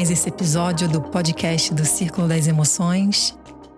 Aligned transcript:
mais 0.00 0.10
esse 0.10 0.30
episódio 0.30 0.88
do 0.88 0.98
podcast 0.98 1.74
do 1.74 1.84
Círculo 1.84 2.26
das 2.26 2.46
Emoções. 2.46 3.36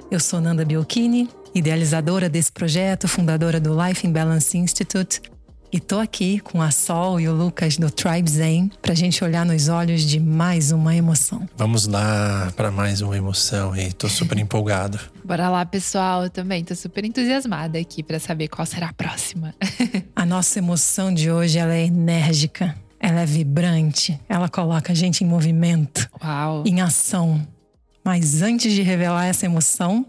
Eu 0.09 0.21
sou 0.21 0.41
Nanda 0.41 0.65
Biocchini, 0.65 1.29
idealizadora 1.53 2.29
desse 2.29 2.53
projeto, 2.53 3.09
fundadora 3.09 3.59
do 3.59 3.77
Life 3.77 4.07
in 4.07 4.13
Balance 4.13 4.57
Institute. 4.57 5.21
E 5.73 5.81
tô 5.81 5.99
aqui 5.99 6.39
com 6.39 6.63
a 6.63 6.71
Sol 6.71 7.19
e 7.19 7.27
o 7.27 7.35
Lucas 7.35 7.77
do 7.77 7.91
Tribe 7.91 8.31
Zen 8.31 8.71
pra 8.81 8.95
gente 8.95 9.25
olhar 9.25 9.45
nos 9.45 9.67
olhos 9.67 10.03
de 10.03 10.21
mais 10.21 10.71
uma 10.71 10.95
emoção. 10.95 11.49
Vamos 11.57 11.89
lá 11.89 12.53
para 12.55 12.71
mais 12.71 13.01
uma 13.01 13.17
emoção 13.17 13.75
e 13.75 13.93
tô 13.93 14.09
super 14.09 14.39
empolgado. 14.39 15.01
Bora 15.25 15.49
lá, 15.49 15.67
pessoal. 15.67 16.23
Eu 16.23 16.31
também 16.31 16.63
tô 16.63 16.77
super 16.77 17.05
entusiasmada 17.05 17.81
aqui 17.81 18.01
para 18.01 18.21
saber 18.21 18.47
qual 18.47 18.65
será 18.65 18.91
a 18.91 18.93
próxima. 18.93 19.55
a 20.15 20.25
nossa 20.25 20.61
emoção 20.61 21.13
de 21.13 21.33
hoje 21.33 21.59
ela 21.59 21.75
é 21.75 21.87
enérgica, 21.87 22.77
ela 23.03 23.23
é 23.23 23.27
vibrante, 23.27 24.19
ela 24.29 24.49
coloca 24.49 24.93
a 24.93 24.95
gente 24.95 25.25
em 25.25 25.27
movimento, 25.27 26.09
Uau. 26.23 26.63
em 26.65 26.81
ação. 26.81 27.45
Mas 28.05 28.43
antes 28.43 28.73
de 28.73 28.83
revelar 28.83 29.27
essa 29.27 29.45
emoção, 29.45 30.07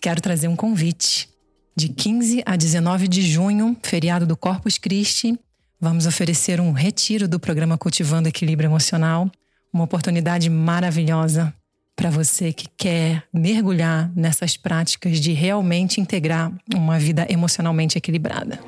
quero 0.00 0.20
trazer 0.20 0.48
um 0.48 0.56
convite. 0.56 1.28
De 1.76 1.90
15 1.90 2.42
a 2.46 2.56
19 2.56 3.06
de 3.06 3.20
junho, 3.20 3.76
feriado 3.82 4.24
do 4.24 4.34
Corpus 4.34 4.78
Christi, 4.78 5.38
vamos 5.78 6.06
oferecer 6.06 6.58
um 6.58 6.72
retiro 6.72 7.28
do 7.28 7.38
programa 7.38 7.76
Cultivando 7.76 8.30
Equilíbrio 8.30 8.68
Emocional, 8.68 9.30
uma 9.70 9.84
oportunidade 9.84 10.48
maravilhosa 10.48 11.52
para 11.94 12.08
você 12.08 12.50
que 12.50 12.66
quer 12.78 13.24
mergulhar 13.32 14.10
nessas 14.16 14.56
práticas 14.56 15.20
de 15.20 15.32
realmente 15.32 16.00
integrar 16.00 16.50
uma 16.74 16.98
vida 16.98 17.26
emocionalmente 17.28 17.98
equilibrada. 17.98 18.58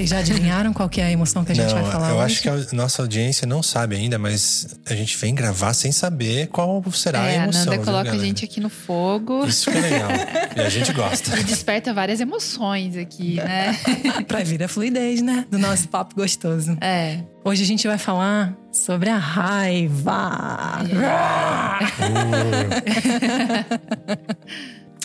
Vocês 0.00 0.08
já 0.08 0.20
adivinharam 0.20 0.72
qual 0.72 0.88
que 0.88 0.98
é 0.98 1.04
a 1.04 1.12
emoção 1.12 1.44
que 1.44 1.52
a 1.52 1.54
gente 1.54 1.74
não, 1.74 1.82
vai 1.82 1.92
falar 1.92 2.08
eu 2.08 2.16
hoje? 2.16 2.24
acho 2.24 2.40
que 2.40 2.48
a 2.48 2.56
nossa 2.72 3.02
audiência 3.02 3.46
não 3.46 3.62
sabe 3.62 3.96
ainda, 3.96 4.18
mas 4.18 4.78
a 4.88 4.94
gente 4.94 5.14
vem 5.18 5.34
gravar 5.34 5.74
sem 5.74 5.92
saber 5.92 6.46
qual 6.46 6.82
será 6.90 7.26
é, 7.26 7.36
a 7.36 7.40
a 7.40 7.42
emoção. 7.44 7.66
Nanda 7.66 7.76
viu, 7.76 7.84
coloca 7.84 8.10
a 8.10 8.18
gente 8.18 8.42
aqui 8.42 8.60
no 8.60 8.70
fogo 8.70 9.44
Isso 9.44 9.70
que 9.70 9.76
é 9.76 9.80
legal. 9.82 10.08
e 10.56 10.60
a 10.60 10.70
gente 10.70 10.90
gosta. 10.94 11.38
e 11.38 11.44
desperta 11.44 11.92
várias 11.92 12.18
emoções 12.18 12.96
aqui, 12.96 13.34
né? 13.34 13.78
pra 14.26 14.42
vir 14.42 14.62
a 14.62 14.68
fluidez, 14.68 15.20
né? 15.20 15.44
Do 15.50 15.58
nosso 15.58 15.86
papo 15.86 16.14
gostoso. 16.14 16.78
É. 16.80 17.18
Hoje 17.44 17.62
a 17.62 17.66
gente 17.66 17.86
vai 17.86 17.98
falar 17.98 18.56
sobre 18.72 19.10
a 19.10 19.18
raiva. 19.18 20.78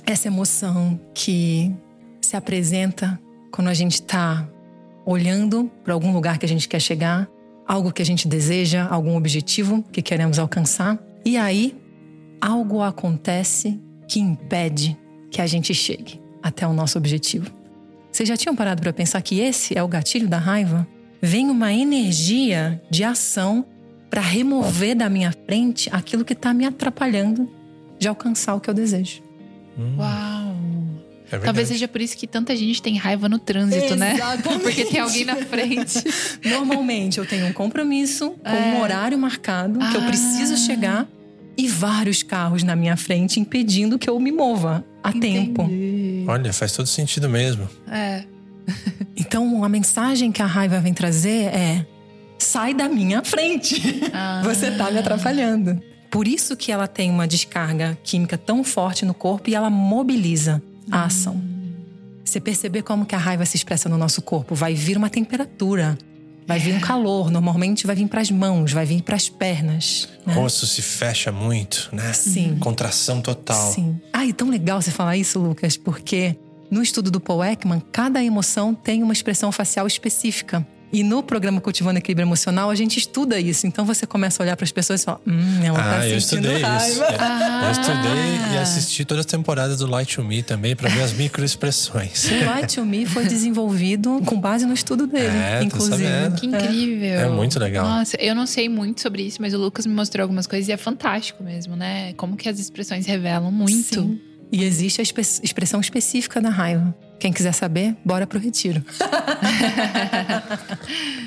Essa 0.07 0.29
emoção 0.29 0.97
que 1.13 1.75
se 2.21 2.37
apresenta 2.37 3.19
quando 3.51 3.67
a 3.67 3.73
gente 3.73 4.01
tá 4.01 4.47
olhando 5.05 5.71
para 5.83 5.93
algum 5.93 6.11
lugar 6.11 6.37
que 6.37 6.45
a 6.45 6.49
gente 6.49 6.67
quer 6.67 6.79
chegar, 6.79 7.29
algo 7.67 7.91
que 7.91 8.01
a 8.01 8.05
gente 8.05 8.27
deseja, 8.27 8.87
algum 8.87 9.15
objetivo 9.15 9.83
que 9.91 10.01
queremos 10.01 10.39
alcançar. 10.39 10.99
E 11.23 11.37
aí, 11.37 11.75
algo 12.41 12.81
acontece 12.81 13.79
que 14.07 14.19
impede 14.19 14.97
que 15.31 15.41
a 15.41 15.47
gente 15.47 15.73
chegue 15.73 16.19
até 16.41 16.67
o 16.67 16.73
nosso 16.73 16.97
objetivo. 16.97 17.51
Vocês 18.11 18.29
já 18.29 18.37
tinham 18.37 18.55
parado 18.55 18.81
para 18.81 18.93
pensar 18.93 19.21
que 19.21 19.39
esse 19.39 19.77
é 19.77 19.83
o 19.83 19.87
gatilho 19.87 20.27
da 20.27 20.37
raiva? 20.37 20.87
Vem 21.21 21.49
uma 21.49 21.73
energia 21.73 22.81
de 22.89 23.03
ação 23.03 23.65
para 24.09 24.21
remover 24.21 24.95
da 24.95 25.09
minha 25.09 25.33
frente 25.45 25.89
aquilo 25.91 26.23
que 26.23 26.33
está 26.33 26.53
me 26.53 26.65
atrapalhando 26.65 27.49
de 27.99 28.07
alcançar 28.07 28.55
o 28.55 28.61
que 28.61 28.69
eu 28.69 28.73
desejo. 28.73 29.21
Hum, 29.77 29.97
Uau. 29.97 30.74
É. 31.31 31.37
Talvez 31.39 31.67
seja 31.67 31.87
por 31.87 32.01
isso 32.01 32.15
que 32.17 32.27
tanta 32.27 32.55
gente 32.55 32.81
tem 32.81 32.97
raiva 32.97 33.27
no 33.29 33.39
trânsito, 33.39 33.95
né? 33.95 34.13
Exatamente. 34.15 34.59
Porque 34.63 34.85
tem 34.85 34.99
alguém 34.99 35.25
na 35.25 35.35
frente. 35.37 36.03
Normalmente 36.45 37.17
eu 37.17 37.25
tenho 37.25 37.47
um 37.47 37.53
compromisso 37.53 38.31
com 38.31 38.49
um 38.49 38.75
É. 38.77 38.81
horário 38.81 39.17
marcado 39.17 39.79
que 39.79 39.95
eu 39.97 40.01
Ah. 40.01 40.05
preciso 40.07 40.57
chegar 40.57 41.07
e 41.57 41.67
vários 41.67 42.21
carros 42.23 42.63
na 42.63 42.75
minha 42.75 42.97
frente 42.97 43.39
impedindo 43.39 43.97
que 43.97 44.09
eu 44.09 44.19
me 44.19 44.31
mova 44.31 44.85
a 45.03 45.11
tempo. 45.13 45.63
Entendi. 45.63 46.25
Olha, 46.27 46.51
faz 46.53 46.71
todo 46.73 46.87
sentido 46.87 47.29
mesmo. 47.29 47.67
É. 47.89 48.23
Então 49.17 49.63
a 49.63 49.69
mensagem 49.69 50.31
que 50.31 50.41
a 50.41 50.45
raiva 50.45 50.79
vem 50.79 50.93
trazer 50.93 51.45
é: 51.45 51.85
sai 52.37 52.73
da 52.73 52.89
minha 52.89 53.23
frente. 53.23 54.01
Ah. 54.13 54.41
Você 54.43 54.71
tá 54.71 54.91
me 54.91 54.99
atrapalhando. 54.99 55.81
Por 56.11 56.27
isso 56.27 56.55
que 56.55 56.71
ela 56.71 56.87
tem 56.87 57.09
uma 57.09 57.27
descarga 57.27 57.97
química 58.03 58.37
tão 58.37 58.63
forte 58.63 59.05
no 59.05 59.13
corpo 59.13 59.49
e 59.49 59.55
ela 59.55 59.69
mobiliza 59.69 60.61
a 60.91 61.05
ação. 61.05 61.41
Você 62.23 62.39
perceber 62.39 62.81
como 62.81 63.05
que 63.05 63.15
a 63.15 63.17
raiva 63.17 63.45
se 63.45 63.55
expressa 63.55 63.87
no 63.87 63.97
nosso 63.97 64.21
corpo, 64.21 64.55
vai 64.55 64.73
vir 64.73 64.97
uma 64.97 65.09
temperatura, 65.09 65.97
vai 66.47 66.59
vir 66.59 66.73
um 66.75 66.79
calor, 66.79 67.29
normalmente 67.29 67.85
vai 67.85 67.95
vir 67.95 68.07
para 68.07 68.21
as 68.21 68.31
mãos, 68.31 68.71
vai 68.71 68.85
vir 68.85 69.01
para 69.03 69.15
as 69.15 69.29
pernas. 69.29 70.09
O 70.25 70.29
né? 70.29 70.35
rosto 70.35 70.65
se 70.65 70.81
fecha 70.81 71.31
muito, 71.31 71.89
né? 71.91 72.13
Sim. 72.13 72.57
Contração 72.59 73.21
total. 73.21 73.71
Sim. 73.71 73.99
Ah, 74.11 74.25
e 74.25 74.33
tão 74.33 74.49
legal 74.49 74.81
você 74.81 74.91
falar 74.91 75.17
isso, 75.17 75.39
Lucas, 75.39 75.77
porque 75.77 76.35
no 76.69 76.81
estudo 76.81 77.11
do 77.11 77.19
Paul 77.19 77.43
Ekman, 77.43 77.81
cada 77.91 78.23
emoção 78.23 78.73
tem 78.73 79.03
uma 79.03 79.13
expressão 79.13 79.51
facial 79.51 79.85
específica. 79.87 80.65
E 80.95 81.03
no 81.03 81.21
programa 81.21 81.59
Cultivando 81.59 81.97
Equilíbrio 81.99 82.23
Emocional, 82.23 82.69
a 82.69 82.75
gente 82.75 82.97
estuda 82.97 83.37
isso. 83.37 83.67
Então 83.67 83.83
você 83.85 84.05
começa 84.07 84.41
a 84.41 84.45
olhar 84.45 84.55
para 84.55 84.63
as 84.63 84.71
pessoas 84.71 85.01
e 85.01 85.05
fala: 85.05 85.19
Hum, 85.27 85.61
ela 85.63 85.77
tá 85.77 85.99
Ah, 85.99 86.07
eu 86.07 86.21
sentindo 86.21 86.47
estudei 86.47 86.61
raiva. 86.61 86.87
isso. 86.87 87.03
É, 87.03 87.17
Ah. 87.19 87.61
Eu 87.65 87.71
estudei 87.71 88.53
e 88.53 88.57
assisti 88.57 89.03
todas 89.03 89.25
as 89.25 89.31
temporadas 89.31 89.79
do 89.79 89.87
Light 89.87 90.15
to 90.15 90.23
Me 90.23 90.41
também 90.41 90.73
para 90.73 90.87
ver 90.89 91.01
as 91.03 91.11
microexpressões. 91.13 92.25
O 92.31 92.45
Light 92.45 92.75
to 92.75 92.85
Me 92.85 93.05
foi 93.05 93.25
desenvolvido 93.25 94.21
com 94.25 94.39
base 94.39 94.65
no 94.65 94.73
estudo 94.73 95.05
dele, 95.05 95.27
É, 95.35 95.63
inclusive. 95.63 95.97
sabendo. 96.03 96.35
Que 96.39 96.47
incrível. 96.47 97.19
É 97.19 97.27
muito 97.29 97.59
legal. 97.59 97.85
Nossa, 97.85 98.15
eu 98.21 98.33
não 98.33 98.45
sei 98.47 98.69
muito 98.69 99.01
sobre 99.01 99.23
isso, 99.23 99.41
mas 99.41 99.53
o 99.53 99.57
Lucas 99.57 99.85
me 99.85 99.93
mostrou 99.93 100.21
algumas 100.23 100.47
coisas 100.47 100.69
e 100.69 100.71
é 100.71 100.77
fantástico 100.77 101.43
mesmo, 101.43 101.75
né? 101.75 102.13
Como 102.13 102.37
que 102.37 102.47
as 102.47 102.57
expressões 102.59 103.05
revelam 103.05 103.51
muito. 103.51 104.01
Sim. 104.01 104.19
E 104.51 104.63
existe 104.63 105.01
a 105.01 105.03
expressão 105.03 105.81
específica 105.81 106.39
da 106.39 106.49
raiva. 106.49 106.95
Quem 107.19 107.31
quiser 107.31 107.53
saber, 107.53 107.95
bora 108.03 108.27
pro 108.27 108.39
retiro. 108.39 108.83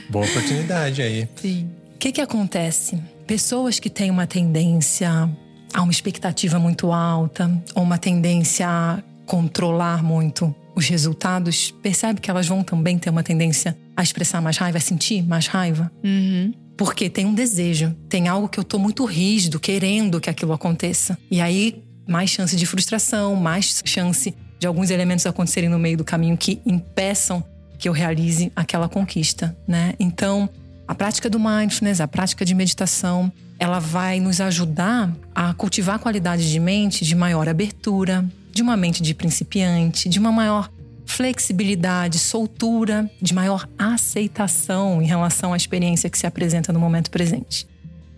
Boa 0.09 0.25
oportunidade 0.25 1.03
aí. 1.03 1.28
Sim. 1.37 1.71
O 1.94 1.99
que, 1.99 2.12
que 2.12 2.21
acontece? 2.21 2.99
Pessoas 3.26 3.81
que 3.81 3.91
têm 3.91 4.10
uma 4.10 4.26
tendência 4.26 5.28
a 5.72 5.82
uma 5.82 5.93
expectativa 5.93 6.59
muito 6.59 6.93
alta, 6.93 7.50
ou 7.75 7.82
uma 7.82 7.99
tendência 7.99 8.69
a 8.69 9.03
controlar 9.26 10.03
muito 10.03 10.54
os 10.75 10.88
resultados, 10.88 11.72
percebe 11.82 12.20
que 12.20 12.31
elas 12.31 12.47
vão 12.47 12.62
também 12.62 12.99
ter 12.99 13.10
uma 13.10 13.22
tendência 13.22 13.76
a 13.97 14.03
expressar 14.03 14.41
mais 14.41 14.56
raiva, 14.56 14.78
a 14.78 14.81
sentir 14.81 15.26
mais 15.26 15.47
raiva? 15.47 15.91
Uhum. 16.05 16.55
Porque 16.76 17.10
tem 17.10 17.26
um 17.26 17.34
desejo, 17.34 17.94
tem 18.09 18.28
algo 18.28 18.49
que 18.49 18.59
eu 18.59 18.65
tô 18.65 18.78
muito 18.78 19.05
rígido, 19.05 19.59
querendo 19.59 20.20
que 20.20 20.31
aquilo 20.31 20.53
aconteça. 20.53 21.19
E 21.28 21.41
aí, 21.41 21.82
mais 22.06 22.31
chance 22.31 22.55
de 22.55 22.65
frustração, 22.65 23.34
mais 23.34 23.82
chance 23.84 24.32
de 24.59 24.67
alguns 24.67 24.91
elementos 24.91 25.25
acontecerem 25.27 25.69
no 25.69 25.79
meio 25.79 25.97
do 25.97 26.05
caminho 26.05 26.37
que 26.37 26.61
impeçam 26.67 27.45
que 27.79 27.89
eu 27.89 27.93
realize 27.93 28.51
aquela 28.57 28.89
conquista, 28.89 29.57
né? 29.67 29.95
Então, 30.01 30.49
a 30.87 30.95
prática 30.95 31.31
do 31.31 31.39
mindfulness, 31.39 32.01
a 32.01 32.09
prática 32.09 32.45
de 32.45 32.55
meditação, 32.55 33.33
ela 33.59 33.79
vai 33.79 34.19
nos 34.19 34.41
ajudar 34.41 35.15
a 35.35 35.55
cultivar 35.55 35.99
qualidade 35.99 36.51
de 36.51 36.59
mente 36.59 37.05
de 37.05 37.15
maior 37.15 37.49
abertura, 37.49 38.25
de 38.51 38.63
uma 38.63 38.77
mente 38.77 39.03
de 39.03 39.15
principiante, 39.15 40.09
de 40.09 40.19
uma 40.19 40.33
maior 40.33 40.71
flexibilidade, 41.07 42.19
soltura, 42.19 43.11
de 43.21 43.32
maior 43.32 43.69
aceitação 43.79 45.00
em 45.00 45.06
relação 45.06 45.53
à 45.53 45.56
experiência 45.56 46.11
que 46.11 46.19
se 46.19 46.27
apresenta 46.27 46.73
no 46.73 46.81
momento 46.81 47.11
presente. 47.11 47.67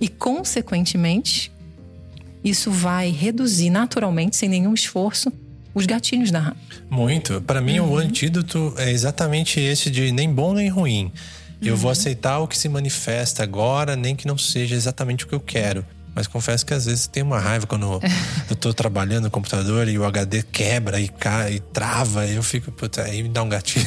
E, 0.00 0.08
consequentemente, 0.08 1.52
isso 2.42 2.70
vai 2.70 3.10
reduzir 3.10 3.70
naturalmente, 3.70 4.36
sem 4.36 4.48
nenhum 4.48 4.74
esforço, 4.74 5.32
os 5.74 5.86
gatilhos 5.86 6.30
da 6.30 6.40
raiva. 6.40 6.56
Muito. 6.90 7.40
Para 7.42 7.60
mim, 7.60 7.78
Uhum. 7.80 7.92
o 7.92 7.98
antídoto 7.98 8.74
é 8.76 8.90
exatamente 8.90 9.58
esse 9.60 9.90
de 9.90 10.10
nem 10.12 10.32
bom 10.32 10.52
nem 10.54 10.68
ruim. 10.68 11.12
Eu 11.62 11.74
Uhum. 11.74 11.78
vou 11.80 11.90
aceitar 11.90 12.38
o 12.38 12.48
que 12.48 12.56
se 12.56 12.68
manifesta 12.68 13.42
agora, 13.42 13.94
nem 13.96 14.16
que 14.16 14.26
não 14.26 14.38
seja 14.38 14.74
exatamente 14.74 15.24
o 15.24 15.28
que 15.28 15.34
eu 15.34 15.40
quero. 15.40 15.84
Mas 16.12 16.26
confesso 16.26 16.66
que 16.66 16.74
às 16.74 16.86
vezes 16.86 17.06
tem 17.06 17.22
uma 17.22 17.38
raiva 17.38 17.66
quando 17.68 18.00
eu 18.50 18.56
tô 18.56 18.74
trabalhando 18.74 19.24
no 19.24 19.30
computador 19.30 19.86
e 19.88 19.96
o 19.96 20.04
HD 20.04 20.42
quebra 20.42 21.00
e 21.00 21.06
cai 21.08 21.54
e 21.54 21.60
trava. 21.60 22.26
E 22.26 22.34
eu 22.34 22.42
fico, 22.42 22.72
puta, 22.72 23.02
aí 23.02 23.22
me 23.22 23.28
dá 23.28 23.42
um 23.42 23.48
gatilho. 23.48 23.86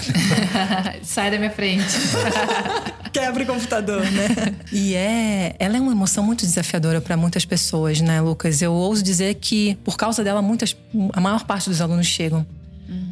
Sai 1.04 1.30
da 1.32 1.38
minha 1.38 1.52
frente. 1.52 1.84
Quebra 3.14 3.44
o 3.44 3.46
computador, 3.46 4.02
né? 4.02 4.56
e 4.74 4.96
é, 4.96 5.56
ela 5.60 5.78
é 5.78 5.80
uma 5.80 5.92
emoção 5.92 6.24
muito 6.24 6.46
desafiadora 6.46 7.00
para 7.00 7.16
muitas 7.16 7.46
pessoas, 7.46 8.02
né, 8.02 8.20
Lucas? 8.20 8.62
Eu 8.62 8.74
ouso 8.74 9.04
dizer 9.04 9.36
que 9.36 9.76
por 9.84 9.96
causa 9.96 10.24
dela 10.24 10.42
muitas, 10.42 10.76
a 11.14 11.22
maior 11.22 11.44
parte 11.44 11.70
dos 11.70 11.80
alunos 11.80 12.08
chegam 12.08 12.46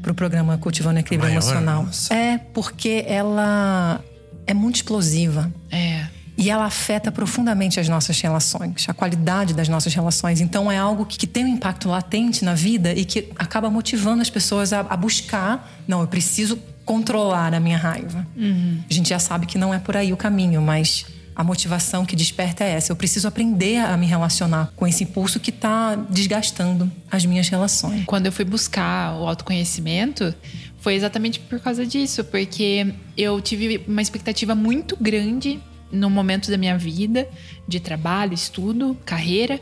pro 0.01 0.13
programa 0.13 0.57
Cultivando 0.57 0.99
Equilíbrio 0.99 1.29
Maior? 1.29 1.43
Emocional. 1.43 1.83
Nossa. 1.83 2.13
É 2.13 2.37
porque 2.37 3.05
ela 3.07 4.03
é 4.47 4.53
muito 4.53 4.77
explosiva. 4.77 5.51
É. 5.69 6.07
E 6.37 6.49
ela 6.49 6.65
afeta 6.65 7.11
profundamente 7.11 7.79
as 7.79 7.87
nossas 7.87 8.19
relações, 8.19 8.87
a 8.89 8.93
qualidade 8.93 9.53
das 9.53 9.69
nossas 9.69 9.93
relações. 9.93 10.41
Então 10.41 10.71
é 10.71 10.77
algo 10.77 11.05
que, 11.05 11.17
que 11.17 11.27
tem 11.27 11.45
um 11.45 11.49
impacto 11.49 11.87
latente 11.87 12.43
na 12.43 12.55
vida 12.55 12.93
e 12.93 13.05
que 13.05 13.29
acaba 13.37 13.69
motivando 13.69 14.21
as 14.21 14.29
pessoas 14.29 14.73
a, 14.73 14.79
a 14.79 14.97
buscar. 14.97 15.71
Não, 15.87 16.01
eu 16.01 16.07
preciso 16.07 16.57
controlar 16.91 17.53
a 17.53 17.59
minha 17.59 17.77
raiva. 17.77 18.27
Uhum. 18.35 18.83
A 18.89 18.93
gente 18.93 19.07
já 19.07 19.17
sabe 19.17 19.45
que 19.45 19.57
não 19.57 19.73
é 19.73 19.79
por 19.79 19.95
aí 19.95 20.11
o 20.11 20.17
caminho, 20.17 20.61
mas 20.61 21.05
a 21.33 21.41
motivação 21.41 22.05
que 22.05 22.17
desperta 22.17 22.65
é 22.65 22.71
essa. 22.71 22.91
Eu 22.91 22.97
preciso 22.97 23.29
aprender 23.29 23.77
a 23.77 23.95
me 23.95 24.05
relacionar 24.05 24.73
com 24.75 24.85
esse 24.85 25.05
impulso 25.05 25.39
que 25.39 25.51
está 25.51 25.95
desgastando 25.95 26.91
as 27.09 27.25
minhas 27.25 27.47
relações. 27.47 28.03
Quando 28.05 28.25
eu 28.25 28.31
fui 28.31 28.43
buscar 28.43 29.15
o 29.15 29.25
autoconhecimento, 29.25 30.35
foi 30.79 30.95
exatamente 30.95 31.39
por 31.39 31.61
causa 31.61 31.85
disso, 31.85 32.25
porque 32.25 32.93
eu 33.15 33.39
tive 33.39 33.85
uma 33.87 34.01
expectativa 34.01 34.53
muito 34.53 34.97
grande 34.99 35.61
no 35.93 36.09
momento 36.09 36.51
da 36.51 36.57
minha 36.57 36.77
vida, 36.77 37.25
de 37.65 37.79
trabalho, 37.79 38.33
estudo, 38.33 38.97
carreira, 39.05 39.61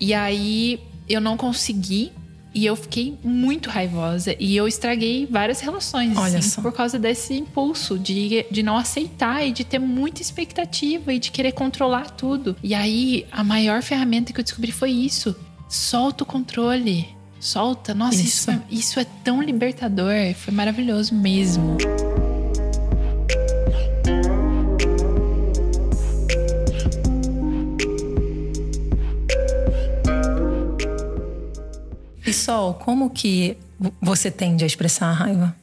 e 0.00 0.14
aí 0.14 0.80
eu 1.06 1.20
não 1.20 1.36
consegui 1.36 2.10
e 2.54 2.64
eu 2.64 2.76
fiquei 2.76 3.18
muito 3.24 3.68
raivosa 3.68 4.36
e 4.38 4.56
eu 4.56 4.68
estraguei 4.68 5.26
várias 5.26 5.60
relações 5.60 6.16
Olha 6.16 6.38
assim, 6.38 6.50
só. 6.50 6.62
por 6.62 6.72
causa 6.72 6.98
desse 6.98 7.34
impulso 7.34 7.98
de, 7.98 8.46
de 8.50 8.62
não 8.62 8.76
aceitar 8.76 9.44
e 9.44 9.50
de 9.50 9.64
ter 9.64 9.78
muita 9.80 10.22
expectativa 10.22 11.12
e 11.12 11.18
de 11.18 11.30
querer 11.30 11.52
controlar 11.52 12.10
tudo. 12.10 12.56
E 12.62 12.74
aí 12.74 13.26
a 13.32 13.42
maior 13.42 13.82
ferramenta 13.82 14.32
que 14.32 14.38
eu 14.40 14.44
descobri 14.44 14.70
foi 14.70 14.90
isso: 14.90 15.34
solta 15.68 16.22
o 16.22 16.26
controle. 16.26 17.08
Solta. 17.40 17.92
Nossa, 17.92 18.22
isso, 18.22 18.26
Isso. 18.26 18.50
é, 18.50 18.62
isso 18.70 19.00
é 19.00 19.04
tão 19.22 19.42
libertador. 19.42 20.32
Foi 20.34 20.54
maravilhoso 20.54 21.14
mesmo. 21.14 21.76
Sol, 32.44 32.74
como 32.74 33.08
que 33.10 33.56
você 34.02 34.30
tende 34.30 34.64
a 34.64 34.66
expressar 34.66 35.06
a 35.08 35.12
raiva? 35.12 35.56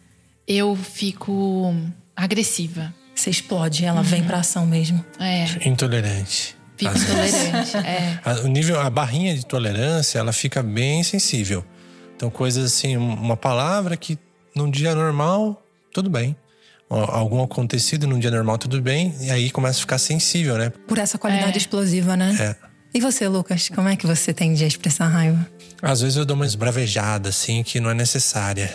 Eu 0.48 0.75
fico 0.75 1.75
agressiva. 2.16 2.94
Você 3.16 3.30
explode, 3.30 3.86
ela 3.86 4.01
vem 4.01 4.24
pra 4.24 4.39
ação 4.39 4.66
mesmo. 4.66 5.04
É, 5.19 5.45
Intolerante. 5.68 6.56
fico 6.75 6.98
intolerante. 6.98 7.78
É. 7.78 8.19
A- 8.25 8.42
O 8.44 8.48
nível, 8.48 8.80
a 8.81 8.89
barrinha 8.89 9.36
de 9.36 9.45
tolerância, 9.45 10.18
ela 10.18 10.33
fica 10.33 10.63
bem 10.63 11.04
sensível. 11.04 11.63
Então, 12.16 12.30
coisas 12.31 12.66
assim, 12.74 12.98
um- 12.98 13.13
uma 13.13 13.38
palavra 13.38 13.95
que 13.95 14.18
num 14.56 14.69
dia 14.69 14.95
normal, 14.95 15.62
tudo 15.94 16.10
bem. 16.10 16.36
Algum 16.89 17.42
acontecido 17.44 18.06
num 18.07 18.19
dia 18.19 18.31
normal, 18.31 18.57
tudo 18.57 18.81
bem. 18.81 19.13
E 19.22 19.30
aí 19.31 19.50
começa 19.51 19.77
a 19.77 19.81
ficar 19.81 19.98
sensível, 20.00 20.57
né? 20.57 20.72
Por 20.88 20.98
essa 20.98 21.18
qualidade 21.18 21.54
É. 21.54 21.57
explosiva, 21.57 22.18
né? 22.18 22.36
É. 22.39 22.56
E 22.94 23.00
você, 23.00 23.27
Lucas, 23.27 23.69
como 23.69 23.88
é 23.88 23.95
que 23.95 24.06
você 24.06 24.34
tende 24.34 24.63
a 24.63 24.68
expressar 24.68 25.06
a 25.06 25.10
raiva? 25.10 25.48
Às 25.81 26.02
vezes 26.02 26.16
eu 26.18 26.25
dou 26.25 26.36
uma 26.36 26.46
esbravejada, 26.46 27.30
assim, 27.30 27.63
que 27.63 27.80
não 27.80 27.90
é 27.90 27.94
necessária. 27.96 28.72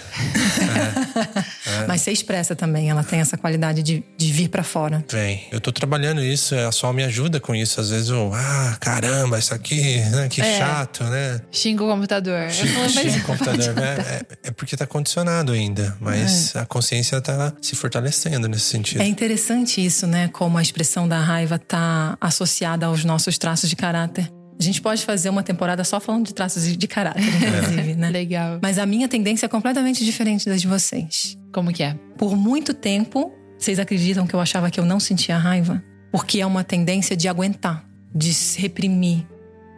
Mas 1.87 2.00
você 2.00 2.11
expressa 2.11 2.56
também, 2.56 2.91
ela 2.91 3.05
tem 3.05 3.21
essa 3.21 3.37
qualidade 3.37 3.83
de, 3.83 4.03
de 4.17 4.33
vir 4.33 4.49
pra 4.49 4.65
fora. 4.65 5.05
Vem. 5.09 5.47
Eu 5.53 5.61
tô 5.61 5.71
trabalhando 5.71 6.21
isso, 6.23 6.55
a 6.56 6.73
Sol 6.73 6.93
me 6.93 7.05
ajuda 7.05 7.38
com 7.38 7.55
isso. 7.55 7.81
Às 7.81 7.91
vezes 7.91 8.09
eu, 8.09 8.33
ah, 8.35 8.77
caramba, 8.81 9.38
isso 9.38 9.55
aqui, 9.55 10.00
né? 10.11 10.29
Que 10.29 10.41
É. 10.41 10.59
chato, 10.59 11.05
né? 11.05 11.41
Xinga 11.53 11.85
o 11.85 11.88
computador. 11.88 12.50
Xinga 12.50 13.19
o 13.19 13.23
computador, 13.25 13.75
né? 13.75 13.97
É, 14.43 14.49
é 14.49 14.50
porque 14.50 14.77
tá 14.77 14.87
condicionado 14.87 15.53
ainda. 15.53 15.97
Mas 16.00 16.56
a 16.56 16.67
consciência 16.67 17.21
tá 17.21 17.53
se 17.62 17.77
fortalecendo 17.77 18.49
nesse 18.49 18.65
sentido. 18.67 19.00
É 19.00 19.06
interessante 19.06 19.85
isso, 19.85 20.06
né? 20.06 20.29
Como 20.33 20.59
a 20.59 20.62
expressão 20.62 21.06
da 21.06 21.21
raiva 21.21 21.59
tá 21.59 22.17
associada 22.21 22.87
aos 22.87 23.05
nossos 23.05 23.38
traços 23.38 23.71
de 23.71 23.77
caráter. 23.77 24.31
A 24.58 24.62
gente 24.62 24.81
pode 24.81 25.05
fazer 25.05 25.29
uma 25.29 25.43
temporada 25.43 25.85
só 25.85 26.00
falando 26.00 26.26
de 26.26 26.35
traços 26.35 26.76
de 26.76 26.88
caráter, 26.88 27.23
inclusive, 27.23 27.94
né? 27.94 28.11
Legal. 28.11 28.58
Mas 28.62 28.79
a 28.79 28.87
minha 28.87 29.06
tendência 29.06 29.47
é 29.47 29.49
completamente 29.49 30.05
diferente 30.05 30.47
das 30.49 30.62
de 30.62 30.67
vocês. 30.67 31.37
Como 31.53 31.73
que 31.73 31.82
é? 31.82 31.94
Por 32.17 32.35
muito 32.37 32.73
tempo, 32.73 33.32
vocês 33.58 33.79
acreditam 33.79 34.26
que 34.26 34.35
eu 34.35 34.41
achava 34.41 34.70
que 34.70 34.81
eu 34.81 34.85
não 34.85 34.99
sentia 34.99 35.37
raiva? 35.37 35.82
Porque 36.11 36.41
é 36.41 36.47
uma 36.47 36.64
tendência 36.64 37.14
de 37.14 37.29
aguentar, 37.29 37.85
de 38.14 38.32
se 38.32 38.58
reprimir, 38.58 39.26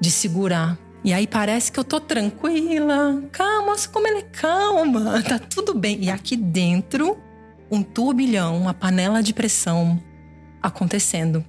de 0.00 0.10
segurar. 0.10 0.78
E 1.04 1.12
aí 1.12 1.26
parece 1.26 1.72
que 1.72 1.80
eu 1.80 1.84
tô 1.84 2.00
tranquila. 2.00 3.22
Calma, 3.32 3.66
nossa, 3.66 3.88
como 3.88 4.06
ela 4.06 4.18
é 4.18 4.22
calma. 4.22 5.22
Tá 5.26 5.38
tudo 5.38 5.74
bem. 5.74 5.98
E 6.02 6.10
aqui 6.10 6.36
dentro, 6.36 7.18
um 7.70 7.82
turbilhão, 7.82 8.56
uma 8.56 8.74
panela 8.74 9.22
de 9.22 9.32
pressão 9.32 10.00
acontecendo. 10.62 11.44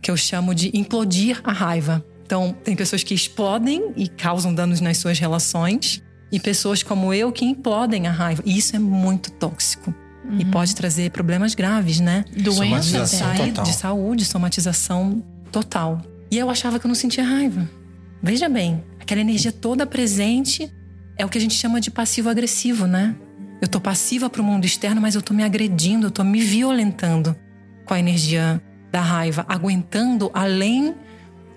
Que 0.00 0.10
eu 0.10 0.16
chamo 0.16 0.54
de 0.54 0.70
implodir 0.74 1.40
a 1.44 1.52
raiva. 1.52 2.04
Então, 2.24 2.56
tem 2.64 2.74
pessoas 2.74 3.02
que 3.02 3.14
explodem 3.14 3.92
e 3.96 4.08
causam 4.08 4.54
danos 4.54 4.80
nas 4.80 4.98
suas 4.98 5.18
relações. 5.18 6.02
E 6.32 6.40
pessoas 6.40 6.82
como 6.82 7.14
eu 7.14 7.30
que 7.30 7.44
implodem 7.44 8.08
a 8.08 8.10
raiva. 8.10 8.42
E 8.44 8.56
isso 8.56 8.74
é 8.74 8.78
muito 8.78 9.30
tóxico. 9.30 9.94
E 10.38 10.44
pode 10.46 10.74
trazer 10.74 11.10
problemas 11.10 11.54
graves, 11.54 12.00
né? 12.00 12.24
Doença 12.34 12.82
Somatização 12.82 13.28
até. 13.28 13.36
Sair 13.36 13.48
total. 13.50 13.64
de 13.64 13.72
saúde, 13.74 14.24
somatização 14.24 15.22
total. 15.52 16.00
E 16.30 16.38
eu 16.38 16.48
achava 16.48 16.80
que 16.80 16.86
eu 16.86 16.88
não 16.88 16.94
sentia 16.94 17.22
raiva. 17.22 17.68
Veja 18.22 18.48
bem, 18.48 18.82
aquela 18.98 19.20
energia 19.20 19.52
toda 19.52 19.86
presente 19.86 20.72
é 21.16 21.24
o 21.24 21.28
que 21.28 21.36
a 21.36 21.40
gente 21.40 21.54
chama 21.54 21.80
de 21.80 21.90
passivo-agressivo, 21.90 22.86
né? 22.86 23.14
Eu 23.60 23.68
tô 23.68 23.80
passiva 23.80 24.30
pro 24.30 24.42
mundo 24.42 24.64
externo, 24.64 25.00
mas 25.00 25.14
eu 25.14 25.22
tô 25.22 25.34
me 25.34 25.44
agredindo, 25.44 26.06
eu 26.06 26.10
tô 26.10 26.24
me 26.24 26.40
violentando 26.40 27.36
com 27.84 27.94
a 27.94 27.98
energia 27.98 28.60
da 28.90 29.00
raiva, 29.00 29.44
aguentando 29.48 30.30
além 30.32 30.94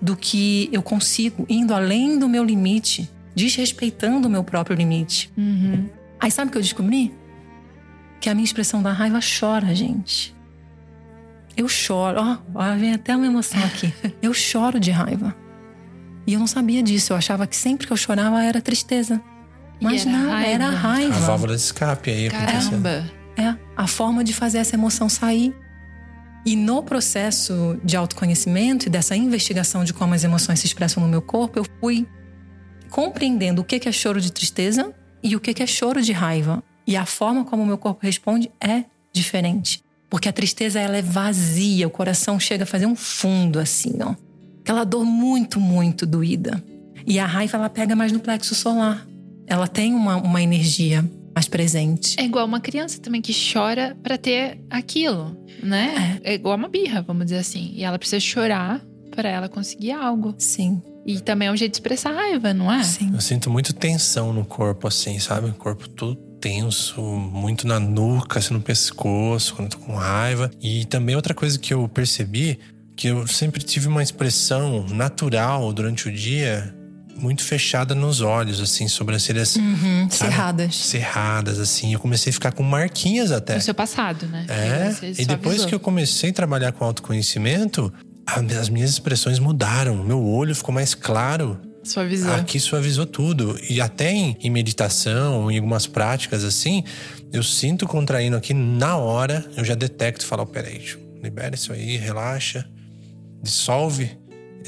do 0.00 0.16
que 0.16 0.68
eu 0.72 0.82
consigo, 0.82 1.44
indo 1.48 1.74
além 1.74 2.18
do 2.18 2.28
meu 2.28 2.44
limite, 2.44 3.10
desrespeitando 3.34 4.28
o 4.28 4.30
meu 4.30 4.44
próprio 4.44 4.76
limite. 4.76 5.30
Uhum. 5.36 5.88
Aí 6.20 6.30
sabe 6.30 6.48
o 6.48 6.52
que 6.52 6.58
eu 6.58 6.62
descobri? 6.62 7.14
Que 8.20 8.28
a 8.28 8.34
minha 8.34 8.44
expressão 8.44 8.82
da 8.82 8.92
raiva 8.92 9.20
chora, 9.20 9.74
gente. 9.74 10.34
Eu 11.56 11.68
choro. 11.68 12.20
Ó, 12.20 12.38
ó, 12.54 12.76
vem 12.76 12.92
até 12.94 13.14
uma 13.16 13.26
emoção 13.26 13.62
aqui. 13.64 13.92
Eu 14.22 14.32
choro 14.32 14.78
de 14.78 14.90
raiva. 14.92 15.34
E 16.26 16.34
eu 16.34 16.38
não 16.38 16.46
sabia 16.46 16.82
disso. 16.82 17.12
Eu 17.12 17.16
achava 17.16 17.46
que 17.46 17.56
sempre 17.56 17.86
que 17.86 17.92
eu 17.92 17.96
chorava 17.96 18.42
era 18.44 18.60
tristeza. 18.60 19.20
Mas 19.80 20.06
era 20.06 20.16
não, 20.16 20.30
raiva. 20.30 20.50
era 20.50 20.66
A 20.66 20.70
raiva. 20.70 21.20
válvula 21.20 21.56
de 21.56 21.62
escape 21.62 22.10
aí 22.10 22.28
acontecendo. 22.28 22.82
Caramba. 22.82 23.10
É 23.36 23.56
a 23.76 23.86
forma 23.86 24.22
de 24.22 24.32
fazer 24.34 24.58
essa 24.58 24.76
emoção 24.76 25.08
sair. 25.08 25.54
E 26.44 26.56
no 26.56 26.82
processo 26.82 27.78
de 27.84 27.96
autoconhecimento 27.96 28.86
e 28.86 28.90
dessa 28.90 29.16
investigação 29.16 29.84
de 29.84 29.92
como 29.92 30.14
as 30.14 30.24
emoções 30.24 30.60
se 30.60 30.66
expressam 30.66 31.02
no 31.02 31.08
meu 31.08 31.20
corpo, 31.20 31.58
eu 31.58 31.66
fui 31.80 32.06
compreendendo 32.90 33.62
o 33.62 33.64
que 33.64 33.88
é 33.88 33.92
choro 33.92 34.20
de 34.20 34.32
tristeza 34.32 34.94
e 35.22 35.36
o 35.36 35.40
que 35.40 35.52
que 35.52 35.62
é 35.62 35.66
choro 35.66 36.00
de 36.00 36.12
raiva. 36.12 36.62
E 36.86 36.96
a 36.96 37.04
forma 37.04 37.44
como 37.44 37.62
o 37.62 37.66
meu 37.66 37.76
corpo 37.76 38.00
responde 38.02 38.50
é 38.60 38.84
diferente. 39.12 39.82
Porque 40.08 40.28
a 40.28 40.32
tristeza 40.32 40.80
ela 40.80 40.96
é 40.96 41.02
vazia, 41.02 41.86
o 41.86 41.90
coração 41.90 42.40
chega 42.40 42.64
a 42.64 42.66
fazer 42.66 42.86
um 42.86 42.96
fundo 42.96 43.58
assim, 43.58 43.98
ó. 44.00 44.14
Aquela 44.62 44.84
dor 44.84 45.04
muito, 45.04 45.60
muito 45.60 46.06
doída. 46.06 46.62
E 47.06 47.18
a 47.18 47.26
raiva 47.26 47.58
ela 47.58 47.70
pega 47.70 47.94
mais 47.94 48.12
no 48.12 48.20
plexo 48.20 48.54
solar. 48.54 49.06
Ela 49.46 49.66
tem 49.66 49.94
uma, 49.94 50.16
uma 50.16 50.42
energia 50.42 51.04
mais 51.38 51.46
presente. 51.46 52.16
É 52.18 52.24
igual 52.24 52.44
uma 52.44 52.58
criança 52.60 53.00
também 53.00 53.22
que 53.22 53.32
chora 53.32 53.96
pra 54.02 54.18
ter 54.18 54.58
aquilo, 54.68 55.36
né? 55.62 56.18
É. 56.24 56.34
igual 56.34 56.56
uma 56.56 56.68
birra, 56.68 57.00
vamos 57.00 57.26
dizer 57.26 57.38
assim. 57.38 57.72
E 57.76 57.84
ela 57.84 57.96
precisa 57.96 58.18
chorar 58.18 58.80
pra 59.12 59.28
ela 59.28 59.48
conseguir 59.48 59.92
algo. 59.92 60.34
Sim, 60.36 60.82
E 61.06 61.20
também 61.20 61.46
é 61.48 61.52
um 61.52 61.56
jeito 61.56 61.72
de 61.72 61.76
expressar 61.76 62.12
raiva, 62.12 62.52
não 62.52 62.72
é? 62.72 62.82
sim. 62.82 63.10
Eu 63.14 63.20
sinto 63.20 63.48
muito 63.50 63.72
tensão 63.72 64.32
no 64.32 64.44
corpo, 64.44 64.88
assim, 64.88 65.18
sabe? 65.20 65.48
O 65.48 65.54
corpo 65.54 65.88
todo 65.88 66.16
tenso, 66.40 67.00
muito 67.00 67.66
na 67.68 67.78
nuca, 67.80 68.40
assim, 68.40 68.54
no 68.54 68.60
pescoço, 68.60 69.54
quando 69.54 69.72
eu 69.72 69.78
tô 69.78 69.84
com 69.86 69.94
raiva. 69.94 70.50
E 70.60 70.84
também 70.86 71.14
outra 71.14 71.34
coisa 71.34 71.56
que 71.58 71.72
eu 71.72 71.88
percebi, 71.88 72.58
que 72.96 73.08
eu 73.08 73.26
sempre 73.28 73.62
tive 73.62 73.86
uma 73.86 74.02
expressão 74.02 74.86
natural 74.88 75.72
durante 75.72 76.08
o 76.08 76.12
dia, 76.12 76.74
muito 77.18 77.42
fechada 77.42 77.94
nos 77.94 78.20
olhos, 78.20 78.60
assim, 78.60 78.86
sobrancelhas 78.88 79.56
Uhum, 79.56 80.08
sabe? 80.10 80.30
cerradas. 80.32 80.74
cerradas, 80.76 81.58
assim. 81.58 81.92
Eu 81.92 81.98
comecei 82.00 82.30
a 82.30 82.32
ficar 82.32 82.52
com 82.52 82.62
marquinhas 82.62 83.32
até. 83.32 83.54
No 83.56 83.60
seu 83.60 83.74
passado, 83.74 84.26
né? 84.26 84.46
É, 84.48 84.90
e 85.20 85.24
depois 85.26 85.56
suavizou. 85.56 85.68
que 85.68 85.74
eu 85.74 85.80
comecei 85.80 86.30
a 86.30 86.32
trabalhar 86.32 86.72
com 86.72 86.84
autoconhecimento, 86.84 87.92
as 88.26 88.68
minhas 88.68 88.90
expressões 88.90 89.38
mudaram. 89.38 90.02
Meu 90.04 90.22
olho 90.24 90.54
ficou 90.54 90.74
mais 90.74 90.94
claro. 90.94 91.58
Suavizou. 91.82 92.34
Aqui 92.34 92.60
suavizou 92.60 93.06
tudo. 93.06 93.58
E 93.68 93.80
até 93.80 94.12
em, 94.12 94.36
em 94.40 94.50
meditação, 94.50 95.50
em 95.50 95.56
algumas 95.56 95.86
práticas 95.86 96.44
assim, 96.44 96.84
eu 97.32 97.42
sinto 97.42 97.86
contraindo 97.86 98.36
aqui 98.36 98.52
na 98.52 98.96
hora, 98.96 99.44
eu 99.56 99.64
já 99.64 99.74
detecto 99.74 100.24
e 100.24 100.28
falo: 100.28 100.44
peraí, 100.46 100.78
tio, 100.78 100.98
libera 101.22 101.54
isso 101.54 101.72
aí, 101.72 101.96
relaxa, 101.96 102.66
dissolve 103.42 104.10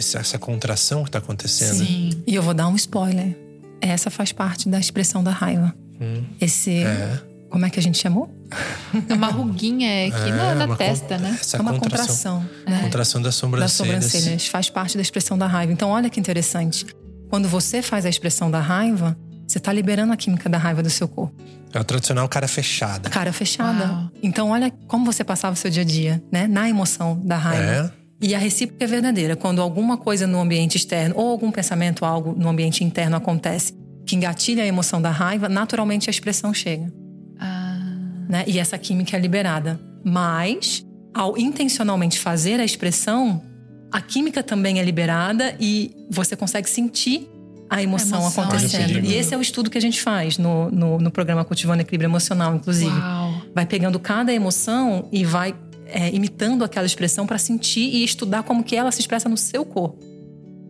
essa 0.00 0.38
contração 0.38 1.04
que 1.04 1.10
tá 1.10 1.18
acontecendo. 1.18 1.84
Sim. 1.84 2.22
E 2.26 2.34
eu 2.34 2.42
vou 2.42 2.54
dar 2.54 2.68
um 2.68 2.76
spoiler. 2.76 3.36
Essa 3.80 4.10
faz 4.10 4.32
parte 4.32 4.68
da 4.68 4.78
expressão 4.78 5.22
da 5.24 5.30
raiva. 5.30 5.74
Hum, 6.00 6.24
Esse. 6.40 6.82
é. 6.82 7.20
Como 7.50 7.66
é 7.66 7.70
que 7.70 7.80
a 7.80 7.82
gente 7.82 7.98
chamou? 7.98 8.32
É 9.08 9.12
uma 9.14 9.26
ruguinha 9.28 10.06
aqui 10.06 10.28
É, 10.28 10.32
na, 10.32 10.66
na 10.66 10.76
testa, 10.76 11.16
con- 11.16 11.22
né? 11.22 11.36
Essa 11.40 11.56
É 11.56 11.60
uma 11.60 11.78
contração. 11.78 12.40
contração. 12.40 12.64
né? 12.68 12.80
Contração 12.82 13.20
das 13.22 13.26
das 13.34 13.34
sobrancelhas. 13.36 13.72
sobrancelhas. 14.04 14.46
Faz 14.46 14.70
parte 14.70 14.96
da 14.96 15.02
expressão 15.02 15.36
da 15.36 15.48
raiva. 15.48 15.72
Então, 15.72 15.90
olha 15.90 16.08
que 16.08 16.20
interessante. 16.20 16.86
Quando 17.28 17.48
você 17.48 17.82
faz 17.82 18.06
a 18.06 18.08
expressão 18.08 18.50
da 18.50 18.60
raiva, 18.60 19.16
você 19.48 19.58
está 19.58 19.72
liberando 19.72 20.12
a 20.12 20.16
química 20.16 20.48
da 20.48 20.58
raiva 20.58 20.80
do 20.80 20.90
seu 20.90 21.08
corpo. 21.08 21.34
É 21.72 21.80
o 21.80 21.84
tradicional 21.84 22.28
cara 22.28 22.46
fechada. 22.46 23.10
Cara 23.10 23.32
fechada. 23.32 23.84
Uau. 23.84 24.10
Então, 24.22 24.50
olha 24.50 24.70
como 24.86 25.04
você 25.04 25.24
passava 25.24 25.54
o 25.54 25.56
seu 25.56 25.70
dia 25.72 25.82
a 25.82 25.86
dia, 25.86 26.22
né? 26.30 26.46
Na 26.46 26.68
emoção 26.68 27.20
da 27.24 27.36
raiva. 27.36 27.64
É. 27.96 27.99
E 28.20 28.34
a 28.34 28.38
recíproca 28.38 28.84
é 28.84 28.86
verdadeira. 28.86 29.34
Quando 29.34 29.62
alguma 29.62 29.96
coisa 29.96 30.26
no 30.26 30.40
ambiente 30.40 30.76
externo 30.76 31.14
ou 31.16 31.28
algum 31.28 31.50
pensamento, 31.50 32.04
algo 32.04 32.34
no 32.38 32.48
ambiente 32.48 32.84
interno 32.84 33.16
acontece 33.16 33.74
que 34.06 34.14
engatilha 34.16 34.62
a 34.62 34.66
emoção 34.66 35.00
da 35.00 35.10
raiva, 35.10 35.48
naturalmente 35.48 36.10
a 36.10 36.12
expressão 36.12 36.52
chega. 36.52 36.92
Ah, 37.38 37.78
né? 38.28 38.44
E 38.46 38.58
essa 38.58 38.76
química 38.76 39.16
é 39.16 39.20
liberada. 39.20 39.80
Mas, 40.04 40.84
ao 41.14 41.38
intencionalmente 41.38 42.18
fazer 42.18 42.60
a 42.60 42.64
expressão, 42.64 43.42
a 43.90 44.00
química 44.00 44.42
também 44.42 44.78
é 44.80 44.82
liberada 44.82 45.54
e 45.58 45.94
você 46.10 46.36
consegue 46.36 46.68
sentir 46.68 47.28
a 47.70 47.82
emoção, 47.82 48.18
A 48.18 48.22
emoção. 48.22 48.44
acontecendo. 48.44 49.04
E 49.04 49.14
esse 49.14 49.32
é 49.32 49.38
o 49.38 49.40
estudo 49.40 49.70
que 49.70 49.78
a 49.78 49.80
gente 49.80 50.02
faz 50.02 50.36
no, 50.38 50.70
no, 50.70 50.98
no 50.98 51.10
programa 51.10 51.44
Cultivando 51.44 51.80
Equilíbrio 51.82 52.08
Emocional, 52.08 52.54
inclusive. 52.54 52.90
uau. 52.90 53.32
Vai 53.54 53.64
pegando 53.64 53.98
cada 54.00 54.32
emoção 54.32 55.08
e 55.12 55.24
vai 55.24 55.54
é, 55.92 56.14
imitando 56.14 56.64
aquela 56.64 56.86
expressão 56.86 57.26
para 57.26 57.38
sentir 57.38 57.94
e 57.94 58.04
estudar 58.04 58.42
como 58.42 58.64
que 58.64 58.76
ela 58.76 58.92
se 58.92 59.00
expressa 59.00 59.28
no 59.28 59.36
seu 59.36 59.64
corpo. 59.64 60.09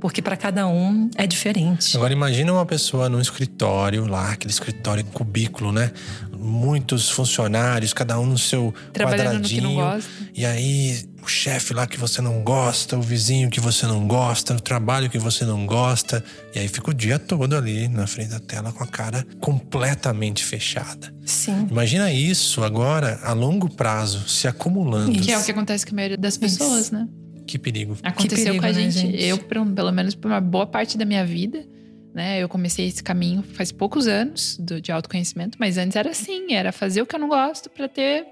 Porque 0.01 0.23
para 0.23 0.37
cada 0.37 0.67
um 0.67 1.11
é 1.15 1.27
diferente. 1.27 1.97
Agora 1.97 2.13
imagina 2.13 2.53
uma 2.53 2.65
pessoa 2.67 3.09
num 3.09 3.21
escritório 3.21 4.07
lá, 4.07 4.33
aquele 4.33 4.53
escritório 4.53 5.05
cubículo, 5.05 5.73
né? 5.73 5.93
Muitos 6.37 7.11
funcionários, 7.11 7.93
cada 7.93 8.19
um 8.19 8.25
no 8.25 8.39
seu 8.39 8.75
Trabalhando 8.93 9.41
no 9.41 9.49
que 9.49 9.61
não 9.61 9.75
quadradinho. 9.75 9.95
gosta. 9.95 10.11
E 10.35 10.47
aí, 10.47 11.05
o 11.23 11.29
chefe 11.29 11.75
lá 11.75 11.87
que 11.87 11.99
você 11.99 12.23
não 12.23 12.43
gosta, 12.43 12.97
o 12.97 13.03
vizinho 13.03 13.51
que 13.51 13.61
você 13.61 13.87
não 13.87 14.07
gosta, 14.09 14.55
o 14.55 14.61
trabalho 14.61 15.11
que 15.11 15.19
você 15.19 15.45
não 15.45 15.67
gosta. 15.67 16.25
E 16.55 16.59
aí 16.59 16.67
fica 16.67 16.91
o 16.91 16.95
dia 16.95 17.19
todo 17.19 17.55
ali 17.55 17.89
na 17.89 18.07
frente 18.07 18.31
da 18.31 18.41
tela 18.41 18.73
com 18.73 18.83
a 18.83 18.87
cara 18.87 19.27
completamente 19.39 20.43
fechada. 20.45 21.13
Sim. 21.27 21.69
Imagina 21.71 22.11
isso 22.11 22.65
agora, 22.65 23.21
a 23.23 23.33
longo 23.33 23.69
prazo, 23.69 24.27
se 24.29 24.49
acumulando. 24.49 25.13
Que 25.13 25.33
é 25.33 25.39
o 25.39 25.45
que 25.45 25.51
acontece 25.51 25.85
com 25.85 25.93
a 25.93 25.97
maioria 25.97 26.17
das 26.17 26.37
pessoas, 26.37 26.87
Isso. 26.87 26.95
né? 26.95 27.07
Que 27.51 27.59
perigo. 27.59 27.97
Aconteceu 28.03 28.55
perigo, 28.55 28.63
com 28.63 28.67
a 28.67 28.73
né, 28.73 28.91
gente. 28.91 29.13
gente? 29.13 29.25
Eu, 29.25 29.39
pelo 29.39 29.91
menos 29.91 30.15
por 30.15 30.31
uma 30.31 30.41
boa 30.41 30.67
parte 30.67 30.97
da 30.97 31.05
minha 31.05 31.27
vida, 31.27 31.67
né? 32.15 32.41
Eu 32.41 32.49
comecei 32.49 32.87
esse 32.87 33.03
caminho 33.03 33.43
faz 33.43 33.73
poucos 33.73 34.07
anos 34.07 34.57
do, 34.57 34.81
de 34.81 34.93
autoconhecimento, 34.93 35.59
mas 35.59 35.77
antes 35.77 35.97
era 35.97 36.11
assim, 36.11 36.55
era 36.55 36.71
fazer 36.71 37.03
o 37.03 37.07
que 37.07 37.17
eu 37.17 37.19
não 37.19 37.29
gosto 37.29 37.69
pra 37.69 37.89
ter, 37.89 38.25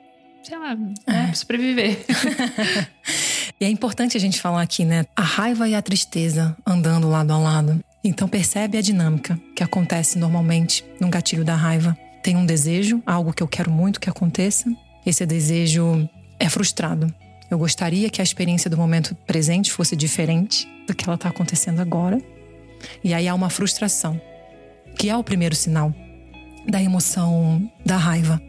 sei 0.45 0.57
lá, 0.57 0.77
né, 0.77 1.33
sobreviver. 1.35 1.99
E 3.61 3.65
é 3.65 3.69
importante 3.69 4.17
a 4.17 4.21
gente 4.21 4.41
falar 4.41 4.63
aqui, 4.63 4.85
né? 4.85 5.05
A 5.17 5.23
raiva 5.23 5.69
e 5.69 5.75
a 5.75 5.83
tristeza 5.83 6.57
andando 6.65 7.09
lado 7.09 7.33
a 7.33 7.39
lado. 7.39 7.83
Então 8.05 8.29
percebe 8.29 8.79
a 8.79 8.81
dinâmica 8.81 9.37
que 9.57 9.65
acontece 9.65 10.17
normalmente 10.17 10.85
num 11.01 11.11
gatilho 11.11 11.45
da 11.45 11.57
raiva. 11.57 11.99
Tem 12.23 12.37
um 12.37 12.47
desejo, 12.47 13.03
algo 13.05 13.33
que 13.33 13.43
eu 13.43 13.49
quero 13.49 13.69
muito 13.69 13.99
que 13.99 14.09
aconteça. 14.09 14.71
Esse 15.05 15.27
desejo 15.27 16.09
é 16.39 16.49
frustrado. 16.49 17.13
Eu 17.51 17.59
gostaria 17.59 18.11
que 18.11 18.21
a 18.21 18.25
experiência 18.25 18.69
do 18.69 18.77
momento 18.77 19.15
presente 19.27 19.73
fosse 19.73 19.97
diferente 19.97 20.69
do 20.87 20.95
que 20.95 21.05
ela 21.05 21.15
está 21.15 21.29
acontecendo 21.29 21.81
agora. 21.81 22.21
E 23.03 23.15
aí 23.15 23.27
há 23.27 23.35
uma 23.35 23.49
frustração, 23.49 24.21
que 24.97 25.09
é 25.09 25.17
o 25.17 25.25
primeiro 25.25 25.55
sinal 25.55 25.95
da 26.67 26.83
emoção 26.83 27.71
da 27.85 27.97
raiva. 27.97 28.41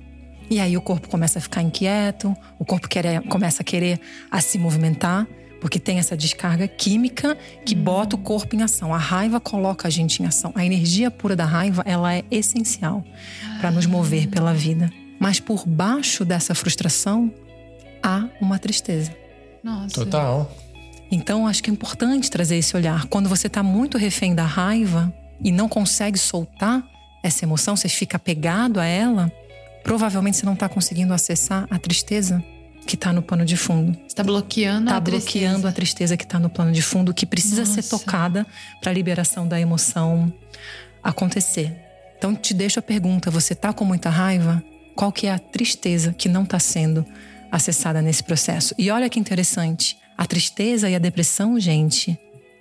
E 0.49 0.59
aí 0.59 0.75
o 0.75 0.81
corpo 0.81 1.07
começa 1.07 1.39
a 1.39 1.41
ficar 1.41 1.61
inquieto, 1.61 2.35
o 2.57 2.65
corpo 2.65 2.89
quer, 2.89 3.21
começa 3.23 3.61
a 3.61 3.65
querer 3.65 3.99
a 4.29 4.41
se 4.41 4.57
movimentar, 4.57 5.25
porque 5.61 5.79
tem 5.79 5.99
essa 5.99 6.17
descarga 6.17 6.67
química 6.67 7.37
que 7.65 7.75
bota 7.75 8.15
o 8.15 8.19
corpo 8.19 8.55
em 8.55 8.63
ação. 8.63 8.93
A 8.93 8.97
raiva 8.97 9.39
coloca 9.39 9.87
a 9.87 9.91
gente 9.91 10.21
em 10.21 10.25
ação. 10.25 10.51
A 10.55 10.65
energia 10.65 11.09
pura 11.09 11.35
da 11.35 11.45
raiva, 11.45 11.83
ela 11.85 12.13
é 12.13 12.23
essencial 12.29 13.03
para 13.59 13.71
nos 13.71 13.85
mover 13.85 14.27
pela 14.27 14.53
vida. 14.53 14.89
Mas 15.19 15.39
por 15.39 15.67
baixo 15.67 16.25
dessa 16.25 16.55
frustração 16.55 17.31
há 18.01 18.27
uma 18.41 18.57
tristeza. 18.59 19.15
Nossa. 19.63 19.93
Total. 19.93 20.51
Então, 21.11 21.47
acho 21.47 21.63
que 21.63 21.69
é 21.69 21.73
importante 21.73 22.29
trazer 22.29 22.57
esse 22.57 22.75
olhar. 22.75 23.05
Quando 23.07 23.27
você 23.27 23.47
está 23.47 23.63
muito 23.63 23.97
refém 23.97 24.35
da 24.35 24.45
raiva 24.45 25.13
e 25.43 25.51
não 25.51 25.67
consegue 25.67 26.17
soltar 26.17 26.83
essa 27.23 27.43
emoção, 27.45 27.75
você 27.75 27.89
fica 27.89 28.17
apegado 28.17 28.79
a 28.79 28.85
ela, 28.85 29.31
provavelmente 29.83 30.37
você 30.37 30.45
não 30.45 30.53
está 30.53 30.69
conseguindo 30.69 31.13
acessar 31.13 31.67
a 31.69 31.79
tristeza 31.79 32.43
que 32.85 32.95
está 32.95 33.11
no 33.11 33.21
pano 33.21 33.43
de 33.43 33.57
fundo. 33.57 33.97
Você 34.07 34.15
tá 34.15 34.23
bloqueando 34.23 34.85
Está 34.85 34.97
a 34.97 35.01
tristeza. 35.01 35.25
bloqueando 35.31 35.67
a 35.67 35.71
tristeza 35.71 36.17
que 36.17 36.23
está 36.23 36.39
no 36.39 36.49
plano 36.49 36.71
de 36.71 36.81
fundo, 36.81 37.13
que 37.13 37.25
precisa 37.25 37.65
ser 37.65 37.77
Nossa. 37.77 37.89
tocada 37.99 38.47
para 38.81 38.91
a 38.91 38.93
liberação 38.93 39.47
da 39.47 39.59
emoção 39.59 40.31
acontecer. 41.03 41.75
Então, 42.17 42.35
te 42.35 42.53
deixo 42.53 42.79
a 42.79 42.81
pergunta: 42.81 43.29
você 43.31 43.53
está 43.53 43.73
com 43.73 43.85
muita 43.85 44.09
raiva? 44.09 44.63
Qual 44.95 45.11
que 45.11 45.27
é 45.27 45.31
a 45.31 45.39
tristeza 45.39 46.13
que 46.13 46.27
não 46.27 46.43
está 46.43 46.59
sendo 46.59 47.05
acessada 47.51 48.01
nesse 48.01 48.23
processo? 48.23 48.73
E 48.77 48.89
olha 48.91 49.09
que 49.09 49.19
interessante: 49.19 49.97
a 50.17 50.25
tristeza 50.25 50.89
e 50.89 50.95
a 50.95 50.99
depressão, 50.99 51.59
gente, 51.59 52.17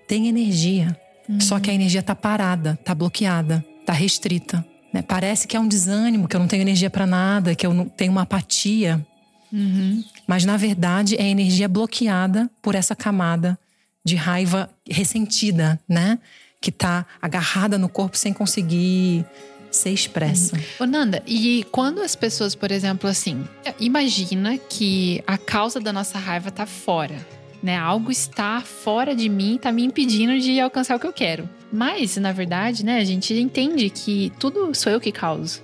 tem 0.06 0.28
energia. 0.28 0.98
Só 1.40 1.60
que 1.60 1.70
a 1.70 1.74
energia 1.74 2.00
está 2.00 2.14
parada, 2.14 2.78
está 2.80 2.94
bloqueada, 2.94 3.62
está 3.80 3.92
restrita. 3.92 4.64
né? 4.92 5.02
Parece 5.02 5.46
que 5.46 5.56
é 5.56 5.60
um 5.60 5.68
desânimo, 5.68 6.26
que 6.26 6.34
eu 6.34 6.40
não 6.40 6.48
tenho 6.48 6.62
energia 6.62 6.88
para 6.88 7.06
nada, 7.06 7.54
que 7.54 7.66
eu 7.66 7.74
não 7.74 7.86
tenho 7.86 8.12
uma 8.12 8.22
apatia. 8.22 9.06
Uhum. 9.52 10.02
Mas 10.26 10.44
na 10.44 10.56
verdade 10.56 11.16
é 11.16 11.28
energia 11.28 11.68
bloqueada 11.68 12.50
por 12.62 12.74
essa 12.74 12.96
camada 12.96 13.58
de 14.04 14.16
raiva 14.16 14.70
ressentida, 14.88 15.78
né? 15.88 16.18
Que 16.60 16.72
tá 16.72 17.04
agarrada 17.20 17.76
no 17.76 17.88
corpo 17.88 18.16
sem 18.16 18.32
conseguir 18.32 19.24
ser 19.70 19.90
expressa. 19.90 20.58
Ô, 20.78 20.84
Nanda, 20.84 21.22
e 21.26 21.64
quando 21.70 22.00
as 22.00 22.16
pessoas, 22.16 22.54
por 22.54 22.70
exemplo, 22.70 23.08
assim, 23.08 23.44
imagina 23.78 24.56
que 24.58 25.22
a 25.26 25.36
causa 25.36 25.80
da 25.80 25.92
nossa 25.92 26.18
raiva 26.18 26.50
tá 26.50 26.66
fora, 26.66 27.16
né? 27.62 27.76
Algo 27.76 28.10
está 28.10 28.60
fora 28.60 29.14
de 29.14 29.28
mim, 29.28 29.58
tá 29.60 29.70
me 29.72 29.84
impedindo 29.84 30.38
de 30.38 30.60
alcançar 30.60 30.96
o 30.96 31.00
que 31.00 31.06
eu 31.06 31.12
quero. 31.12 31.48
Mas, 31.72 32.16
na 32.16 32.32
verdade, 32.32 32.84
né, 32.84 32.98
a 32.98 33.04
gente 33.04 33.34
entende 33.34 33.90
que 33.90 34.32
tudo 34.38 34.74
sou 34.74 34.92
eu 34.92 35.00
que 35.00 35.12
causo. 35.12 35.60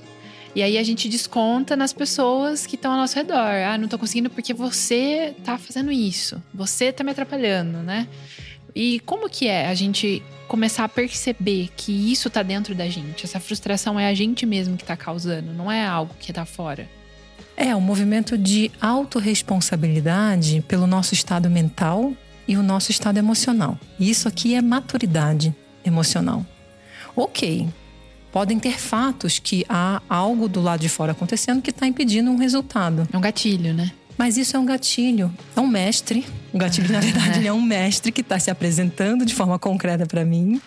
E 0.54 0.62
aí 0.62 0.78
a 0.78 0.82
gente 0.84 1.08
desconta 1.08 1.75
nas 1.75 1.92
pessoas 1.92 2.64
que 2.64 2.76
estão 2.76 2.92
ao 2.92 2.99
nosso 2.99 3.16
redor. 3.16 3.37
Ah, 3.37 3.76
não 3.76 3.88
tô 3.88 3.99
conseguindo 3.99 4.30
porque 4.30 4.54
você 4.54 5.34
tá 5.42 5.58
fazendo 5.58 5.90
isso. 5.90 6.40
Você 6.54 6.92
tá 6.92 7.02
me 7.02 7.11
atrapalhando, 7.11 7.78
né? 7.78 8.06
E 8.74 9.00
como 9.00 9.28
que 9.28 9.46
é 9.46 9.68
a 9.68 9.74
gente 9.74 10.22
começar 10.48 10.84
a 10.84 10.88
perceber 10.88 11.70
que 11.76 11.92
isso 12.12 12.28
tá 12.28 12.42
dentro 12.42 12.74
da 12.74 12.88
gente? 12.88 13.24
Essa 13.24 13.38
frustração 13.38 13.98
é 13.98 14.08
a 14.08 14.14
gente 14.14 14.44
mesmo 14.44 14.76
que 14.76 14.84
tá 14.84 14.96
causando, 14.96 15.52
não 15.52 15.70
é 15.70 15.86
algo 15.86 16.14
que 16.18 16.32
tá 16.32 16.44
fora. 16.44 16.88
É 17.56 17.74
um 17.76 17.80
movimento 17.80 18.36
de 18.36 18.70
autorresponsabilidade 18.80 20.64
pelo 20.66 20.86
nosso 20.86 21.14
estado 21.14 21.48
mental 21.48 22.12
e 22.48 22.56
o 22.56 22.62
nosso 22.62 22.90
estado 22.90 23.16
emocional. 23.16 23.78
E 23.98 24.10
isso 24.10 24.26
aqui 24.26 24.54
é 24.54 24.60
maturidade 24.60 25.54
emocional. 25.84 26.44
Ok, 27.14 27.68
podem 28.32 28.58
ter 28.58 28.78
fatos 28.78 29.38
que 29.38 29.64
há 29.68 30.02
algo 30.08 30.48
do 30.48 30.60
lado 30.60 30.80
de 30.80 30.88
fora 30.88 31.12
acontecendo 31.12 31.62
que 31.62 31.70
está 31.70 31.86
impedindo 31.86 32.28
um 32.28 32.36
resultado. 32.36 33.08
É 33.12 33.16
um 33.16 33.20
gatilho, 33.20 33.72
né? 33.72 33.92
Mas 34.16 34.37
isso 34.37 34.56
é 34.56 34.61
um 34.61 34.64
gatilho, 34.64 35.33
é 35.56 35.61
um 35.61 35.66
mestre. 35.66 36.25
O 36.52 36.59
gatilho, 36.59 36.92
na 36.92 37.00
verdade, 37.00 37.38
ele 37.38 37.49
é 37.49 37.52
um 37.52 37.62
mestre 37.62 38.12
que 38.12 38.21
está 38.21 38.38
se 38.38 38.50
apresentando 38.50 39.25
de 39.25 39.35
forma 39.35 39.59
concreta 39.59 40.06
para 40.06 40.25
mim, 40.25 40.61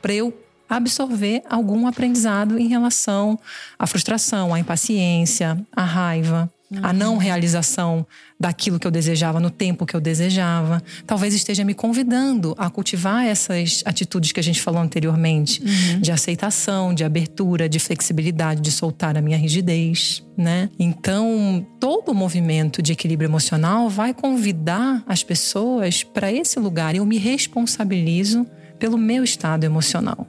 para 0.00 0.14
eu 0.14 0.32
absorver 0.68 1.42
algum 1.48 1.86
aprendizado 1.86 2.58
em 2.58 2.66
relação 2.68 3.38
à 3.78 3.86
frustração, 3.86 4.52
à 4.52 4.58
impaciência, 4.58 5.56
à 5.74 5.84
raiva, 5.84 6.50
à 6.82 6.92
não 6.92 7.16
realização 7.16 8.06
daquilo 8.38 8.78
que 8.78 8.86
eu 8.86 8.90
desejava 8.90 9.38
no 9.38 9.50
tempo 9.50 9.86
que 9.86 9.94
eu 9.94 10.00
desejava. 10.00 10.82
Talvez 11.06 11.34
esteja 11.34 11.64
me 11.64 11.74
convidando 11.74 12.54
a 12.58 12.68
cultivar 12.68 13.24
essas 13.24 13.82
atitudes 13.86 14.32
que 14.32 14.40
a 14.40 14.42
gente 14.42 14.60
falou 14.60 14.80
anteriormente, 14.80 15.62
de 16.00 16.10
aceitação, 16.10 16.92
de 16.92 17.04
abertura, 17.04 17.68
de 17.68 17.78
flexibilidade, 17.78 18.60
de 18.60 18.70
soltar 18.70 19.16
a 19.16 19.22
minha 19.22 19.38
rigidez, 19.38 20.24
né? 20.36 20.68
Então, 20.78 21.64
todo 21.78 22.10
o 22.10 22.14
movimento 22.14 22.82
de 22.82 22.92
equilíbrio 22.92 23.28
emocional 23.28 23.88
vai 23.88 24.12
convidar 24.12 25.02
as 25.06 25.22
pessoas 25.22 26.02
para 26.02 26.32
esse 26.32 26.58
lugar. 26.58 26.94
Eu 26.94 27.06
me 27.06 27.16
responsabilizo 27.16 28.46
pelo 28.78 28.98
meu 28.98 29.24
estado 29.24 29.64
emocional. 29.64 30.26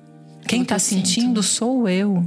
Quem 0.47 0.61
está 0.61 0.79
sinto. 0.79 1.07
sentindo 1.07 1.43
sou 1.43 1.89
eu. 1.89 2.23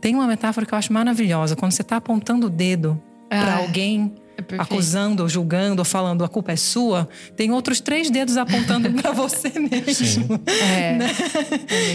Tem 0.00 0.16
uma 0.16 0.26
metáfora 0.26 0.66
que 0.66 0.74
eu 0.74 0.78
acho 0.78 0.92
maravilhosa. 0.92 1.54
Quando 1.54 1.70
você 1.70 1.82
está 1.82 1.96
apontando 1.96 2.48
o 2.48 2.50
dedo 2.50 3.00
para 3.40 3.54
Ah, 3.54 3.58
alguém, 3.58 4.12
É 4.38 4.42
acusando, 4.58 5.22
ou 5.22 5.28
julgando, 5.28 5.80
ou 5.80 5.84
falando 5.84 6.24
a 6.24 6.28
culpa 6.28 6.52
é 6.52 6.56
sua, 6.56 7.08
tem 7.36 7.50
outros 7.50 7.80
três 7.80 8.10
dedos 8.10 8.36
apontando 8.36 8.90
para 9.00 9.12
você 9.12 9.50
mesmo. 9.58 10.40
É, 10.46 10.96
Né? 10.98 11.10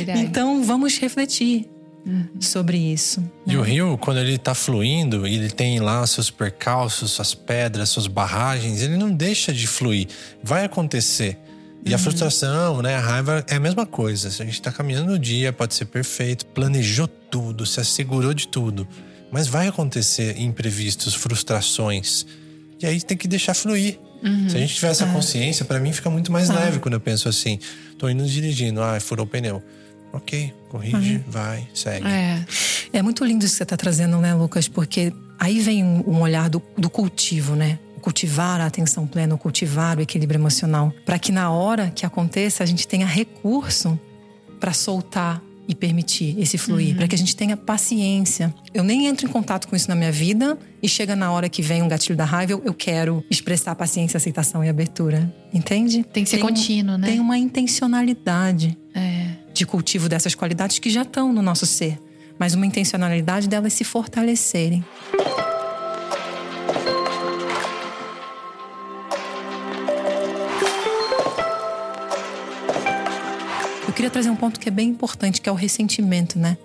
é. 0.08 0.18
Então 0.20 0.64
vamos 0.64 0.98
refletir. 1.00 1.68
sobre 2.40 2.78
isso. 2.78 3.22
E 3.46 3.58
o 3.58 3.62
rio, 3.62 3.98
quando 3.98 4.20
ele 4.22 4.38
tá 4.38 4.56
fluindo, 4.56 5.28
ele 5.28 5.50
tem 5.50 5.80
lá 5.82 6.08
seus 6.08 6.30
percalços, 6.32 7.12
suas 7.12 7.34
pedras, 7.36 7.90
suas 7.90 8.08
barragens, 8.08 8.82
ele 8.82 8.96
não 8.96 9.12
deixa 9.12 9.52
de 9.52 9.68
fluir. 9.68 10.08
Vai 10.42 10.64
acontecer. 10.64 11.38
E 11.86 11.94
a 11.94 11.98
frustração, 11.98 12.82
né, 12.82 12.96
a 12.96 13.00
raiva 13.02 13.46
é 13.48 13.56
a 13.56 13.60
mesma 13.60 13.86
coisa. 13.86 14.30
Se 14.32 14.42
a 14.42 14.46
gente 14.46 14.62
tá 14.62 14.72
caminhando 14.72 15.12
no 15.12 15.20
dia, 15.20 15.52
pode 15.52 15.74
ser 15.76 15.86
perfeito, 15.86 16.46
planejou 16.48 17.08
tudo, 17.08 17.66
se 17.66 17.80
assegurou 17.82 18.34
de 18.34 18.48
tudo. 18.48 18.88
Mas 19.32 19.48
vai 19.48 19.68
acontecer 19.68 20.40
imprevistos, 20.40 21.14
frustrações. 21.14 22.26
E 22.82 22.86
aí 22.86 23.02
tem 23.02 23.18
que 23.18 23.28
deixar 23.28 23.54
fluir. 23.54 24.00
Se 24.50 24.56
a 24.56 24.60
gente 24.60 24.74
tiver 24.74 24.90
essa 24.90 25.06
consciência, 25.06 25.64
pra 25.64 25.80
mim 25.80 25.94
fica 25.94 26.10
muito 26.10 26.32
mais 26.32 26.50
leve 26.50 26.80
quando 26.80 26.96
eu 26.96 27.00
penso 27.00 27.30
assim: 27.30 27.60
tô 27.98 28.10
indo 28.10 28.26
dirigindo, 28.26 28.82
ah, 28.82 29.00
furou 29.00 29.26
o 29.26 29.30
pneu. 29.30 29.62
Ok, 30.12 30.54
corrige, 30.70 31.24
vai, 31.28 31.68
segue. 31.74 32.08
É. 32.08 32.44
É 32.94 33.02
muito 33.02 33.24
lindo 33.24 33.46
isso 33.46 33.54
que 33.54 33.58
você 33.58 33.64
está 33.64 33.78
trazendo, 33.78 34.18
né, 34.18 34.34
Lucas? 34.34 34.68
Porque 34.68 35.14
aí 35.38 35.60
vem 35.60 35.84
um, 35.84 36.22
olhar 36.22 36.50
do, 36.50 36.62
do 36.78 36.90
cultivo, 36.90 37.56
né? 37.56 37.78
Cultivar 38.02 38.62
a 38.62 38.66
atenção 38.66 39.06
plena, 39.06 39.38
cultivar 39.38 39.98
o 39.98 40.02
equilíbrio 40.02 40.40
emocional. 40.40 40.94
Para 41.06 41.20
que 41.20 41.32
na 41.32 41.52
hora 41.52 41.92
que 41.92 42.06
aconteça, 42.06 42.64
a 42.64 42.66
gente 42.66 42.88
tenha 42.88 43.06
recurso 43.06 44.00
para 44.60 44.74
soltar 44.74 45.42
e 45.68 45.76
permitir 45.76 46.40
esse 46.40 46.58
fluir, 46.58 46.96
para 46.96 47.08
que 47.08 47.16
a 47.16 47.18
gente 47.18 47.36
tenha 47.36 47.58
paciência. 47.58 48.54
Eu 48.74 48.84
nem 48.84 49.08
entro 49.08 49.28
em 49.28 49.30
contato 49.32 49.68
com 49.68 49.76
isso 49.76 49.90
na 49.90 49.96
minha 49.96 50.12
vida 50.12 50.58
e 50.82 50.88
chega 50.88 51.16
na 51.16 51.32
hora 51.32 51.50
que 51.50 51.62
vem 51.62 51.82
um 51.84 51.88
gatilho 51.88 52.16
da 52.16 52.24
raiva, 52.26 52.54
eu, 52.54 52.62
eu 52.64 52.74
quero 52.74 53.24
expressar 53.30 53.76
paciência, 53.76 54.18
aceitação 54.18 54.64
e 54.64 54.70
abertura. 54.70 55.34
Entende? 55.54 56.04
Tem 56.12 56.24
que 56.24 56.30
ser 56.30 56.38
um- 56.38 56.48
contínuo, 56.48 56.98
né? 56.98 57.08
Tem 57.08 57.20
uma 57.20 57.38
intencionalidade 57.38 58.78
É. 58.96 59.28
de 59.54 59.66
cultivo 59.66 60.08
dessas 60.08 60.34
qualidades 60.36 60.80
que 60.80 60.90
já 60.90 61.02
estão 61.02 61.34
no 61.34 61.42
nosso 61.42 61.66
ser, 61.66 62.00
mas 62.40 62.54
uma 62.54 62.66
intencionalidade 62.66 63.48
delas 63.48 63.74
se 63.74 63.84
fortalecerem. 63.84 64.84
Eu 73.88 73.94
queria 73.94 74.12
trazer 74.12 74.30
um 74.30 74.36
ponto 74.36 74.60
que 74.60 74.68
é 74.68 74.72
bem 74.72 74.90
importante, 74.90 75.42
que 75.42 75.48
é 75.48 75.52
o 75.52 75.56
ressentimento, 75.56 76.38
né? 76.38 76.58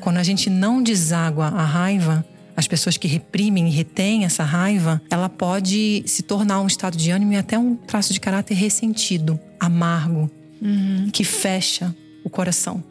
Quando 0.00 0.16
a 0.16 0.22
gente 0.22 0.48
não 0.48 0.82
deságua 0.82 1.46
a 1.46 1.64
raiva, 1.64 2.24
as 2.56 2.66
pessoas 2.66 2.96
que 2.96 3.06
reprimem 3.06 3.68
e 3.68 3.70
retêm 3.70 4.24
essa 4.24 4.42
raiva, 4.42 5.00
ela 5.10 5.28
pode 5.28 6.02
se 6.06 6.22
tornar 6.22 6.60
um 6.60 6.66
estado 6.66 6.96
de 6.96 7.10
ânimo 7.10 7.34
e 7.34 7.36
até 7.36 7.58
um 7.58 7.76
traço 7.76 8.12
de 8.12 8.20
caráter 8.20 8.54
ressentido, 8.54 9.38
amargo, 9.60 10.30
que 11.12 11.24
fecha 11.24 11.94
o 12.24 12.30
coração 12.30 12.82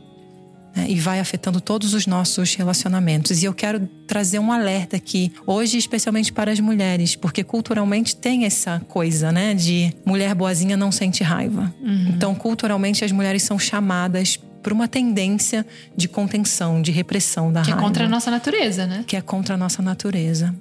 né, 0.75 0.85
e 0.89 0.99
vai 0.99 1.19
afetando 1.19 1.59
todos 1.59 1.93
os 1.93 2.07
nossos 2.07 2.55
relacionamentos. 2.55 3.41
E 3.41 3.45
eu 3.45 3.53
quero 3.53 3.87
trazer 4.07 4.39
um 4.39 4.51
alerta 4.51 4.95
aqui, 4.97 5.31
hoje, 5.45 5.77
especialmente 5.77 6.31
para 6.31 6.51
as 6.51 6.59
mulheres, 6.59 7.15
porque 7.15 7.43
culturalmente 7.43 8.15
tem 8.15 8.45
essa 8.45 8.81
coisa, 8.87 9.31
né, 9.31 9.53
de 9.53 9.93
mulher 10.05 10.33
boazinha 10.35 10.77
não 10.77 10.91
sente 10.91 11.23
raiva. 11.23 11.73
Então, 12.09 12.33
culturalmente, 12.35 13.03
as 13.03 13.11
mulheres 13.11 13.43
são 13.43 13.57
chamadas 13.57 14.39
por 14.61 14.71
uma 14.71 14.87
tendência 14.87 15.65
de 15.95 16.07
contenção, 16.07 16.81
de 16.81 16.91
repressão 16.91 17.51
da 17.51 17.61
Que 17.61 17.71
é 17.71 17.73
raiva 17.73 17.87
contra 17.87 18.05
a 18.05 18.09
nossa 18.09 18.29
natureza, 18.29 18.85
né? 18.85 19.03
que 19.07 19.15
é 19.15 19.21
contra 19.21 19.55
a 19.55 19.57
nossa 19.57 19.81
natureza. 19.81 20.55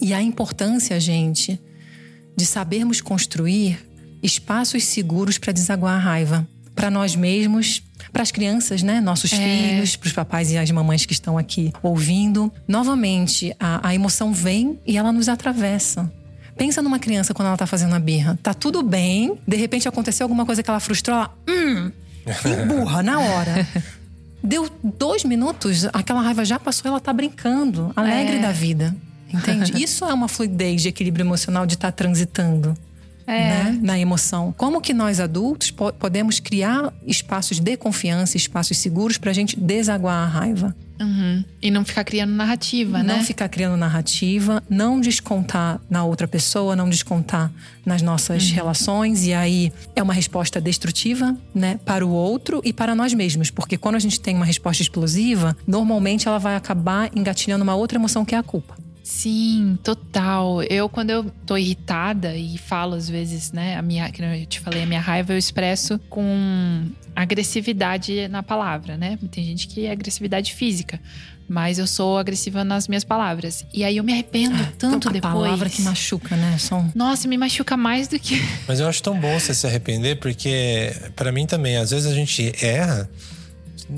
E 0.00 0.12
a 0.12 0.20
importância, 0.20 0.98
gente, 0.98 1.58
de 2.36 2.44
sabermos 2.44 3.00
construir 3.00 3.78
espaços 4.22 4.84
seguros 4.84 5.38
para 5.38 5.52
desaguar 5.52 5.94
a 5.94 5.98
raiva. 5.98 6.46
Para 6.74 6.90
nós 6.90 7.14
mesmos, 7.14 7.82
para 8.12 8.22
as 8.22 8.30
crianças, 8.30 8.82
né? 8.82 9.00
Nossos 9.00 9.30
filhos, 9.32 9.96
para 9.96 10.06
os 10.06 10.12
papais 10.12 10.50
e 10.52 10.58
as 10.58 10.70
mamães 10.70 11.04
que 11.06 11.12
estão 11.12 11.36
aqui 11.38 11.72
ouvindo. 11.82 12.52
Novamente, 12.68 13.54
a, 13.58 13.88
a 13.88 13.94
emoção 13.94 14.32
vem 14.32 14.78
e 14.86 14.96
ela 14.96 15.12
nos 15.12 15.28
atravessa. 15.28 16.10
Pensa 16.56 16.80
numa 16.80 16.98
criança 16.98 17.34
quando 17.34 17.48
ela 17.48 17.56
tá 17.56 17.66
fazendo 17.66 17.94
a 17.94 17.98
birra. 17.98 18.38
Tá 18.42 18.54
tudo 18.54 18.82
bem, 18.82 19.38
de 19.46 19.56
repente 19.56 19.88
aconteceu 19.88 20.24
alguma 20.24 20.46
coisa 20.46 20.62
que 20.62 20.70
ela 20.70 20.78
frustrou, 20.80 21.16
ela, 21.16 21.34
hum, 21.48 21.90
emburra 22.62 23.02
na 23.02 23.18
hora. 23.18 23.66
Deu 24.42 24.68
dois 24.82 25.24
minutos, 25.24 25.86
aquela 25.92 26.20
raiva 26.20 26.44
já 26.44 26.58
passou, 26.60 26.90
ela 26.90 27.00
tá 27.00 27.12
brincando, 27.12 27.92
alegre 27.96 28.36
É. 28.36 28.40
da 28.40 28.52
vida. 28.52 28.94
Entende? 29.32 29.72
Isso 29.82 30.04
é 30.04 30.14
uma 30.14 30.28
fluidez 30.28 30.82
de 30.82 30.88
equilíbrio 30.88 31.24
emocional 31.24 31.66
de 31.66 31.74
estar 31.74 31.90
transitando. 31.90 32.76
É. 33.26 33.64
né, 33.64 33.78
na 33.82 33.98
emoção. 33.98 34.54
Como 34.56 34.80
que 34.80 34.92
nós 34.92 35.18
adultos 35.20 35.70
po- 35.70 35.92
podemos 35.94 36.40
criar 36.40 36.92
espaços 37.06 37.58
de 37.58 37.76
confiança, 37.76 38.36
espaços 38.36 38.76
seguros 38.78 39.16
para 39.18 39.30
a 39.30 39.34
gente 39.34 39.58
desaguar 39.58 40.16
a 40.22 40.26
raiva? 40.26 40.76
Uhum. 41.00 41.44
E 41.60 41.70
não 41.72 41.84
ficar 41.84 42.04
criando 42.04 42.30
narrativa, 42.32 42.98
Não 43.02 43.16
né? 43.16 43.24
ficar 43.24 43.48
criando 43.48 43.76
narrativa, 43.76 44.62
não 44.70 45.00
descontar 45.00 45.80
na 45.90 46.04
outra 46.04 46.28
pessoa, 46.28 46.76
não 46.76 46.88
descontar 46.88 47.50
nas 47.84 48.00
nossas 48.00 48.48
Uhum. 48.48 48.54
relações. 48.54 49.24
E 49.26 49.32
aí 49.34 49.72
é 49.96 50.02
uma 50.02 50.14
resposta 50.14 50.60
destrutiva, 50.60 51.36
né, 51.54 51.80
para 51.84 52.06
o 52.06 52.10
outro 52.10 52.60
e 52.64 52.72
para 52.72 52.94
nós 52.94 53.12
mesmos. 53.12 53.50
Porque 53.50 53.76
quando 53.76 53.96
a 53.96 53.98
gente 53.98 54.20
tem 54.20 54.36
uma 54.36 54.44
resposta 54.44 54.82
explosiva, 54.82 55.56
normalmente 55.66 56.28
ela 56.28 56.38
vai 56.38 56.54
acabar 56.54 57.10
engatilhando 57.16 57.64
uma 57.64 57.74
outra 57.74 57.98
emoção 57.98 58.24
que 58.24 58.34
é 58.34 58.38
a 58.38 58.42
culpa. 58.42 58.76
Sim, 59.04 59.78
total. 59.84 60.62
Eu, 60.62 60.88
quando 60.88 61.10
eu 61.10 61.30
tô 61.44 61.58
irritada 61.58 62.34
e 62.34 62.56
falo 62.56 62.94
às 62.94 63.06
vezes, 63.06 63.52
né, 63.52 63.76
a 63.76 63.82
minha, 63.82 64.10
que 64.10 64.22
eu 64.22 64.46
te 64.46 64.60
falei, 64.60 64.82
a 64.82 64.86
minha 64.86 65.00
raiva 65.00 65.34
eu 65.34 65.38
expresso 65.38 66.00
com 66.08 66.88
agressividade 67.14 68.26
na 68.28 68.42
palavra, 68.42 68.96
né? 68.96 69.18
Tem 69.30 69.44
gente 69.44 69.68
que 69.68 69.84
é 69.84 69.92
agressividade 69.92 70.54
física, 70.54 70.98
mas 71.46 71.78
eu 71.78 71.86
sou 71.86 72.16
agressiva 72.16 72.64
nas 72.64 72.88
minhas 72.88 73.04
palavras. 73.04 73.66
E 73.74 73.84
aí 73.84 73.98
eu 73.98 74.04
me 74.04 74.12
arrependo 74.14 74.56
tanto 74.78 75.10
a 75.10 75.12
depois. 75.12 75.34
palavra 75.34 75.68
que 75.68 75.82
machuca, 75.82 76.34
né? 76.34 76.56
São 76.58 76.90
Nossa, 76.94 77.28
me 77.28 77.36
machuca 77.36 77.76
mais 77.76 78.08
do 78.08 78.18
que. 78.18 78.40
Mas 78.66 78.80
eu 78.80 78.88
acho 78.88 79.02
tão 79.02 79.20
bom 79.20 79.38
você 79.38 79.52
se 79.54 79.66
arrepender, 79.66 80.16
porque 80.16 80.94
pra 81.14 81.30
mim 81.30 81.46
também, 81.46 81.76
às 81.76 81.90
vezes 81.90 82.10
a 82.10 82.14
gente 82.14 82.52
erra, 82.64 83.08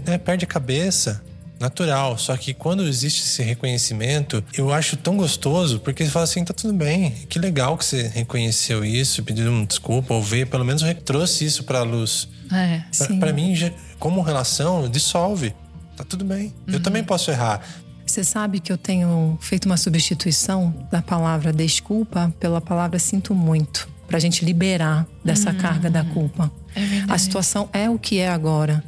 né, 0.05 0.19
perde 0.19 0.45
a 0.45 0.49
cabeça. 0.49 1.23
Natural, 1.59 2.19
só 2.19 2.37
que 2.37 2.53
quando 2.53 2.87
existe 2.87 3.23
esse 3.23 3.43
reconhecimento, 3.43 4.45
eu 4.55 4.73
acho 4.73 4.97
tão 4.97 5.17
gostoso, 5.17 5.81
porque 5.81 6.05
você 6.05 6.11
fala 6.11 6.25
assim: 6.25 6.45
tá 6.45 6.53
tudo 6.53 6.75
bem, 6.75 7.11
que 7.29 7.39
legal 7.39 7.79
que 7.79 7.85
você 7.85 8.09
reconheceu 8.09 8.85
isso, 8.85 9.23
pediu 9.23 9.51
uma 9.51 9.65
desculpa, 9.65 10.13
ou 10.13 10.23
veio, 10.23 10.47
pelo 10.47 10.65
menos 10.65 10.83
trouxe 11.05 11.47
isso 11.47 11.65
pra 11.65 11.83
luz. 11.83 12.29
É. 12.53 12.83
Pra, 12.97 13.07
Sim. 13.07 13.19
pra 13.19 13.33
mim, 13.33 13.55
como 13.99 14.21
relação, 14.21 14.89
dissolve. 14.89 15.55
Tá 15.97 16.05
tudo 16.05 16.25
bem. 16.25 16.53
Eu 16.67 16.81
também 16.81 17.03
posso 17.03 17.31
errar. 17.31 17.63
Você 18.07 18.23
sabe 18.23 18.61
que 18.61 18.71
eu 18.71 18.79
tenho 18.79 19.37
feito 19.41 19.65
uma 19.67 19.77
substituição 19.77 20.73
da 20.93 21.03
palavra 21.03 21.53
desculpa 21.53 22.33
pela 22.39 22.61
palavra 22.61 22.99
sinto 22.99 23.35
muito, 23.35 23.89
pra 24.07 24.19
gente 24.19 24.45
liberar 24.45 25.07
dessa 25.25 25.53
carga 25.53 25.91
da 25.91 26.05
culpa. 26.05 26.53
É. 26.75 26.81
A 27.09 27.19
situação 27.19 27.69
é 27.73 27.91
o 27.91 27.99
que 27.99 28.19
é 28.19 28.29
agora. 28.29 28.85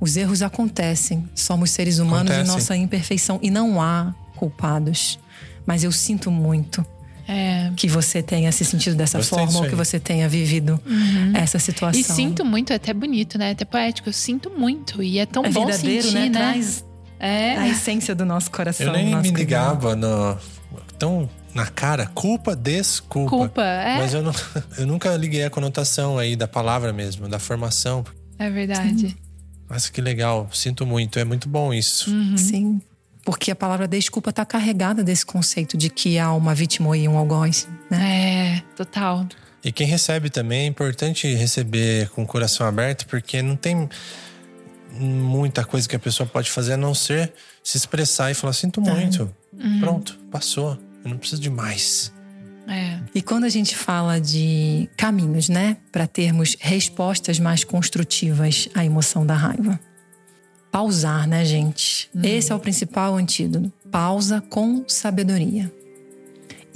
Os 0.00 0.16
erros 0.16 0.42
acontecem. 0.42 1.28
Somos 1.34 1.70
seres 1.70 1.98
humanos 1.98 2.30
Acontecem. 2.32 2.44
e 2.44 2.56
nossa 2.56 2.76
imperfeição 2.76 3.38
e 3.42 3.50
não 3.50 3.80
há 3.80 4.14
culpados. 4.36 5.18
Mas 5.64 5.82
eu 5.84 5.90
sinto 5.90 6.30
muito 6.30 6.84
É. 7.26 7.72
que 7.76 7.88
você 7.88 8.22
tenha 8.22 8.52
se 8.52 8.64
sentido 8.64 8.94
dessa 8.94 9.18
Gostei 9.18 9.38
forma 9.38 9.58
ou 9.60 9.66
que 9.68 9.74
você 9.74 9.98
tenha 9.98 10.28
vivido 10.28 10.80
essa 11.34 11.58
situação. 11.58 12.00
E 12.00 12.04
sinto 12.04 12.44
muito, 12.44 12.72
é 12.72 12.76
até 12.76 12.92
bonito, 12.94 13.36
né? 13.38 13.48
É 13.48 13.52
até 13.52 13.64
poético. 13.64 14.08
Eu 14.08 14.12
sinto 14.12 14.50
muito. 14.50 15.02
E 15.02 15.18
é 15.18 15.26
tão 15.26 15.44
é 15.44 15.50
bom 15.50 15.66
verdadeiro, 15.66 16.02
sentir, 16.04 16.14
né? 16.14 16.28
né? 16.28 16.30
Traz 16.30 16.84
É. 17.18 17.56
a 17.56 17.68
essência 17.68 18.14
do 18.14 18.24
nosso 18.24 18.50
coração. 18.50 18.86
Eu 18.86 18.92
nem 18.92 19.16
me 19.16 19.30
ligava 19.30 19.96
no, 19.96 20.36
tão 20.98 21.28
na 21.54 21.66
cara. 21.66 22.06
Culpa, 22.14 22.54
desculpa. 22.54 23.30
Culpa, 23.30 23.62
é. 23.64 23.96
Mas 23.98 24.12
eu, 24.14 24.22
não, 24.22 24.32
eu 24.78 24.86
nunca 24.86 25.16
liguei 25.16 25.42
a 25.42 25.50
conotação 25.50 26.18
aí 26.18 26.36
da 26.36 26.46
palavra 26.46 26.92
mesmo, 26.92 27.26
da 27.28 27.38
formação. 27.38 28.04
É 28.38 28.50
verdade. 28.50 29.16
Nossa, 29.68 29.90
que 29.90 30.00
legal. 30.00 30.48
Sinto 30.52 30.86
muito. 30.86 31.18
É 31.18 31.24
muito 31.24 31.48
bom 31.48 31.72
isso. 31.72 32.10
Uhum. 32.10 32.36
Sim. 32.36 32.80
Porque 33.24 33.50
a 33.50 33.56
palavra 33.56 33.88
desculpa 33.88 34.30
está 34.30 34.44
carregada 34.44 35.02
desse 35.02 35.26
conceito 35.26 35.76
de 35.76 35.90
que 35.90 36.18
há 36.18 36.32
uma 36.32 36.54
vítima 36.54 36.96
e 36.96 37.08
um 37.08 37.18
algoz. 37.18 37.68
Né? 37.90 38.58
É, 38.58 38.62
total. 38.76 39.26
E 39.64 39.72
quem 39.72 39.86
recebe 39.86 40.30
também 40.30 40.60
é 40.60 40.66
importante 40.66 41.26
receber 41.34 42.08
com 42.10 42.22
o 42.22 42.26
coração 42.26 42.64
aberto, 42.66 43.04
porque 43.06 43.42
não 43.42 43.56
tem 43.56 43.88
muita 44.92 45.64
coisa 45.64 45.88
que 45.88 45.96
a 45.96 45.98
pessoa 45.98 46.26
pode 46.26 46.50
fazer 46.50 46.74
a 46.74 46.76
não 46.76 46.94
ser 46.94 47.32
se 47.64 47.76
expressar 47.76 48.30
e 48.30 48.34
falar: 48.34 48.52
sinto 48.52 48.80
muito. 48.80 49.34
Pronto, 49.80 50.18
passou. 50.30 50.78
Eu 51.04 51.10
não 51.10 51.18
preciso 51.18 51.42
de 51.42 51.50
mais. 51.50 52.12
É. 52.68 52.98
E 53.14 53.22
quando 53.22 53.44
a 53.44 53.48
gente 53.48 53.76
fala 53.76 54.20
de 54.20 54.88
caminhos, 54.96 55.48
né, 55.48 55.76
para 55.92 56.06
termos 56.06 56.56
respostas 56.58 57.38
mais 57.38 57.64
construtivas 57.64 58.68
à 58.74 58.84
emoção 58.84 59.24
da 59.24 59.34
raiva. 59.34 59.78
Pausar, 60.70 61.26
né, 61.26 61.44
gente? 61.44 62.10
Esse 62.22 62.52
é 62.52 62.54
o 62.54 62.58
principal 62.58 63.14
antídoto. 63.14 63.72
Pausa 63.90 64.42
com 64.42 64.84
sabedoria. 64.86 65.72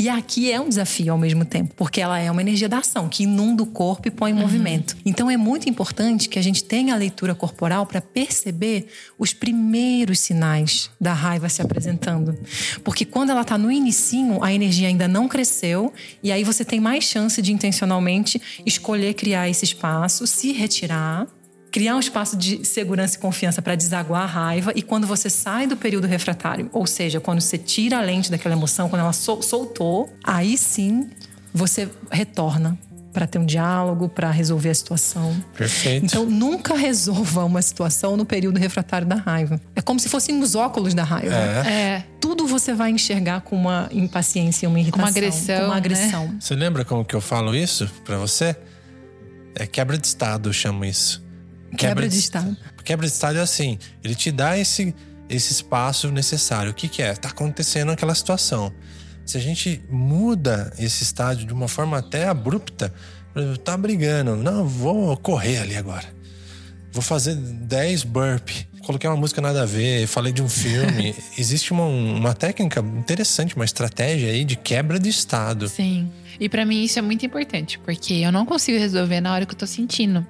E 0.01 0.09
aqui 0.09 0.51
é 0.51 0.59
um 0.59 0.67
desafio 0.67 1.13
ao 1.13 1.19
mesmo 1.19 1.45
tempo, 1.45 1.75
porque 1.77 2.01
ela 2.01 2.19
é 2.19 2.31
uma 2.31 2.41
energia 2.41 2.71
da 2.71 2.79
ação 2.79 3.07
que 3.07 3.25
inunda 3.25 3.63
o 3.63 3.67
corpo 3.67 4.09
e 4.09 4.11
põe 4.11 4.31
em 4.31 4.35
uhum. 4.35 4.41
movimento. 4.41 4.97
Então 5.05 5.31
é 5.31 5.37
muito 5.37 5.69
importante 5.69 6.27
que 6.27 6.39
a 6.39 6.43
gente 6.43 6.65
tenha 6.65 6.95
a 6.95 6.97
leitura 6.97 7.35
corporal 7.35 7.85
para 7.85 8.01
perceber 8.01 8.87
os 9.19 9.35
primeiros 9.35 10.19
sinais 10.21 10.89
da 10.99 11.13
raiva 11.13 11.51
se 11.51 11.61
apresentando. 11.61 12.35
Porque 12.83 13.05
quando 13.05 13.29
ela 13.29 13.43
está 13.43 13.59
no 13.59 13.71
inicinho, 13.71 14.43
a 14.43 14.51
energia 14.55 14.89
ainda 14.89 15.07
não 15.07 15.29
cresceu 15.29 15.93
e 16.23 16.33
aí 16.33 16.45
você 16.45 16.65
tem 16.65 16.81
mais 16.81 17.05
chance 17.05 17.43
de 17.43 17.53
intencionalmente 17.53 18.41
escolher 18.65 19.13
criar 19.13 19.51
esse 19.51 19.67
espaço, 19.67 20.27
se 20.27 20.51
retirar 20.53 21.27
criar 21.71 21.97
um 21.97 22.01
espaço 22.01 22.37
de 22.37 22.65
segurança 22.65 23.17
e 23.17 23.19
confiança 23.19 23.63
para 23.63 23.75
desaguar 23.75 24.23
a 24.23 24.27
raiva 24.27 24.73
e 24.75 24.83
quando 24.83 25.07
você 25.07 25.31
sai 25.31 25.67
do 25.67 25.77
período 25.77 26.07
refratário, 26.07 26.69
ou 26.73 26.87
seja, 26.87 27.21
quando 27.21 27.41
você 27.41 27.57
tira 27.57 27.99
a 27.99 28.01
lente 28.01 28.31
daquela 28.31 28.55
emoção, 28.55 28.89
quando 28.89 29.01
ela 29.01 29.13
sol 29.13 29.43
soltou, 29.43 30.13
aí 30.25 30.59
sim 30.59 31.09
você 31.53 31.89
retorna 32.11 32.79
para 33.13 33.27
ter 33.27 33.39
um 33.39 33.45
diálogo, 33.45 34.09
para 34.09 34.31
resolver 34.31 34.71
a 34.71 34.75
situação. 34.75 35.35
Perfeito. 35.57 36.07
Então, 36.07 36.25
nunca 36.25 36.77
resolva 36.77 37.45
uma 37.45 37.61
situação 37.61 38.17
no 38.17 38.25
período 38.25 38.59
refratário 38.59 39.07
da 39.07 39.17
raiva. 39.17 39.61
É 39.75 39.83
como 39.83 39.99
se 39.99 40.09
fossem 40.09 40.41
os 40.41 40.55
óculos 40.55 40.95
da 40.95 41.03
raiva. 41.03 41.35
É. 41.35 41.69
é. 41.69 42.07
Tudo 42.21 42.47
você 42.47 42.73
vai 42.73 42.91
enxergar 42.91 43.41
com 43.41 43.57
uma 43.57 43.89
impaciência, 43.91 44.69
uma 44.69 44.79
irritação, 44.79 45.01
com 45.01 45.11
uma 45.11 45.19
agressão. 45.19 45.59
Com 45.59 45.65
uma 45.65 45.77
agressão. 45.77 46.25
Né? 46.27 46.37
Você 46.39 46.55
lembra 46.55 46.85
como 46.85 47.05
que 47.05 47.15
eu 47.15 47.21
falo 47.21 47.55
isso 47.55 47.91
para 48.05 48.17
você? 48.17 48.55
É 49.57 49.67
quebra 49.67 49.99
de 49.99 50.07
estado, 50.07 50.49
eu 50.49 50.53
chamo 50.53 50.85
isso. 50.85 51.30
Quebra, 51.71 51.89
quebra 51.89 52.09
de, 52.09 52.15
de 52.15 52.21
estado. 52.21 52.57
Quebra 52.85 53.07
de 53.07 53.13
estado 53.13 53.39
é 53.39 53.43
assim, 53.43 53.79
ele 54.03 54.15
te 54.15 54.31
dá 54.31 54.59
esse, 54.59 54.95
esse 55.29 55.53
espaço 55.53 56.11
necessário. 56.11 56.71
O 56.71 56.75
que, 56.75 56.89
que 56.89 57.03
é? 57.03 57.15
Tá 57.15 57.29
acontecendo 57.29 57.93
aquela 57.93 58.15
situação. 58.15 58.73
Se 59.25 59.37
a 59.37 59.41
gente 59.41 59.81
muda 59.89 60.73
esse 60.79 61.03
estádio 61.03 61.47
de 61.47 61.53
uma 61.53 61.69
forma 61.69 61.99
até 61.99 62.27
abrupta, 62.27 62.93
tá 63.63 63.77
brigando, 63.77 64.37
não, 64.37 64.67
vou 64.67 65.17
correr 65.17 65.59
ali 65.59 65.77
agora. 65.77 66.07
Vou 66.93 67.03
fazer 67.03 67.37
10 67.37 68.03
burp. 68.05 68.49
Coloquei 68.83 69.09
uma 69.09 69.17
música 69.17 69.41
nada 69.41 69.63
a 69.63 69.67
ver, 69.67 70.07
falei 70.09 70.33
de 70.33 70.43
um 70.43 70.49
filme. 70.49 71.15
Existe 71.39 71.71
uma, 71.71 71.85
uma 71.85 72.35
técnica 72.35 72.81
interessante, 72.81 73.55
uma 73.55 73.65
estratégia 73.65 74.31
aí 74.33 74.45
de 74.45 74.57
quebra 74.57 74.99
de 74.99 75.09
estado. 75.09 75.69
Sim. 75.69 76.11
E 76.41 76.49
para 76.49 76.65
mim 76.65 76.83
isso 76.83 76.99
é 76.99 77.03
muito 77.03 77.25
importante, 77.25 77.79
porque 77.79 78.15
eu 78.15 78.33
não 78.33 78.45
consigo 78.45 78.79
resolver 78.79 79.21
na 79.21 79.33
hora 79.33 79.47
que 79.47 79.55
eu 79.55 79.59
tô 79.59 79.67
sentindo. 79.67 80.27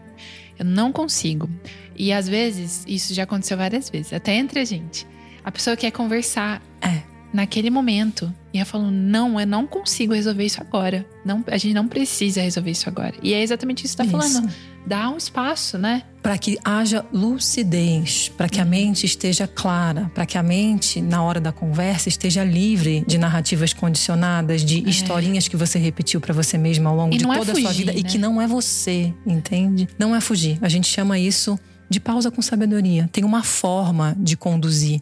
Eu 0.60 0.66
não 0.66 0.92
consigo. 0.92 1.48
E 1.96 2.12
às 2.12 2.28
vezes, 2.28 2.84
isso 2.86 3.14
já 3.14 3.22
aconteceu 3.22 3.56
várias 3.56 3.88
vezes, 3.88 4.12
até 4.12 4.34
entre 4.34 4.60
a 4.60 4.64
gente. 4.64 5.06
A 5.42 5.50
pessoa 5.50 5.74
quer 5.74 5.90
conversar 5.90 6.62
é, 6.82 7.02
naquele 7.32 7.70
momento. 7.70 8.32
E 8.52 8.58
eu 8.58 8.66
falo, 8.66 8.90
não, 8.90 9.40
eu 9.40 9.46
não 9.46 9.66
consigo 9.66 10.12
resolver 10.12 10.44
isso 10.44 10.60
agora. 10.60 11.06
Não, 11.24 11.44
a 11.46 11.56
gente 11.56 11.72
não 11.72 11.86
precisa 11.86 12.40
resolver 12.40 12.70
isso 12.70 12.88
agora. 12.88 13.14
E 13.22 13.32
é 13.32 13.42
exatamente 13.42 13.86
isso 13.86 13.96
que 13.96 14.02
você 14.02 14.10
tá 14.12 14.18
isso. 14.18 14.32
falando. 14.34 14.52
Dá 14.86 15.10
um 15.10 15.16
espaço, 15.16 15.78
né? 15.78 16.02
Para 16.22 16.36
que 16.38 16.58
haja 16.64 17.04
lucidez, 17.12 18.30
para 18.36 18.48
que 18.48 18.60
a 18.60 18.64
mente 18.64 19.04
esteja 19.04 19.46
clara, 19.46 20.10
para 20.14 20.24
que 20.24 20.38
a 20.38 20.42
mente, 20.42 21.00
na 21.00 21.22
hora 21.22 21.38
da 21.38 21.52
conversa, 21.52 22.08
esteja 22.08 22.42
livre 22.42 23.04
de 23.06 23.18
narrativas 23.18 23.72
condicionadas, 23.72 24.64
de 24.64 24.84
é. 24.84 24.88
historinhas 24.88 25.46
que 25.46 25.56
você 25.56 25.78
repetiu 25.78 26.20
para 26.20 26.32
você 26.32 26.56
mesma 26.56 26.90
ao 26.90 26.96
longo 26.96 27.14
e 27.14 27.18
de 27.18 27.24
é 27.24 27.28
toda 27.28 27.52
é 27.52 27.54
fugir, 27.54 27.66
a 27.66 27.68
sua 27.68 27.72
vida 27.72 27.92
né? 27.92 27.98
e 27.98 28.02
que 28.02 28.18
não 28.18 28.40
é 28.40 28.46
você, 28.46 29.14
entende? 29.26 29.88
Não 29.98 30.16
é 30.16 30.20
fugir. 30.20 30.58
A 30.62 30.68
gente 30.68 30.88
chama 30.88 31.18
isso 31.18 31.58
de 31.88 32.00
pausa 32.00 32.30
com 32.30 32.40
sabedoria. 32.40 33.08
Tem 33.12 33.24
uma 33.24 33.42
forma 33.42 34.16
de 34.18 34.36
conduzir 34.36 35.00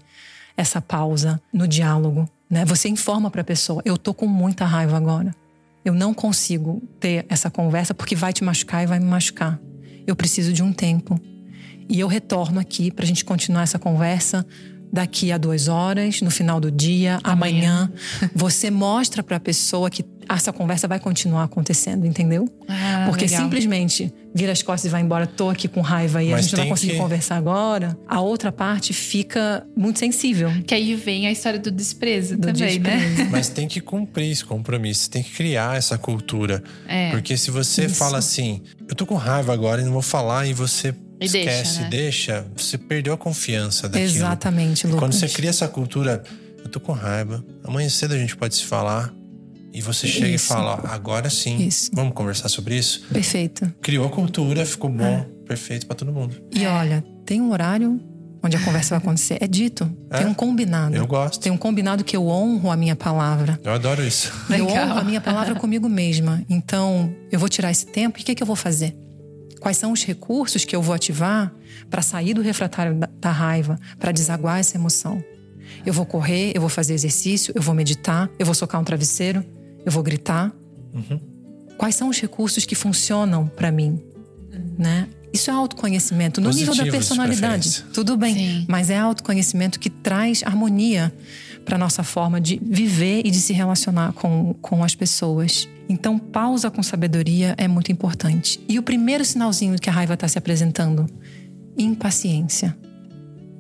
essa 0.58 0.82
pausa 0.82 1.40
no 1.52 1.68
diálogo, 1.68 2.28
né? 2.50 2.64
Você 2.64 2.88
informa 2.88 3.30
para 3.30 3.42
a 3.42 3.44
pessoa: 3.44 3.80
eu 3.84 3.96
tô 3.96 4.12
com 4.12 4.26
muita 4.26 4.64
raiva 4.64 4.96
agora. 4.96 5.32
Eu 5.84 5.94
não 5.94 6.12
consigo 6.12 6.82
ter 6.98 7.24
essa 7.28 7.48
conversa 7.48 7.94
porque 7.94 8.16
vai 8.16 8.32
te 8.32 8.42
machucar 8.42 8.82
e 8.82 8.86
vai 8.86 8.98
me 8.98 9.06
machucar. 9.06 9.58
Eu 10.06 10.16
preciso 10.16 10.52
de 10.52 10.62
um 10.62 10.72
tempo. 10.72 11.18
E 11.88 12.00
eu 12.00 12.08
retorno 12.08 12.58
aqui 12.60 12.90
para 12.90 13.04
a 13.04 13.06
gente 13.06 13.24
continuar 13.24 13.62
essa 13.62 13.78
conversa 13.78 14.44
daqui 14.92 15.30
a 15.30 15.38
duas 15.38 15.68
horas, 15.68 16.20
no 16.20 16.30
final 16.30 16.60
do 16.60 16.70
dia, 16.70 17.20
amanhã. 17.22 17.84
amanhã. 17.84 18.30
Você 18.34 18.70
mostra 18.70 19.22
para 19.22 19.36
a 19.36 19.40
pessoa 19.40 19.88
que 19.88 20.02
essa 20.36 20.52
conversa 20.52 20.86
vai 20.86 21.00
continuar 21.00 21.44
acontecendo, 21.44 22.06
entendeu? 22.06 22.48
Ah, 22.68 23.04
Porque 23.06 23.24
legal. 23.24 23.42
simplesmente 23.42 24.12
vira 24.34 24.52
as 24.52 24.62
costas 24.62 24.88
e 24.88 24.88
vai 24.90 25.00
embora, 25.00 25.26
tô 25.26 25.48
aqui 25.48 25.66
com 25.66 25.80
raiva 25.80 26.22
e 26.22 26.30
Mas 26.30 26.38
a 26.38 26.42
gente 26.42 26.52
não 26.52 26.58
vai 26.58 26.68
conseguir 26.68 26.92
que... 26.92 26.98
conversar 26.98 27.36
agora, 27.36 27.98
a 28.06 28.20
outra 28.20 28.52
parte 28.52 28.92
fica 28.92 29.66
muito 29.76 29.98
sensível. 29.98 30.50
Que 30.66 30.74
aí 30.74 30.94
vem 30.94 31.26
a 31.26 31.32
história 31.32 31.58
do 31.58 31.70
desprezo 31.70 32.36
do 32.36 32.48
também, 32.48 32.78
né? 32.78 32.96
desprezo. 32.96 33.22
né? 33.24 33.28
Mas 33.32 33.48
tem 33.48 33.66
que 33.66 33.80
cumprir 33.80 34.30
esse 34.30 34.44
compromisso, 34.44 35.10
tem 35.10 35.22
que 35.22 35.30
criar 35.30 35.76
essa 35.76 35.96
cultura. 35.96 36.62
É. 36.86 37.10
Porque 37.10 37.36
se 37.36 37.50
você 37.50 37.86
Isso. 37.86 37.94
fala 37.94 38.18
assim, 38.18 38.62
eu 38.88 38.94
tô 38.94 39.06
com 39.06 39.14
raiva 39.14 39.52
agora 39.52 39.80
e 39.80 39.84
não 39.84 39.92
vou 39.92 40.02
falar, 40.02 40.46
e 40.46 40.52
você 40.52 40.94
e 41.20 41.24
esquece, 41.24 41.44
deixa, 41.46 41.80
né? 41.80 41.88
deixa, 41.88 42.46
você 42.56 42.78
perdeu 42.78 43.14
a 43.14 43.16
confiança 43.16 43.88
daquilo. 43.88 44.10
Exatamente, 44.10 44.86
Lucas. 44.86 45.00
Quando 45.00 45.12
você 45.14 45.28
cria 45.28 45.50
essa 45.50 45.66
cultura, 45.66 46.22
eu 46.58 46.68
tô 46.68 46.78
com 46.78 46.92
raiva, 46.92 47.44
amanhã 47.64 47.88
cedo 47.88 48.14
a 48.14 48.18
gente 48.18 48.36
pode 48.36 48.54
se 48.54 48.64
falar 48.64 49.12
e 49.72 49.80
você 49.80 50.06
chega 50.06 50.28
isso. 50.28 50.46
e 50.46 50.48
fala: 50.48 50.80
agora 50.88 51.28
sim, 51.30 51.56
isso. 51.66 51.90
vamos 51.92 52.14
conversar 52.14 52.48
sobre 52.48 52.76
isso? 52.76 53.02
Perfeito. 53.12 53.72
Criou 53.80 54.06
a 54.06 54.10
cultura, 54.10 54.64
ficou 54.64 54.90
bom, 54.90 55.04
é. 55.04 55.26
perfeito 55.46 55.86
para 55.86 55.96
todo 55.96 56.12
mundo. 56.12 56.36
E 56.52 56.66
olha, 56.66 57.04
tem 57.24 57.40
um 57.40 57.50
horário 57.52 58.00
onde 58.42 58.56
a 58.56 58.60
conversa 58.60 58.90
vai 58.90 58.98
acontecer. 58.98 59.38
É 59.40 59.46
dito. 59.46 59.90
É, 60.10 60.18
tem 60.18 60.26
um 60.26 60.34
combinado. 60.34 60.94
Eu 60.94 61.06
gosto. 61.06 61.40
Tem 61.40 61.52
um 61.52 61.56
combinado 61.56 62.04
que 62.04 62.16
eu 62.16 62.26
honro 62.26 62.70
a 62.70 62.76
minha 62.76 62.96
palavra. 62.96 63.58
Eu 63.62 63.72
adoro 63.72 64.04
isso. 64.04 64.32
Eu 64.48 64.66
Legal. 64.66 64.86
honro 64.86 64.98
a 65.00 65.04
minha 65.04 65.20
palavra 65.20 65.54
comigo 65.56 65.88
mesma. 65.88 66.42
Então, 66.48 67.14
eu 67.30 67.38
vou 67.38 67.48
tirar 67.48 67.70
esse 67.70 67.86
tempo 67.86 68.18
e 68.18 68.22
o 68.22 68.24
que, 68.24 68.34
que 68.34 68.42
eu 68.42 68.46
vou 68.46 68.56
fazer? 68.56 68.96
Quais 69.60 69.76
são 69.76 69.92
os 69.92 70.04
recursos 70.04 70.64
que 70.64 70.74
eu 70.74 70.80
vou 70.80 70.94
ativar 70.94 71.52
para 71.90 72.00
sair 72.00 72.32
do 72.32 72.40
refratário 72.40 72.94
da, 72.94 73.08
da 73.20 73.30
raiva, 73.30 73.78
para 73.98 74.12
desaguar 74.12 74.60
essa 74.60 74.76
emoção? 74.76 75.22
Eu 75.84 75.92
vou 75.92 76.06
correr, 76.06 76.52
eu 76.54 76.60
vou 76.60 76.70
fazer 76.70 76.94
exercício, 76.94 77.52
eu 77.54 77.62
vou 77.62 77.74
meditar, 77.74 78.30
eu 78.38 78.46
vou 78.46 78.54
socar 78.54 78.80
um 78.80 78.84
travesseiro, 78.84 79.44
eu 79.88 79.92
vou 79.92 80.02
gritar. 80.02 80.52
Uhum. 80.92 81.20
Quais 81.76 81.94
são 81.94 82.08
os 82.08 82.20
recursos 82.20 82.64
que 82.64 82.74
funcionam 82.74 83.46
para 83.46 83.70
mim, 83.70 84.00
né? 84.76 85.08
Isso 85.32 85.50
é 85.50 85.54
autoconhecimento 85.54 86.40
no 86.40 86.50
nível 86.50 86.74
da 86.74 86.86
personalidade. 86.86 87.84
Tudo 87.92 88.16
bem, 88.16 88.34
Sim. 88.34 88.66
mas 88.68 88.90
é 88.90 88.98
autoconhecimento 88.98 89.78
que 89.78 89.90
traz 89.90 90.42
harmonia 90.42 91.12
para 91.64 91.76
nossa 91.76 92.02
forma 92.02 92.40
de 92.40 92.58
viver 92.64 93.22
e 93.24 93.30
de 93.30 93.38
se 93.38 93.52
relacionar 93.52 94.12
com, 94.14 94.54
com 94.54 94.82
as 94.82 94.94
pessoas. 94.94 95.68
Então, 95.88 96.18
pausa 96.18 96.70
com 96.70 96.82
sabedoria 96.82 97.54
é 97.58 97.68
muito 97.68 97.92
importante. 97.92 98.58
E 98.68 98.78
o 98.78 98.82
primeiro 98.82 99.24
sinalzinho 99.24 99.78
que 99.78 99.90
a 99.90 99.92
raiva 99.92 100.14
está 100.14 100.26
se 100.26 100.38
apresentando? 100.38 101.06
Impaciência. 101.76 102.76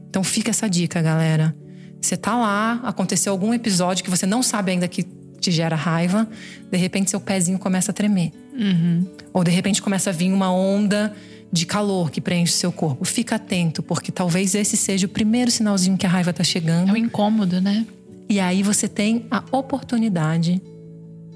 Então, 0.08 0.24
fica 0.24 0.50
essa 0.50 0.68
dica, 0.68 1.02
galera. 1.02 1.54
Você 2.00 2.16
tá 2.16 2.36
lá, 2.36 2.80
aconteceu 2.84 3.32
algum 3.32 3.52
episódio 3.52 4.02
que 4.02 4.10
você 4.10 4.24
não 4.24 4.42
sabe 4.42 4.72
ainda 4.72 4.88
que 4.88 5.06
te 5.38 5.50
gera 5.50 5.76
raiva, 5.76 6.28
de 6.70 6.76
repente 6.76 7.10
seu 7.10 7.20
pezinho 7.20 7.58
começa 7.58 7.90
a 7.90 7.94
tremer. 7.94 8.32
Uhum. 8.54 9.06
Ou 9.32 9.44
de 9.44 9.50
repente 9.50 9.80
começa 9.80 10.10
a 10.10 10.12
vir 10.12 10.32
uma 10.32 10.52
onda 10.52 11.14
de 11.52 11.64
calor 11.64 12.10
que 12.10 12.20
preenche 12.20 12.52
seu 12.52 12.70
corpo. 12.70 13.04
Fica 13.04 13.36
atento, 13.36 13.82
porque 13.82 14.12
talvez 14.12 14.54
esse 14.54 14.76
seja 14.76 15.06
o 15.06 15.08
primeiro 15.08 15.50
sinalzinho 15.50 15.96
que 15.96 16.06
a 16.06 16.08
raiva 16.08 16.30
está 16.30 16.44
chegando. 16.44 16.90
É 16.90 16.92
um 16.92 16.96
incômodo, 16.96 17.60
né? 17.60 17.86
E 18.28 18.38
aí 18.38 18.62
você 18.62 18.86
tem 18.86 19.26
a 19.30 19.42
oportunidade 19.50 20.60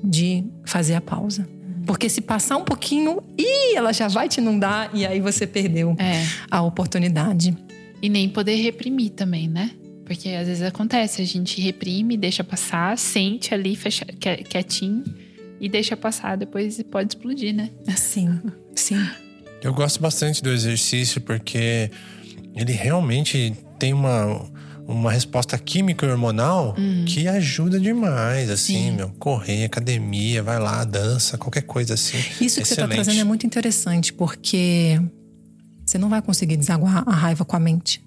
de 0.04 0.44
fazer 0.64 0.94
a 0.94 1.00
pausa. 1.00 1.48
Porque 1.86 2.08
se 2.08 2.20
passar 2.20 2.56
um 2.58 2.64
pouquinho, 2.64 3.22
ih, 3.36 3.74
ela 3.74 3.92
já 3.92 4.08
vai 4.08 4.28
te 4.28 4.40
inundar 4.40 4.90
e 4.94 5.04
aí 5.06 5.20
você 5.20 5.46
perdeu 5.46 5.96
é. 5.98 6.24
a 6.50 6.62
oportunidade. 6.62 7.56
E 8.00 8.08
nem 8.08 8.28
poder 8.28 8.56
reprimir 8.56 9.10
também, 9.10 9.48
né? 9.48 9.70
Porque 10.04 10.30
às 10.30 10.46
vezes 10.46 10.62
acontece, 10.62 11.22
a 11.22 11.24
gente 11.24 11.60
reprime, 11.60 12.16
deixa 12.16 12.42
passar, 12.42 12.98
sente 12.98 13.54
ali, 13.54 13.76
fecha, 13.76 14.04
quietinho 14.04 15.04
e 15.60 15.68
deixa 15.68 15.96
passar, 15.96 16.36
depois 16.36 16.82
pode 16.90 17.14
explodir, 17.14 17.54
né? 17.54 17.70
Sim, 17.96 18.40
sim. 18.74 19.06
Eu 19.62 19.72
gosto 19.72 20.00
bastante 20.00 20.42
do 20.42 20.50
exercício 20.50 21.20
porque 21.20 21.88
ele 22.54 22.72
realmente 22.72 23.56
tem 23.78 23.92
uma, 23.92 24.44
uma 24.86 25.12
resposta 25.12 25.56
química 25.56 26.04
e 26.04 26.10
hormonal 26.10 26.74
hum. 26.76 27.04
que 27.06 27.28
ajuda 27.28 27.78
demais, 27.78 28.50
assim, 28.50 28.90
Sim. 28.90 28.92
meu. 28.92 29.10
Correr, 29.18 29.64
academia, 29.64 30.42
vai 30.42 30.58
lá, 30.58 30.84
dança, 30.84 31.38
qualquer 31.38 31.62
coisa 31.62 31.94
assim. 31.94 32.18
Isso 32.18 32.36
que 32.36 32.42
Excelente. 32.44 32.66
você 32.66 32.72
está 32.72 32.88
trazendo 32.88 33.20
é 33.20 33.24
muito 33.24 33.46
interessante, 33.46 34.12
porque 34.12 35.00
você 35.86 35.96
não 35.96 36.08
vai 36.08 36.20
conseguir 36.20 36.56
desaguar 36.56 37.04
a 37.06 37.12
raiva 37.12 37.44
com 37.44 37.54
a 37.54 37.60
mente 37.60 38.02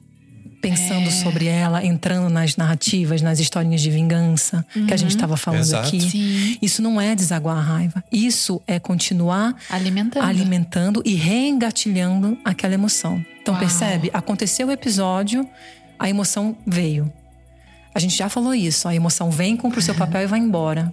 pensando 0.69 1.07
é. 1.07 1.11
sobre 1.11 1.45
ela, 1.45 1.85
entrando 1.85 2.29
nas 2.29 2.55
narrativas, 2.55 3.21
nas 3.21 3.39
historinhas 3.39 3.81
de 3.81 3.91
vingança 3.91 4.65
uhum. 4.75 4.87
que 4.87 4.93
a 4.93 4.97
gente 4.97 5.11
estava 5.11 5.33
uhum. 5.33 5.37
falando 5.37 5.61
Exato. 5.61 5.87
aqui. 5.87 6.01
Sim. 6.01 6.57
Isso 6.61 6.81
não 6.81 6.99
é 6.99 7.13
desaguar 7.13 7.57
a 7.57 7.61
raiva. 7.61 8.03
Isso 8.11 8.61
é 8.65 8.79
continuar 8.79 9.55
alimentando, 9.69 10.25
alimentando 10.25 11.01
e 11.05 11.13
reengatilhando 11.13 12.37
aquela 12.43 12.73
emoção. 12.73 13.23
Então 13.41 13.53
Uau. 13.53 13.61
percebe? 13.61 14.09
Aconteceu 14.11 14.67
o 14.67 14.71
episódio, 14.71 15.47
a 15.99 16.09
emoção 16.09 16.57
veio. 16.65 17.11
A 17.93 17.99
gente 17.99 18.15
já 18.17 18.27
falou 18.27 18.53
isso. 18.53 18.87
A 18.87 18.95
emoção 18.95 19.29
vem, 19.29 19.55
cumpre 19.55 19.79
o 19.79 19.83
seu 19.83 19.95
papel 19.95 20.23
e 20.23 20.27
vai 20.27 20.39
embora. 20.39 20.91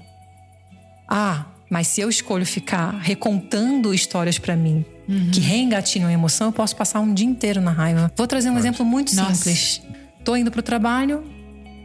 Ah, 1.09 1.47
mas 1.71 1.87
se 1.89 2.01
eu 2.01 2.09
escolho 2.09 2.45
ficar 2.45 2.99
recontando 3.01 3.95
histórias 3.95 4.39
para 4.39 4.55
mim 4.55 4.85
que 5.33 5.41
reengatinham 5.41 6.09
a 6.09 6.13
emoção, 6.13 6.49
eu 6.49 6.53
posso 6.53 6.77
passar 6.77 7.01
um 7.01 7.13
dia 7.13 7.27
inteiro 7.27 7.61
na 7.61 7.71
raiva. 7.71 8.11
Vou 8.17 8.27
trazer 8.27 8.51
um 8.51 8.59
exemplo 8.59 8.85
muito 8.85 9.15
Nossa. 9.15 9.35
simples. 9.35 9.83
Tô 10.25 10.37
indo 10.37 10.51
pro 10.51 10.63
trabalho, 10.63 11.25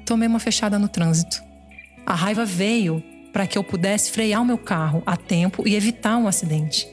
tomei 0.05 0.27
uma 0.27 0.39
fechada 0.39 0.77
no 0.77 0.87
trânsito. 0.87 1.41
A 2.05 2.13
raiva 2.13 2.45
veio 2.45 3.03
para 3.33 3.45
que 3.45 3.57
eu 3.57 3.63
pudesse 3.63 4.11
frear 4.11 4.41
o 4.41 4.45
meu 4.45 4.57
carro 4.57 5.03
a 5.05 5.15
tempo 5.15 5.67
e 5.67 5.75
evitar 5.75 6.17
um 6.17 6.27
acidente. 6.27 6.87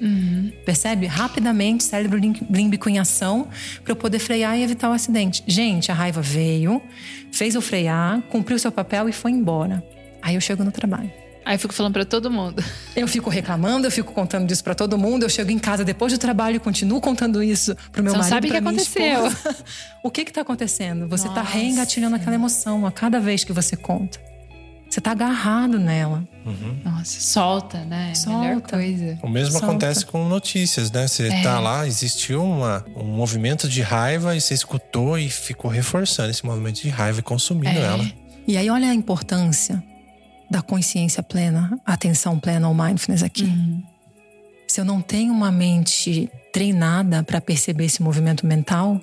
Percebe? 0.65 1.07
Rapidamente, 1.07 1.85
cérebro 1.85 2.19
límbico 2.19 2.89
em 2.89 2.99
ação 2.99 3.49
para 3.83 3.93
eu 3.93 3.97
poder 3.97 4.19
frear 4.19 4.59
e 4.59 4.63
evitar 4.63 4.91
o 4.91 4.93
acidente. 4.93 5.43
Gente, 5.47 5.91
a 5.91 5.95
raiva 5.95 6.21
veio, 6.21 6.83
fez 7.33 7.55
eu 7.55 7.63
frear, 7.63 8.21
cumpriu 8.23 8.59
seu 8.59 8.73
papel 8.73 9.09
e 9.09 9.13
foi 9.13 9.31
embora. 9.31 9.83
Aí 10.21 10.35
eu 10.35 10.41
chego 10.41 10.65
no 10.65 10.73
trabalho. 10.73 11.11
Aí 11.45 11.55
eu 11.57 11.59
fico 11.59 11.75
falando 11.75 11.93
pra 11.93 12.05
todo 12.05 12.31
mundo. 12.31 12.65
Eu 12.97 13.09
fico 13.09 13.29
reclamando, 13.29 13.87
eu 13.89 13.91
fico 13.91 14.13
contando 14.13 14.49
isso 14.53 14.63
pra 14.63 14.73
todo 14.75 14.97
mundo. 14.97 15.25
Eu 15.25 15.29
chego 15.29 15.51
em 15.51 15.59
casa 15.59 15.85
depois 15.85 16.13
do 16.13 16.19
trabalho 16.19 16.57
e 16.57 16.59
continuo 16.61 17.01
contando 17.01 17.43
isso 17.43 17.75
pro 17.91 18.03
meu 18.05 18.13
Você 18.13 18.19
não 18.19 18.25
marido, 18.25 18.35
sabe 18.35 18.47
o 18.47 18.51
pra 18.51 18.59
que 18.61 18.69
minha 18.69 18.83
aconteceu. 18.83 19.27
esposa. 19.27 19.65
o 20.05 20.11
que 20.13 20.25
que 20.25 20.33
tá 20.33 20.41
acontecendo? 20.43 21.09
Você 21.09 21.29
tá 21.29 21.43
Nossa. 21.43 21.51
reengatilhando 21.57 22.15
aquela 22.15 22.37
emoção 22.37 22.87
a 22.87 22.93
cada 22.93 23.19
vez 23.19 23.43
que 23.43 23.53
você 23.53 23.77
conta. 23.77 24.21
Você 24.89 25.01
tá 25.01 25.11
agarrado 25.11 25.77
nela. 25.77 26.23
Nossa, 26.85 27.21
solta, 27.21 27.79
né? 27.85 28.13
Melhor 28.27 28.53
Solta. 28.55 28.77
coisa. 28.77 29.19
O 29.25 29.29
mesmo 29.29 29.53
Solta. 29.55 29.67
acontece 29.67 30.07
com 30.07 30.29
notícias, 30.29 30.89
né? 30.93 31.09
Você 31.09 31.27
É. 31.27 31.43
tá 31.43 31.59
lá, 31.59 31.85
existiu 31.85 32.45
uma, 32.45 32.85
um 32.97 33.05
movimento 33.05 33.69
de 33.69 33.83
raiva 33.83 34.37
e 34.37 34.41
você 34.41 34.55
escutou 34.55 35.19
e 35.19 35.29
ficou 35.29 35.69
reforçando 35.69 36.31
esse 36.31 36.47
movimento 36.47 36.81
de 36.81 36.89
raiva 36.91 37.19
e 37.19 37.23
consumindo 37.25 37.77
É. 37.77 37.83
ela. 37.83 38.09
E 38.47 38.57
aí 38.57 38.71
olha 38.71 38.89
a 38.89 38.95
importância 38.95 39.83
da 40.51 40.63
consciência 40.63 41.23
plena, 41.23 41.79
atenção 41.85 42.39
plena 42.39 42.69
ou 42.69 42.75
mindfulness 42.75 43.23
aqui. 43.23 43.51
Se 44.67 44.81
eu 44.81 44.85
não 44.85 45.01
tenho 45.01 45.33
uma 45.33 45.51
mente 45.53 46.31
treinada 46.53 47.23
para 47.23 47.41
perceber 47.41 47.85
esse 47.87 48.03
movimento 48.03 48.47
mental, 48.47 49.01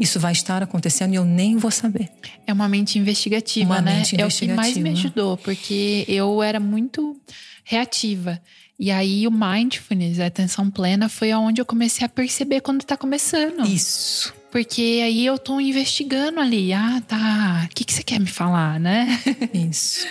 isso 0.00 0.20
vai 0.20 0.32
estar 0.32 0.62
acontecendo 0.62 1.12
e 1.12 1.16
eu 1.16 1.24
nem 1.24 1.56
vou 1.56 1.70
saber. 1.70 2.08
É 2.46 2.52
uma 2.52 2.68
mente 2.68 2.98
investigativa, 2.98 3.74
Uma 3.74 3.80
né? 3.80 3.96
mente 3.98 4.20
É 4.20 4.24
o 4.24 4.28
que 4.28 4.46
mais 4.48 4.74
me 4.76 4.80
investigativa. 4.80 4.90
ajudou, 5.08 5.36
porque 5.38 6.04
eu 6.06 6.42
era 6.42 6.60
muito 6.60 7.20
reativa. 7.64 8.40
E 8.78 8.90
aí 8.90 9.26
o 9.26 9.30
mindfulness, 9.30 10.20
a 10.20 10.26
atenção 10.26 10.70
plena, 10.70 11.08
foi 11.08 11.32
aonde 11.32 11.60
eu 11.60 11.64
comecei 11.66 12.04
a 12.04 12.08
perceber 12.08 12.60
quando 12.60 12.84
tá 12.84 12.96
começando. 12.96 13.66
Isso. 13.66 14.32
Porque 14.52 15.00
aí 15.02 15.26
eu 15.26 15.38
tô 15.38 15.58
investigando 15.60 16.38
ali. 16.40 16.72
Ah, 16.72 17.02
tá. 17.06 17.66
O 17.70 17.74
que, 17.74 17.84
que 17.84 17.92
você 17.92 18.02
quer 18.02 18.20
me 18.20 18.26
falar, 18.26 18.78
né? 18.78 19.18
Isso. 19.52 20.06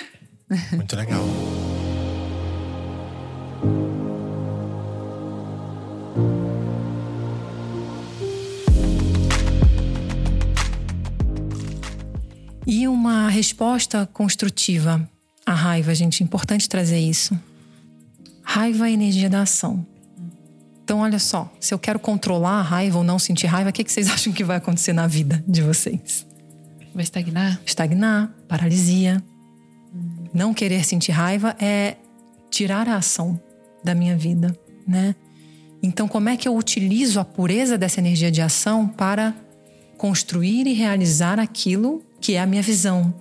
Muito 0.72 0.96
legal. 0.96 1.24
E 12.68 12.88
uma 12.88 13.30
resposta 13.30 14.08
construtiva 14.12 15.08
à 15.46 15.54
raiva, 15.54 15.94
gente. 15.94 16.24
Importante 16.24 16.68
trazer 16.68 17.00
isso. 17.00 17.40
Raiva 18.44 18.90
é 18.90 18.92
energia 18.92 19.30
da 19.30 19.42
ação. 19.42 19.86
Então, 20.84 21.00
olha 21.00 21.20
só. 21.20 21.52
Se 21.60 21.74
eu 21.74 21.80
quero 21.80 22.00
controlar 22.00 22.60
a 22.60 22.62
raiva 22.62 22.98
ou 22.98 23.04
não 23.04 23.18
sentir 23.18 23.48
raiva, 23.48 23.70
o 23.70 23.74
que 23.74 23.84
que 23.84 23.92
vocês 23.92 24.10
acham 24.12 24.32
que 24.34 24.44
vai 24.44 24.58
acontecer 24.58 24.94
na 24.94 25.08
vida 25.08 25.44
de 25.48 25.62
vocês? 25.62 26.26
Vai 26.94 27.04
estagnar? 27.04 27.60
Estagnar, 27.66 28.32
paralisia. 28.48 29.24
Não 30.36 30.54
querer 30.54 30.84
sentir 30.84 31.13
raiva 31.13 31.56
é 31.62 31.95
tirar 32.52 32.89
a 32.89 32.98
ação 32.98 33.39
da 33.82 33.95
minha 33.95 34.17
vida, 34.17 34.54
né? 34.86 35.15
Então, 35.82 36.10
como 36.10 36.28
é 36.28 36.36
que 36.36 36.45
eu 36.45 36.58
utilizo 36.58 37.21
a 37.21 37.24
pureza 37.24 37.78
dessa 37.78 38.02
energia 38.02 38.30
de 38.30 38.41
ação 38.41 38.86
para 38.86 39.34
construir 39.98 40.67
e 40.67 40.74
realizar 40.74 41.39
aquilo 41.39 42.04
que 42.19 42.34
é 42.34 42.41
a 42.41 42.45
minha 42.45 42.62
visão, 42.62 43.13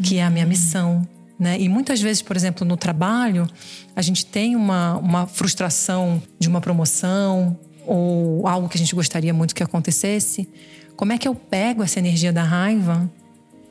que 0.00 0.18
é 0.18 0.22
a 0.22 0.30
minha 0.30 0.46
missão, 0.46 1.04
né? 1.36 1.60
E 1.60 1.68
muitas 1.68 2.00
vezes, 2.00 2.22
por 2.22 2.36
exemplo, 2.36 2.64
no 2.64 2.76
trabalho, 2.76 3.48
a 3.96 4.00
gente 4.00 4.24
tem 4.24 4.54
uma, 4.54 4.96
uma 4.98 5.26
frustração 5.26 6.22
de 6.38 6.48
uma 6.48 6.60
promoção 6.60 7.58
ou 7.84 8.46
algo 8.46 8.68
que 8.68 8.76
a 8.76 8.78
gente 8.78 8.94
gostaria 8.94 9.34
muito 9.34 9.56
que 9.56 9.62
acontecesse. 9.64 10.48
Como 10.94 11.12
é 11.12 11.18
que 11.18 11.26
eu 11.26 11.34
pego 11.34 11.82
essa 11.82 11.98
energia 11.98 12.32
da 12.32 12.44
raiva 12.44 13.10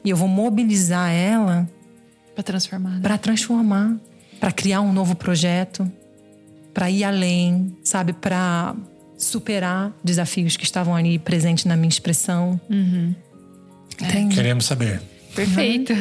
e 0.03 0.09
eu 0.09 0.17
vou 0.17 0.27
mobilizar 0.27 1.09
ela 1.11 1.65
Pra 2.39 2.43
transformar. 2.43 2.91
né? 2.91 2.99
para 3.01 3.17
transformar, 3.17 3.97
para 4.39 4.51
criar 4.51 4.79
um 4.79 4.93
novo 4.93 5.13
projeto, 5.13 5.91
para 6.73 6.89
ir 6.89 7.03
além, 7.03 7.75
sabe, 7.83 8.13
para 8.13 8.75
superar 9.17 9.93
desafios 10.01 10.55
que 10.55 10.63
estavam 10.63 10.95
ali 10.95 11.19
presentes 11.19 11.65
na 11.65 11.75
minha 11.75 11.89
expressão. 11.89 12.59
Entende? 14.01 14.35
Queremos 14.35 14.65
saber. 14.65 15.01
Perfeito. 15.35 15.91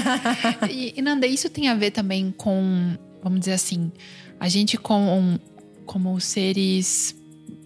e, 0.70 0.94
e 0.96 1.02
Nanda, 1.02 1.26
isso 1.26 1.50
tem 1.50 1.68
a 1.68 1.74
ver 1.74 1.90
também 1.90 2.32
com, 2.34 2.96
vamos 3.22 3.40
dizer 3.40 3.52
assim, 3.52 3.92
a 4.40 4.48
gente 4.48 4.78
com, 4.78 5.38
como 5.84 6.18
seres 6.18 7.14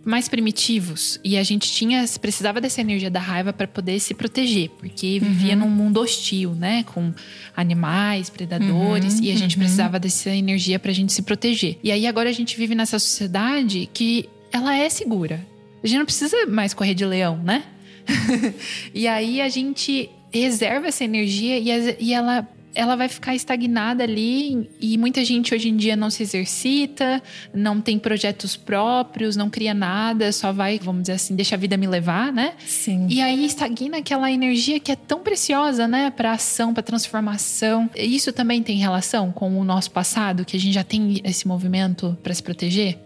mais 0.04 0.28
primitivos 0.28 1.20
e 1.22 1.36
a 1.36 1.42
gente 1.42 1.70
tinha 1.70 2.04
precisava 2.20 2.60
dessa 2.60 2.80
energia 2.80 3.10
da 3.10 3.20
raiva 3.20 3.52
para 3.52 3.66
poder 3.66 3.98
se 4.00 4.14
proteger, 4.14 4.70
porque 4.70 5.18
vivia 5.20 5.54
num 5.54 5.68
mundo 5.68 6.00
hostil, 6.00 6.54
né, 6.54 6.84
com 6.84 7.12
animais, 7.56 8.30
predadores 8.30 9.20
e 9.20 9.30
a 9.30 9.36
gente 9.36 9.56
precisava 9.56 9.98
dessa 9.98 10.30
energia 10.30 10.78
para 10.78 10.90
a 10.90 10.94
gente 10.94 11.12
se 11.12 11.22
proteger. 11.22 11.78
E 11.82 11.92
aí 11.92 12.06
agora 12.06 12.28
a 12.28 12.32
gente 12.32 12.56
vive 12.56 12.74
nessa 12.74 12.98
sociedade 12.98 13.88
que 13.92 14.28
ela 14.52 14.76
é 14.76 14.88
segura. 14.88 15.44
A 15.82 15.86
gente 15.86 15.98
não 15.98 16.06
precisa 16.06 16.46
mais 16.46 16.74
correr 16.74 16.94
de 16.94 17.04
leão, 17.04 17.36
né? 17.38 17.64
e 18.94 19.06
aí 19.06 19.40
a 19.40 19.48
gente 19.48 20.10
reserva 20.32 20.88
essa 20.88 21.04
energia 21.04 21.58
e, 21.58 21.96
e 22.00 22.14
ela, 22.14 22.46
ela 22.74 22.96
vai 22.96 23.08
ficar 23.08 23.34
estagnada 23.34 24.04
ali. 24.04 24.68
E 24.80 24.96
muita 24.96 25.24
gente 25.24 25.54
hoje 25.54 25.68
em 25.68 25.76
dia 25.76 25.96
não 25.96 26.10
se 26.10 26.22
exercita, 26.22 27.22
não 27.52 27.80
tem 27.80 27.98
projetos 27.98 28.56
próprios, 28.56 29.36
não 29.36 29.50
cria 29.50 29.74
nada, 29.74 30.32
só 30.32 30.52
vai, 30.52 30.78
vamos 30.78 31.02
dizer 31.02 31.14
assim, 31.14 31.34
deixa 31.34 31.54
a 31.54 31.58
vida 31.58 31.76
me 31.76 31.86
levar, 31.86 32.32
né? 32.32 32.54
Sim. 32.64 33.06
E 33.08 33.20
aí 33.20 33.44
estagna 33.44 33.98
aquela 33.98 34.30
energia 34.30 34.78
que 34.78 34.92
é 34.92 34.96
tão 34.96 35.20
preciosa, 35.20 35.88
né, 35.88 36.10
para 36.10 36.32
ação, 36.32 36.72
para 36.72 36.82
transformação. 36.82 37.90
Isso 37.96 38.32
também 38.32 38.62
tem 38.62 38.76
relação 38.76 39.32
com 39.32 39.58
o 39.58 39.64
nosso 39.64 39.90
passado, 39.90 40.44
que 40.44 40.56
a 40.56 40.60
gente 40.60 40.74
já 40.74 40.84
tem 40.84 41.20
esse 41.24 41.46
movimento 41.46 42.16
para 42.22 42.32
se 42.32 42.42
proteger? 42.42 42.98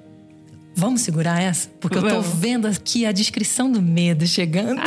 Vamos 0.75 1.03
segurar 1.03 1.40
essa? 1.40 1.68
Porque 1.81 1.98
eu 1.98 2.03
tô 2.03 2.09
Vamos. 2.09 2.38
vendo 2.38 2.66
aqui 2.66 3.05
a 3.05 3.12
descrição 3.12 3.70
do 3.70 3.83
medo 3.83 4.27
chegando. 4.27 4.81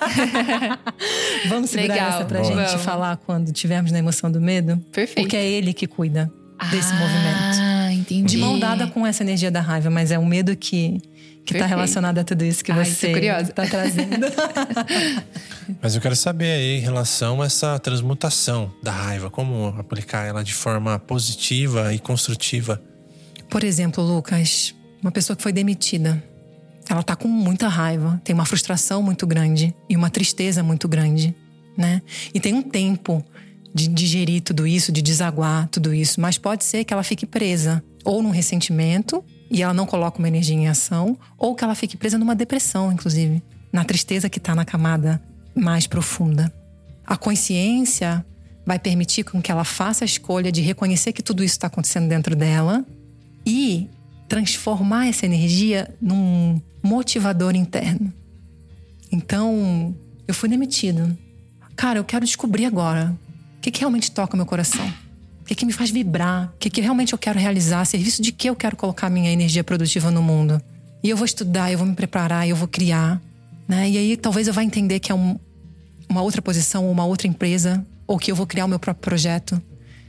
Vamos 1.48 1.70
segurar 1.70 1.94
Legal. 1.94 2.08
essa 2.10 2.24
pra 2.24 2.40
Boa. 2.40 2.52
gente 2.52 2.66
Vamos. 2.70 2.84
falar 2.84 3.16
quando 3.18 3.52
tivermos 3.52 3.92
na 3.92 3.98
emoção 3.98 4.30
do 4.30 4.40
medo? 4.40 4.76
Perfeito. 4.92 5.20
Porque 5.22 5.36
é 5.36 5.44
ele 5.46 5.72
que 5.72 5.86
cuida 5.86 6.30
desse 6.70 6.92
ah, 6.92 6.96
movimento. 6.96 8.00
entendi. 8.00 8.36
De 8.36 8.38
mão 8.38 8.58
dada 8.58 8.86
com 8.86 9.06
essa 9.06 9.22
energia 9.22 9.50
da 9.50 9.60
raiva, 9.60 9.90
mas 9.90 10.10
é 10.10 10.18
o 10.18 10.24
medo 10.24 10.56
que, 10.56 11.00
que 11.44 11.52
tá 11.52 11.60
Perfeito. 11.60 11.68
relacionado 11.68 12.18
a 12.18 12.24
tudo 12.24 12.44
isso 12.44 12.64
que 12.64 12.72
Ai, 12.72 12.84
você 12.84 13.12
curiosa. 13.12 13.52
tá 13.52 13.66
trazendo. 13.66 14.26
Mas 15.80 15.94
eu 15.94 16.00
quero 16.00 16.14
saber 16.14 16.52
aí 16.52 16.76
em 16.76 16.80
relação 16.80 17.40
a 17.40 17.46
essa 17.46 17.78
transmutação 17.78 18.70
da 18.82 18.92
raiva, 18.92 19.30
como 19.30 19.74
aplicar 19.78 20.26
ela 20.26 20.44
de 20.44 20.52
forma 20.52 20.98
positiva 20.98 21.92
e 21.94 21.98
construtiva. 21.98 22.82
Por 23.48 23.64
exemplo, 23.64 24.04
Lucas, 24.04 24.74
uma 25.00 25.10
pessoa 25.10 25.34
que 25.36 25.42
foi 25.42 25.52
demitida. 25.52 26.22
Ela 26.88 27.02
tá 27.02 27.16
com 27.16 27.28
muita 27.28 27.68
raiva, 27.68 28.20
tem 28.24 28.34
uma 28.34 28.44
frustração 28.44 29.02
muito 29.02 29.26
grande 29.26 29.74
e 29.88 29.96
uma 29.96 30.10
tristeza 30.10 30.62
muito 30.62 30.86
grande, 30.86 31.34
né? 31.76 32.02
E 32.32 32.40
tem 32.40 32.54
um 32.54 32.62
tempo 32.62 33.24
de 33.74 33.88
digerir 33.88 34.42
tudo 34.42 34.66
isso, 34.66 34.92
de 34.92 35.02
desaguar 35.02 35.68
tudo 35.68 35.92
isso, 35.92 36.20
mas 36.20 36.38
pode 36.38 36.62
ser 36.62 36.84
que 36.84 36.92
ela 36.92 37.02
fique 37.02 37.26
presa 37.26 37.82
ou 38.04 38.22
num 38.22 38.30
ressentimento 38.30 39.24
e 39.50 39.62
ela 39.62 39.74
não 39.74 39.86
coloca 39.86 40.18
uma 40.18 40.28
energia 40.28 40.56
em 40.56 40.68
ação, 40.68 41.18
ou 41.38 41.54
que 41.54 41.64
ela 41.64 41.74
fique 41.74 41.96
presa 41.96 42.18
numa 42.18 42.34
depressão, 42.34 42.92
inclusive, 42.92 43.42
na 43.72 43.84
tristeza 43.84 44.28
que 44.28 44.40
tá 44.40 44.54
na 44.54 44.64
camada 44.64 45.22
mais 45.54 45.86
profunda. 45.86 46.52
A 47.06 47.16
consciência 47.16 48.24
vai 48.66 48.78
permitir 48.78 49.24
com 49.24 49.40
que 49.42 49.52
ela 49.52 49.64
faça 49.64 50.04
a 50.04 50.06
escolha 50.06 50.50
de 50.50 50.60
reconhecer 50.60 51.12
que 51.12 51.22
tudo 51.22 51.44
isso 51.44 51.54
está 51.54 51.66
acontecendo 51.66 52.08
dentro 52.08 52.34
dela 52.34 52.84
e 53.46 53.88
transformar 54.34 55.06
essa 55.06 55.24
energia 55.24 55.94
num 56.02 56.60
motivador 56.82 57.54
interno. 57.54 58.12
Então, 59.12 59.94
eu 60.26 60.34
fui 60.34 60.48
demitido. 60.48 61.16
Cara, 61.76 62.00
eu 62.00 62.04
quero 62.04 62.24
descobrir 62.24 62.64
agora 62.64 63.16
o 63.56 63.60
que, 63.60 63.70
que 63.70 63.78
realmente 63.78 64.10
toca 64.10 64.36
meu 64.36 64.44
coração. 64.44 64.84
O 65.40 65.44
que, 65.44 65.54
que 65.54 65.64
me 65.64 65.72
faz 65.72 65.90
vibrar? 65.90 66.52
O 66.52 66.58
que, 66.58 66.68
que 66.68 66.80
realmente 66.80 67.12
eu 67.12 67.18
quero 67.18 67.38
realizar? 67.38 67.84
Serviço 67.84 68.20
de 68.20 68.32
que 68.32 68.50
eu 68.50 68.56
quero 68.56 68.74
colocar 68.76 69.08
minha 69.08 69.30
energia 69.30 69.62
produtiva 69.62 70.10
no 70.10 70.20
mundo? 70.20 70.60
E 71.00 71.08
eu 71.10 71.16
vou 71.16 71.26
estudar, 71.26 71.70
eu 71.70 71.78
vou 71.78 71.86
me 71.86 71.94
preparar, 71.94 72.48
eu 72.48 72.56
vou 72.56 72.66
criar. 72.66 73.22
Né? 73.68 73.88
E 73.90 73.98
aí 73.98 74.16
talvez 74.16 74.48
eu 74.48 74.52
vá 74.52 74.64
entender 74.64 74.98
que 74.98 75.12
é 75.12 75.14
um- 75.14 75.38
uma 76.08 76.22
outra 76.22 76.42
posição 76.42 76.90
uma 76.90 77.04
outra 77.04 77.28
empresa, 77.28 77.86
ou 78.04 78.18
que 78.18 78.32
eu 78.32 78.36
vou 78.36 78.48
criar 78.48 78.64
o 78.64 78.68
meu 78.68 78.80
próprio 78.80 79.02
projeto. 79.02 79.62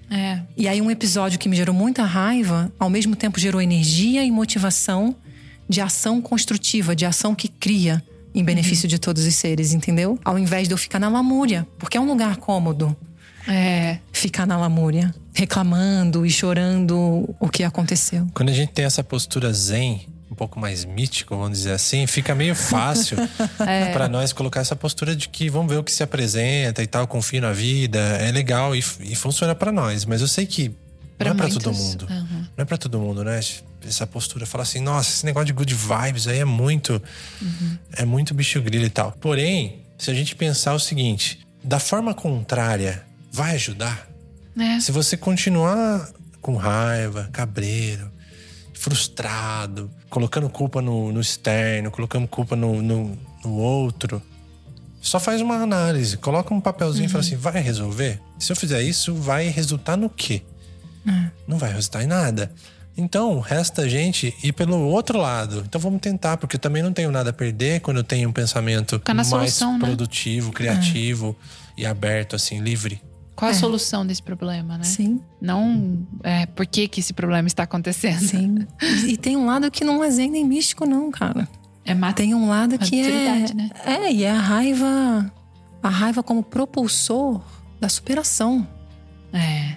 É. 0.10 0.40
E 0.56 0.68
aí 0.68 0.82
um 0.82 0.92
episódio 0.92 1.40
que 1.40 1.50
me 1.50 1.56
gerou 1.56 1.74
muita 1.74 2.04
raiva, 2.04 2.72
ao 2.80 2.90
mesmo 2.90 3.16
tempo 3.16 3.40
gerou 3.40 3.62
energia 3.62 4.24
e 4.24 4.32
motivação 4.32 5.16
de 5.68 5.82
ação 5.82 6.22
construtiva, 6.22 6.96
de 6.96 7.06
ação 7.06 7.34
que 7.34 7.48
cria 7.48 8.04
em 8.34 8.44
benefício 8.44 8.88
de 8.88 9.00
todos 9.00 9.26
os 9.26 9.34
seres, 9.34 9.74
entendeu? 9.74 10.20
Ao 10.24 10.38
invés 10.38 10.68
de 10.68 10.74
eu 10.74 10.78
ficar 10.78 11.00
na 11.00 11.10
lamúria, 11.10 11.66
porque 11.80 11.98
é 11.98 12.02
um 12.02 12.06
lugar 12.06 12.38
cômodo 12.38 12.96
É. 13.48 14.00
ficar 14.12 14.46
na 14.46 14.58
lamúria, 14.58 15.14
reclamando 15.34 16.26
e 16.26 16.30
chorando 16.30 17.34
o 17.40 17.50
que 17.50 17.64
aconteceu. 17.64 18.28
Quando 18.34 18.50
a 18.50 18.54
gente 18.54 18.74
tem 18.74 18.86
essa 18.86 19.04
postura 19.04 19.52
zen, 19.54 20.08
um 20.36 20.38
pouco 20.38 20.60
mais 20.60 20.84
mítico, 20.84 21.34
vamos 21.38 21.60
dizer 21.60 21.72
assim, 21.72 22.06
fica 22.06 22.36
meio 22.36 22.54
fácil 22.54 23.18
É. 23.66 23.94
pra 23.94 24.10
nós 24.10 24.34
colocar 24.34 24.60
essa 24.60 24.76
postura 24.76 25.16
de 25.16 25.30
que 25.30 25.50
vamos 25.50 25.72
ver 25.72 25.80
o 25.80 25.84
que 25.84 25.92
se 25.94 26.04
apresenta 26.04 26.84
e 26.84 26.88
tal, 26.88 27.08
confio 27.08 27.40
na 27.42 27.54
vida, 27.54 27.98
é 28.00 28.30
legal 28.34 28.76
e, 28.76 28.80
e 29.00 29.16
funciona 29.16 29.56
pra 29.56 29.72
nós. 29.72 30.04
Mas 30.04 30.20
eu 30.20 30.28
sei 30.28 30.46
que 30.46 30.76
Pra 31.18 31.30
não 31.30 31.36
é 31.36 31.38
pra 31.38 31.48
muitos, 31.48 31.64
todo 31.64 31.74
mundo. 31.74 32.06
aham. 32.10 32.50
Não 32.58 32.62
é 32.64 32.66
pra 32.66 32.78
todo 32.78 33.00
mundo, 33.00 33.24
né? 33.24 33.40
Essa 33.88 34.06
postura 34.06 34.46
fala 34.46 34.64
assim, 34.64 34.82
nossa, 34.82 35.10
esse 35.10 35.26
negócio 35.26 35.46
de 35.46 35.54
good 35.54 35.74
vibes 35.74 36.28
aí 36.28 36.40
é 36.40 36.46
muito. 36.46 37.02
É 37.94 38.04
muito 38.04 38.34
bicho 38.34 38.62
grilo 38.62 38.84
e 38.84 38.90
tal. 38.90 39.14
Porém, 39.14 39.80
se 39.98 40.12
a 40.12 40.14
gente 40.14 40.36
pensar 40.36 40.74
o 40.74 40.80
seguinte, 40.80 41.40
da 41.64 41.80
forma 41.80 42.14
contrária, 42.14 43.04
vai 43.32 43.56
ajudar? 43.56 44.10
É. 44.60 44.82
Se 44.82 44.92
você 44.92 45.16
continuar 45.16 46.10
com 46.42 46.58
raiva, 46.58 47.30
cabreiro, 47.32 48.12
frustrado, 48.74 49.90
colocando 50.16 50.50
culpa 50.50 50.82
no, 50.82 51.12
no 51.12 51.20
externo, 51.20 51.92
colocando 51.92 52.26
culpa 52.26 52.56
no, 52.56 52.82
no, 52.82 53.20
no 53.44 53.54
outro, 53.58 54.22
só 55.02 55.20
faz 55.20 55.42
uma 55.42 55.58
análise, 55.58 56.16
coloca 56.16 56.54
um 56.54 56.62
papelzinho 56.62 57.08
e 57.08 57.10
fala 57.10 57.22
assim: 57.22 57.36
vai 57.36 57.62
resolver? 57.62 58.22
Se 58.40 58.50
eu 58.50 58.56
fizer 58.56 58.82
isso, 58.82 59.14
vai 59.14 59.50
resultar 59.50 59.98
no 59.98 60.10
quê? 60.10 60.42
Não 61.46 61.58
vai 61.58 61.74
resultar 61.74 62.02
em 62.02 62.08
nada. 62.08 62.50
Então, 62.98 63.42
resta 63.42 63.82
a 63.82 63.90
gente 63.90 64.34
ir 64.42 64.54
pelo 64.54 64.80
outro 64.88 65.20
lado. 65.20 65.66
Então 65.68 65.82
vamos 65.82 66.00
tentar, 66.00 66.38
porque 66.38 66.56
eu 66.56 66.62
também 66.62 66.82
não 66.82 66.94
tenho 66.94 67.12
nada 67.12 67.32
a 67.32 67.34
perder 67.34 67.82
quando 67.82 67.98
eu 67.98 68.04
tenho 68.04 68.30
um 68.30 68.32
pensamento 68.32 69.02
mais 69.14 69.28
solução, 69.28 69.78
né? 69.78 69.86
produtivo, 69.86 70.54
criativo 70.54 71.36
e 71.78 71.86
aberto, 71.86 72.38
assim, 72.38 72.62
livre. 72.62 73.02
Qual 73.36 73.50
a 73.50 73.52
É. 73.52 73.58
solução 73.58 74.06
desse 74.06 74.24
problema, 74.24 74.78
né? 74.78 74.84
Sim, 74.86 75.20
Não 75.42 76.08
é, 76.24 76.46
por 76.46 76.66
que, 76.66 76.88
que 76.88 77.00
esse 77.02 77.12
problema 77.14 77.48
está 77.48 77.64
acontecendo. 77.64 78.20
sim. 78.20 78.66
E, 79.08 79.18
tem 79.18 79.36
um 79.36 79.46
lado 79.46 79.70
que 79.70 79.84
não 79.84 80.04
é 80.04 80.10
zen 80.10 80.30
nem 80.32 80.46
místico, 80.46 80.86
não, 80.86 81.12
cara. 81.12 81.48
É 81.84 81.94
matar. 81.94 82.14
Tem 82.16 82.34
um 82.34 82.48
lado 82.48 82.80
que 82.80 83.00
é. 83.02 83.54
Né? 83.54 83.70
É, 83.86 84.12
e 84.12 84.24
é 84.24 84.32
a 84.32 84.40
raiva. 84.40 85.32
A 85.84 85.90
raiva 85.90 86.24
como 86.24 86.42
propulsor 86.42 87.42
da 87.80 87.90
superação, 87.90 88.66
É. 89.34 89.76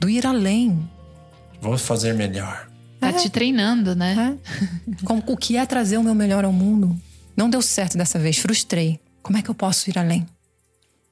do 0.00 0.08
ir 0.08 0.26
além. 0.26 0.88
Vou 1.60 1.76
fazer 1.78 2.14
melhor. 2.14 2.68
Tá 2.98 3.08
É. 3.08 3.12
te 3.12 3.28
treinando, 3.30 3.94
né? 3.94 4.38
É. 4.90 5.04
Como 5.04 5.22
o 5.26 5.36
que 5.36 5.56
é 5.56 5.64
trazer 5.66 5.98
o 5.98 6.02
meu 6.02 6.14
melhor 6.14 6.44
ao 6.44 6.52
mundo. 6.52 6.98
Não 7.36 7.48
deu 7.50 7.60
certo 7.60 7.96
dessa 7.98 8.18
vez, 8.18 8.38
frustrei. 8.38 8.98
Como 9.22 9.36
é 9.38 9.42
que 9.42 9.50
eu 9.50 9.54
posso 9.54 9.88
ir 9.90 9.98
além? 9.98 10.26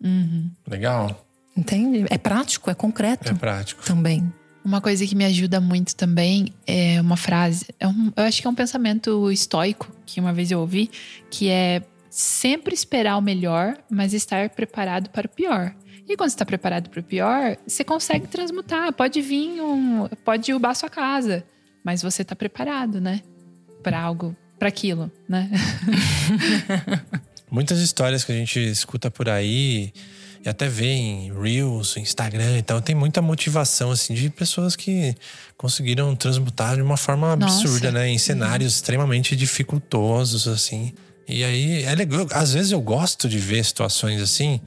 Uhum. 0.03 0.51
Legal? 0.67 1.24
Entende? 1.57 2.05
É 2.11 2.19
prático, 2.19 2.71
é 2.71 2.75
concreto 2.75 3.31
É 3.31 3.35
prático. 3.35 3.85
também. 3.85 4.33
Uma 4.65 4.81
coisa 4.81 5.07
que 5.07 5.15
me 5.15 5.25
ajuda 5.25 5.61
muito 5.61 5.95
também 5.95 6.53
é 6.67 7.01
uma 7.01 7.17
frase. 7.17 7.67
É 7.79 7.87
um- 7.87 8.13
eu 8.17 8.25
acho 8.25 8.41
que 8.41 8.47
é 8.47 8.51
um 8.51 8.55
pensamento 8.55 9.31
estoico 9.31 9.91
que 10.07 10.21
uma 10.21 10.33
vez 10.33 10.51
eu 10.51 10.61
ouvi, 10.61 10.91
que 11.31 11.49
é 11.51 11.83
sempre 12.09 12.75
esperar 12.75 13.19
o 13.19 13.21
melhor, 13.21 13.77
mas 13.91 14.15
estar 14.15 14.49
preparado 14.51 15.11
para 15.11 15.27
o 15.27 15.29
pior. 15.29 15.75
E 16.09 16.17
quando 16.17 16.31
você 16.31 16.35
está 16.35 16.47
preparado 16.47 16.89
para 16.91 17.01
o 17.01 17.03
pior, 17.03 17.57
você 17.67 17.85
consegue 17.85 18.27
transmutar. 18.27 18.93
Pode 18.93 19.21
vir 19.23 19.61
um. 19.63 20.09
Pode 20.25 20.47
derrubar 20.47 20.71
a 20.71 20.75
sua 20.75 20.91
casa. 20.91 21.45
Mas 21.85 22.03
você 22.03 22.23
está 22.23 22.35
preparado, 22.35 23.01
né? 23.01 23.21
Para 23.83 24.01
algo, 24.01 24.35
para 24.59 24.69
aquilo, 24.69 25.11
né? 25.29 25.51
Muitas 27.51 27.79
histórias 27.81 28.25
que 28.25 28.33
a 28.33 28.35
gente 28.35 28.59
escuta 28.59 29.11
por 29.11 29.29
aí 29.29 29.93
e 30.45 30.49
até 30.49 30.69
vê 30.69 30.91
em 30.93 31.33
Reels, 31.33 31.97
Instagram 31.97 32.59
e 32.59 32.63
tal, 32.63 32.81
tem 32.83 32.95
muita 32.95 33.23
motivação 33.23 33.91
assim 33.91 34.13
de 34.13 34.29
pessoas 34.29 34.77
que 34.77 35.15
conseguiram 35.57 36.15
transmutar 36.15 36.77
de 36.77 36.83
uma 36.83 36.97
forma 36.99 37.33
absurda, 37.33 37.91
Nossa. 37.91 38.05
né, 38.05 38.09
em 38.11 38.19
cenários 38.19 38.75
extremamente 38.75 39.35
dificultosos 39.35 40.47
assim. 40.47 40.93
E 41.27 41.43
aí 41.43 41.83
é 41.85 41.95
legal, 41.95 42.27
às 42.33 42.53
vezes 42.53 42.73
eu 42.73 42.81
gosto 42.83 43.29
de 43.29 43.39
ver 43.39 43.65
situações 43.65 44.21
assim, 44.21 44.61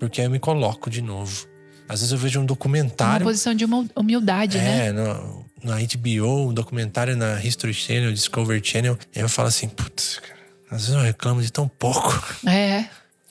porque 0.00 0.20
aí 0.20 0.26
eu 0.26 0.30
me 0.30 0.40
coloco 0.40 0.90
de 0.90 1.00
novo. 1.00 1.46
Às 1.88 2.00
vezes 2.00 2.12
eu 2.12 2.18
vejo 2.18 2.38
um 2.38 2.42
Uma 2.42 2.48
documentário 2.48 3.24
posição 3.24 3.54
de 3.54 3.64
hum- 3.64 3.88
humildade, 3.96 4.58
né? 4.58 4.88
É, 4.88 4.92
no, 4.92 5.44
na 5.62 5.76
HBO, 5.76 6.48
um 6.48 6.54
documentário 6.54 7.16
na 7.16 7.40
History 7.42 7.74
Channel, 7.74 8.12
Discovery 8.12 8.60
Channel. 8.64 8.98
E 9.14 9.20
eu 9.20 9.28
falo 9.28 9.48
assim, 9.48 9.68
putz, 9.68 10.20
cara, 10.20 10.40
às 10.70 10.82
vezes 10.86 10.94
eu 10.94 11.00
reclamo 11.00 11.42
de 11.42 11.52
tão 11.52 11.68
pouco. 11.68 12.24
É. 12.46 12.84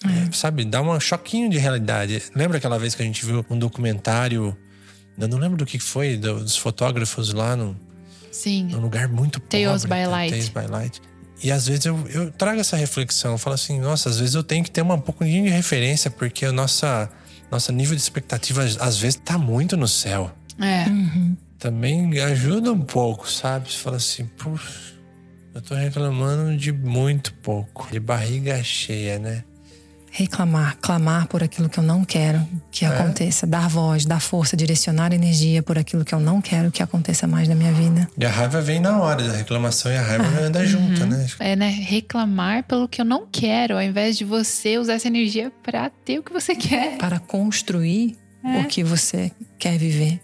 É, 0.06 0.32
sabe, 0.32 0.64
dá 0.64 0.82
um 0.82 0.98
choquinho 1.00 1.50
de 1.50 1.58
realidade. 1.58 2.22
Lembra 2.34 2.58
aquela 2.58 2.80
vez 2.80 2.96
que 2.96 3.02
a 3.02 3.06
gente 3.06 3.26
viu 3.26 3.46
um 3.50 3.58
documentário, 3.60 4.56
eu 5.18 5.28
não 5.28 5.38
lembro 5.38 5.58
do 5.58 5.66
que 5.66 5.78
foi, 5.80 6.16
dos 6.16 6.56
fotógrafos 6.56 7.34
lá 7.34 7.56
no, 7.56 7.76
Sim. 8.32 8.64
num 8.68 8.80
lugar 8.80 9.10
muito 9.10 9.42
pobre. 9.42 9.66
Tales 9.66 9.84
by 9.84 9.90
tá? 9.90 10.08
Light. 10.08 10.32
Tales 10.32 10.50
by 10.50 10.68
Light. 10.68 11.02
E 11.44 11.52
às 11.52 11.68
vezes 11.68 11.86
eu, 11.86 11.98
eu 12.10 12.32
trago 12.32 12.60
essa 12.60 12.76
reflexão, 12.78 13.32
eu 13.34 13.38
falo 13.38 13.54
assim, 13.56 13.80
nossa, 13.80 14.10
às 14.10 14.20
vezes 14.20 14.36
eu 14.36 14.44
tenho 14.44 14.64
que 14.64 14.72
ter 14.72 14.82
uma 14.82 14.96
um 14.96 15.02
pouquinho 15.02 15.46
de 15.46 15.50
referência, 15.50 16.10
porque 16.12 16.46
o 16.46 16.52
nossa, 16.52 17.10
nosso 17.52 17.72
nível 17.72 17.96
de 17.96 18.02
expectativa 18.02 18.64
às 18.64 18.98
vezes 18.98 19.20
tá 19.24 19.38
muito 19.38 19.76
no 19.78 19.88
céu 19.88 20.32
É. 20.62 20.86
também 21.58 22.20
ajuda 22.22 22.72
um 22.74 22.82
pouco, 22.82 23.30
sabe? 23.30 23.72
Você 23.72 23.78
fala 23.78 23.98
assim, 23.98 24.26
puxa, 24.26 24.94
eu 25.54 25.62
tô 25.62 25.76
reclamando 25.76 26.58
de 26.58 26.72
muito 26.74 27.34
pouco, 27.36 27.88
de 27.92 28.00
barriga 28.02 28.62
cheia, 28.64 29.18
né? 29.20 29.44
Reclamar, 30.20 30.78
clamar 30.82 31.28
por 31.28 31.42
aquilo 31.42 31.70
que 31.70 31.80
eu 31.80 31.84
não 31.84 32.04
quero 32.04 32.46
que 32.70 32.84
aconteça. 32.84 33.48
Dar 33.48 33.70
voz, 33.70 34.04
dar 34.06 34.20
força, 34.20 34.58
direcionar 34.58 35.14
energia 35.14 35.64
por 35.64 35.78
aquilo 35.78 36.04
que 36.04 36.14
eu 36.14 36.20
não 36.20 36.42
quero 36.42 36.70
que 36.72 36.84
aconteça 36.84 37.26
mais 37.26 37.48
na 37.48 37.56
minha 37.56 37.72
vida. 37.72 38.06
E 38.18 38.26
a 38.26 38.30
raiva 38.30 38.60
vem 38.60 38.82
na 38.82 39.00
hora, 39.00 39.24
a 39.24 39.38
reclamação 39.38 39.90
e 39.90 39.96
a 39.96 40.02
raiva 40.02 40.26
vai 40.26 40.44
andar 40.44 40.66
junto, 40.66 41.06
né? 41.06 41.26
É, 41.40 41.56
né? 41.56 41.70
Reclamar 41.70 42.66
pelo 42.66 42.86
que 42.90 43.00
eu 43.00 43.06
não 43.06 43.26
quero, 43.32 43.76
ao 43.76 43.82
invés 43.82 44.18
de 44.18 44.26
você 44.26 44.78
usar 44.78 44.96
essa 44.96 45.08
energia 45.08 45.54
pra 45.64 45.90
ter 45.90 46.20
o 46.20 46.24
que 46.24 46.34
você 46.34 46.54
quer. 46.54 46.98
Para 46.98 47.18
construir 47.18 48.18
o 48.44 48.68
que 48.68 48.84
você 48.84 49.32
quer 49.58 49.78
viver 49.78 50.20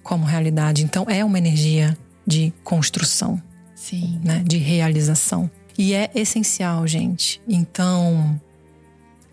como 0.00 0.24
realidade. 0.24 0.84
Então, 0.84 1.06
é 1.08 1.24
uma 1.24 1.38
energia 1.38 1.98
de 2.24 2.52
construção. 2.62 3.42
Sim. 3.74 4.20
né, 4.22 4.42
de 4.46 4.58
realização. 4.58 5.50
E 5.76 5.92
é 5.92 6.08
essencial, 6.14 6.86
gente. 6.86 7.42
Então, 7.48 8.40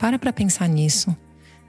para 0.02 0.18
para 0.18 0.34
pensar 0.34 0.68
nisso. 0.68 1.16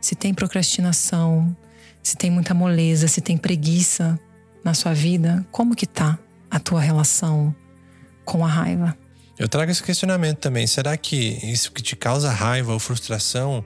Se 0.01 0.15
tem 0.15 0.33
procrastinação, 0.33 1.55
se 2.03 2.17
tem 2.17 2.31
muita 2.31 2.55
moleza, 2.55 3.07
se 3.07 3.21
tem 3.21 3.37
preguiça 3.37 4.19
na 4.65 4.73
sua 4.73 4.95
vida, 4.95 5.47
como 5.53 5.77
que 5.77 5.87
tá 5.87 6.19
a 6.51 6.59
tua 6.59 6.81
relação 6.81 7.55
com 8.25 8.43
a 8.43 8.49
raiva? 8.49 8.97
Eu 9.39 9.51
trago 9.51 9.71
esse 9.71 9.83
questionamento 9.83 10.39
também. 10.39 10.67
Será 10.67 10.97
que 10.97 11.39
isso 11.43 11.71
que 11.73 11.83
te 11.83 11.95
causa 11.95 12.31
raiva 12.33 12.73
ou 12.73 12.79
frustração, 12.79 13.63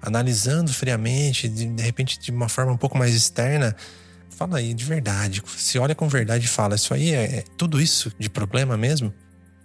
analisando 0.00 0.72
friamente, 0.72 1.48
de, 1.48 1.66
de 1.66 1.82
repente 1.82 2.16
de 2.20 2.30
uma 2.30 2.48
forma 2.48 2.70
um 2.70 2.76
pouco 2.76 2.96
mais 2.96 3.16
externa, 3.16 3.74
fala 4.30 4.58
aí 4.58 4.72
de 4.72 4.84
verdade. 4.84 5.42
Se 5.56 5.76
olha 5.76 5.94
com 5.94 6.08
verdade 6.08 6.44
e 6.44 6.48
fala, 6.48 6.76
isso 6.76 6.94
aí 6.94 7.12
é, 7.12 7.38
é 7.38 7.44
tudo 7.56 7.80
isso 7.80 8.12
de 8.16 8.30
problema 8.30 8.76
mesmo? 8.76 9.12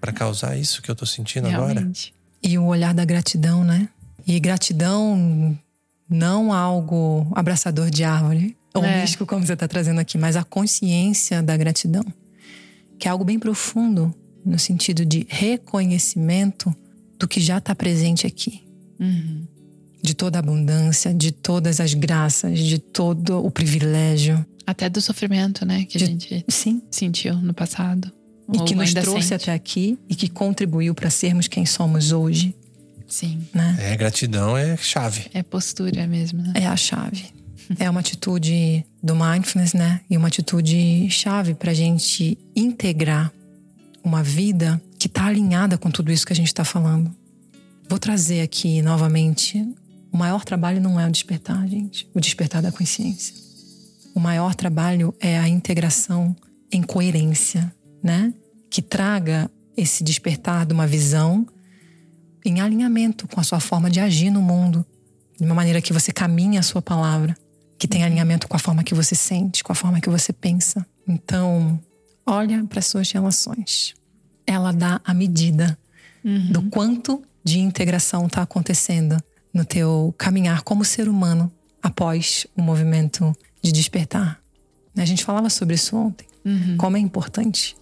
Pra 0.01 0.11
causar 0.11 0.57
isso 0.57 0.81
que 0.81 0.89
eu 0.89 0.95
tô 0.95 1.05
sentindo 1.05 1.47
agora? 1.47 1.73
Realmente. 1.73 2.15
E 2.41 2.57
o 2.57 2.65
olhar 2.65 2.95
da 2.95 3.05
gratidão, 3.05 3.63
né? 3.63 3.89
E 4.29 4.39
gratidão 4.39 5.57
não 6.07 6.53
algo 6.53 7.27
abraçador 7.35 7.89
de 7.89 8.03
árvore, 8.03 8.55
ou 8.75 8.83
É. 8.85 9.01
místico 9.01 9.25
como 9.25 9.43
você 9.45 9.53
está 9.53 9.67
trazendo 9.67 9.99
aqui, 9.99 10.17
mas 10.19 10.35
a 10.35 10.43
consciência 10.43 11.41
da 11.41 11.57
gratidão, 11.57 12.05
que 12.99 13.07
é 13.07 13.11
algo 13.11 13.23
bem 13.23 13.39
profundo 13.39 14.13
no 14.45 14.59
sentido 14.59 15.03
de 15.03 15.25
reconhecimento 15.29 16.73
do 17.17 17.27
que 17.27 17.39
já 17.41 17.57
está 17.57 17.73
presente 17.73 18.27
aqui, 18.27 18.61
Uhum. 18.99 19.45
de 20.01 20.13
toda 20.13 20.37
a 20.37 20.41
abundância, 20.41 21.11
de 21.13 21.31
todas 21.31 21.79
as 21.79 21.93
graças, 21.95 22.59
de 22.59 22.77
todo 22.77 23.43
o 23.43 23.49
privilégio, 23.51 24.45
Até 24.65 24.87
do 24.87 25.01
sofrimento, 25.01 25.65
né? 25.65 25.85
Que 25.85 25.97
a 25.97 25.99
De- 26.01 26.05
gente 26.05 26.45
sim, 26.47 26.81
sentiu 26.91 27.35
no 27.35 27.53
passado. 27.55 28.11
e 28.53 28.59
que 28.65 28.75
nos 28.75 28.93
trouxe 28.93 29.27
sente. 29.29 29.33
até 29.49 29.53
aqui 29.53 29.97
e 30.07 30.13
que 30.15 30.27
contribuiu 30.29 30.93
para 30.95 31.09
sermos 31.09 31.47
quem 31.47 31.65
somos 31.65 32.11
hoje, 32.11 32.55
Sim. 33.09 33.47
né? 33.53 33.75
É, 33.79 33.97
gratidão 33.97 34.57
é 34.57 34.77
chave. 34.77 35.27
É 35.33 35.43
postura 35.43 36.07
mesmo, 36.07 36.41
né? 36.41 36.53
É 36.55 36.67
a 36.67 36.75
chave. 36.75 37.25
É 37.77 37.89
uma 37.89 37.99
atitude 37.99 38.85
do 39.01 39.15
mindfulness, 39.15 39.73
né? 39.73 40.01
E 40.09 40.17
uma 40.17 40.27
atitude 40.27 41.09
chave 41.09 41.53
pra 41.53 41.73
gente 41.73 42.37
integrar 42.55 43.31
uma 44.03 44.23
vida 44.23 44.81
que 44.97 45.07
tá 45.07 45.25
alinhada 45.25 45.77
com 45.77 45.91
tudo 45.91 46.11
isso 46.11 46.25
que 46.25 46.33
a 46.33 46.35
gente 46.35 46.53
tá 46.53 46.63
falando. 46.63 47.13
Vou 47.87 47.99
trazer 47.99 48.41
aqui 48.41 48.81
novamente: 48.81 49.63
o 50.11 50.17
maior 50.17 50.43
trabalho 50.43 50.81
não 50.81 50.99
é 50.99 51.07
o 51.07 51.11
despertar, 51.11 51.67
gente. 51.67 52.09
O 52.13 52.19
despertar 52.19 52.61
da 52.61 52.71
consciência. 52.71 53.35
O 54.15 54.19
o 54.19 54.21
maior 54.21 54.53
trabalho 54.53 55.15
é 55.17 55.39
a 55.39 55.47
integração 55.47 56.35
em 56.69 56.81
coerência, 56.83 57.73
né? 58.03 58.33
Que 58.69 58.81
traga 58.81 59.49
esse 59.77 60.03
despertar 60.03 60.65
de 60.65 60.73
uma 60.73 60.85
visão 60.85 61.47
em 62.45 62.61
alinhamento 62.61 63.27
com 63.27 63.39
a 63.39 63.43
sua 63.43 63.59
forma 63.59 63.89
de 63.89 63.99
agir 63.99 64.29
no 64.29 64.41
mundo, 64.41 64.85
de 65.37 65.45
uma 65.45 65.55
maneira 65.55 65.81
que 65.81 65.93
você 65.93 66.11
caminha 66.11 66.59
a 66.59 66.63
sua 66.63 66.81
palavra, 66.81 67.35
que 67.77 67.87
tem 67.87 68.03
alinhamento 68.03 68.47
com 68.47 68.55
a 68.55 68.59
forma 68.59 68.83
que 68.83 68.93
você 68.93 69.15
sente, 69.15 69.63
com 69.63 69.71
a 69.71 69.75
forma 69.75 70.01
que 70.01 70.09
você 70.09 70.33
pensa. 70.33 70.85
Então, 71.07 71.79
olha 72.25 72.63
para 72.65 72.81
suas 72.81 73.11
relações. 73.11 73.93
Ela 74.45 74.71
dá 74.71 74.99
a 75.03 75.13
medida 75.13 75.77
uhum. 76.23 76.51
do 76.51 76.61
quanto 76.63 77.23
de 77.43 77.59
integração 77.59 78.25
está 78.25 78.41
acontecendo 78.41 79.17
no 79.53 79.63
teu 79.63 80.13
caminhar 80.17 80.61
como 80.61 80.83
ser 80.83 81.07
humano 81.07 81.51
após 81.81 82.45
o 82.55 82.61
movimento 82.61 83.35
de 83.61 83.71
despertar. 83.71 84.39
A 84.97 85.05
gente 85.05 85.23
falava 85.23 85.49
sobre 85.49 85.75
isso 85.75 85.95
ontem. 85.95 86.27
Uhum. 86.45 86.77
Como 86.77 86.97
é 86.97 86.99
importante 86.99 87.75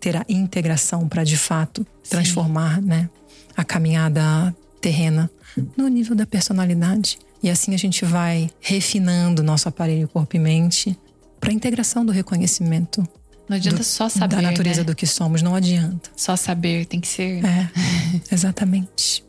ter 0.00 0.16
a 0.16 0.24
integração 0.28 1.08
para 1.08 1.24
de 1.24 1.36
fato 1.36 1.86
transformar, 2.08 2.82
né, 2.82 3.08
a 3.56 3.64
caminhada 3.64 4.54
terrena 4.80 5.30
no 5.76 5.88
nível 5.88 6.14
da 6.14 6.26
personalidade. 6.26 7.18
E 7.42 7.50
assim 7.50 7.74
a 7.74 7.78
gente 7.78 8.04
vai 8.04 8.50
refinando 8.60 9.42
nosso 9.42 9.68
aparelho 9.68 10.08
corpo 10.08 10.36
e 10.36 10.38
mente 10.38 10.98
para 11.40 11.50
a 11.50 11.54
integração 11.54 12.04
do 12.04 12.12
reconhecimento. 12.12 13.06
Não 13.48 13.56
adianta 13.56 13.78
do, 13.78 13.84
só 13.84 14.08
saber. 14.08 14.36
Da 14.36 14.42
natureza 14.42 14.80
né? 14.80 14.84
do 14.84 14.94
que 14.94 15.06
somos, 15.06 15.42
não 15.42 15.54
adianta. 15.54 16.10
Só 16.16 16.36
saber, 16.36 16.86
tem 16.86 17.00
que 17.00 17.08
ser. 17.08 17.44
É, 17.44 17.70
exatamente. 18.32 19.24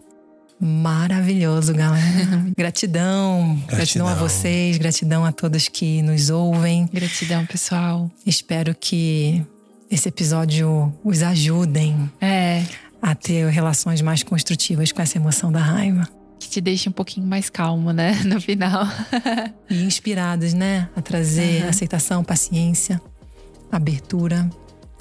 Maravilhoso, 0.60 1.72
galera. 1.74 2.02
gratidão, 2.58 3.62
gratidão. 3.68 3.78
Gratidão 3.78 4.08
a 4.08 4.16
vocês, 4.16 4.78
gratidão 4.78 5.24
a 5.24 5.32
todos 5.32 5.68
que 5.68 6.02
nos 6.02 6.32
ouvem. 6.32 6.90
Gratidão, 6.92 7.46
pessoal. 7.46 8.10
Espero 8.26 8.74
que 8.74 9.46
esse 9.90 10.10
episódio 10.10 10.92
os 11.04 11.22
ajudem 11.22 12.12
é. 12.20 12.64
A 13.02 13.16
ter 13.16 13.50
relações 13.50 14.02
mais 14.02 14.24
construtivas 14.24 14.92
com 14.92 15.02
essa 15.02 15.18
emoção 15.18 15.52
da 15.52 15.60
raiva. 15.60 16.08
Que 16.40 16.50
te 16.50 16.62
deixe 16.62 16.88
um 16.88 16.92
pouquinho 16.92 17.26
mais 17.26 17.50
calmo, 17.50 17.92
né? 17.92 18.14
No 18.26 18.40
final. 18.40 18.88
e 19.70 19.84
inspirados, 19.84 20.54
né? 20.54 20.90
A 20.96 21.02
trazer 21.02 21.64
uhum. 21.64 21.70
aceitação, 21.70 22.24
paciência, 22.24 23.02
abertura, 23.72 24.50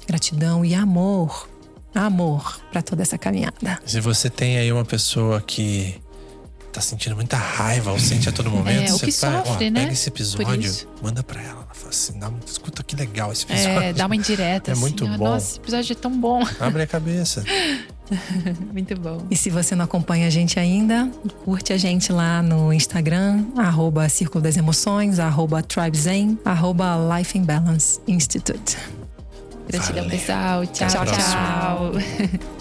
gratidão 0.07 0.63
e 0.65 0.73
amor. 0.73 1.49
Amor 1.93 2.61
para 2.71 2.81
toda 2.81 3.01
essa 3.01 3.17
caminhada. 3.17 3.79
Se 3.85 3.99
você 3.99 4.29
tem 4.29 4.57
aí 4.57 4.71
uma 4.71 4.85
pessoa 4.85 5.41
que 5.41 5.99
tá 6.71 6.81
sentindo 6.81 7.15
muita 7.15 7.37
raiva 7.37 7.91
ou 7.91 7.99
sente 7.99 8.29
a 8.29 8.31
todo 8.31 8.51
momento, 8.51 8.83
é, 8.83 8.87
você 8.87 9.11
sofre, 9.11 9.67
ó, 9.67 9.71
né? 9.71 9.81
pega 9.81 9.93
esse 9.93 10.09
episódio, 10.09 10.87
manda 11.01 11.23
para 11.23 11.41
ela. 11.41 11.66
Fala 11.87 11.89
assim, 11.89 12.19
dá, 12.19 12.31
escuta 12.45 12.83
que 12.83 12.95
legal 12.95 13.31
esse 13.31 13.45
episódio. 13.45 13.81
É, 13.81 13.93
dá 13.93 14.05
uma 14.05 14.15
indireta. 14.15 14.67
É 14.67 14.73
assim, 14.73 14.81
muito 14.81 15.07
bom. 15.07 15.25
Nossa, 15.25 15.51
esse 15.51 15.59
episódio 15.59 15.93
é 15.93 15.95
tão 15.95 16.11
bom. 16.19 16.43
Abre 16.59 16.83
a 16.83 16.87
cabeça. 16.87 17.43
muito 18.73 18.99
bom. 18.99 19.25
E 19.31 19.35
se 19.37 19.49
você 19.49 19.75
não 19.75 19.85
acompanha 19.85 20.27
a 20.27 20.29
gente 20.29 20.59
ainda, 20.59 21.09
curte 21.45 21.71
a 21.71 21.77
gente 21.77 22.11
lá 22.11 22.41
no 22.41 22.73
Instagram, 22.73 23.45
arroba 23.55 24.09
Círculo 24.09 24.43
das 24.43 24.57
Emoções, 24.57 25.19
arroba 25.19 25.61
TribeZen, 25.61 26.37
arroba 26.43 26.97
Life 27.17 27.37
in 27.37 27.43
Balance 27.43 27.99
Institute. 28.07 28.77
Gratidão, 29.67 30.09
pessoal. 30.09 30.65
Tchau, 30.67 30.87
tchau. 30.89 31.05
tchau. 31.05 32.47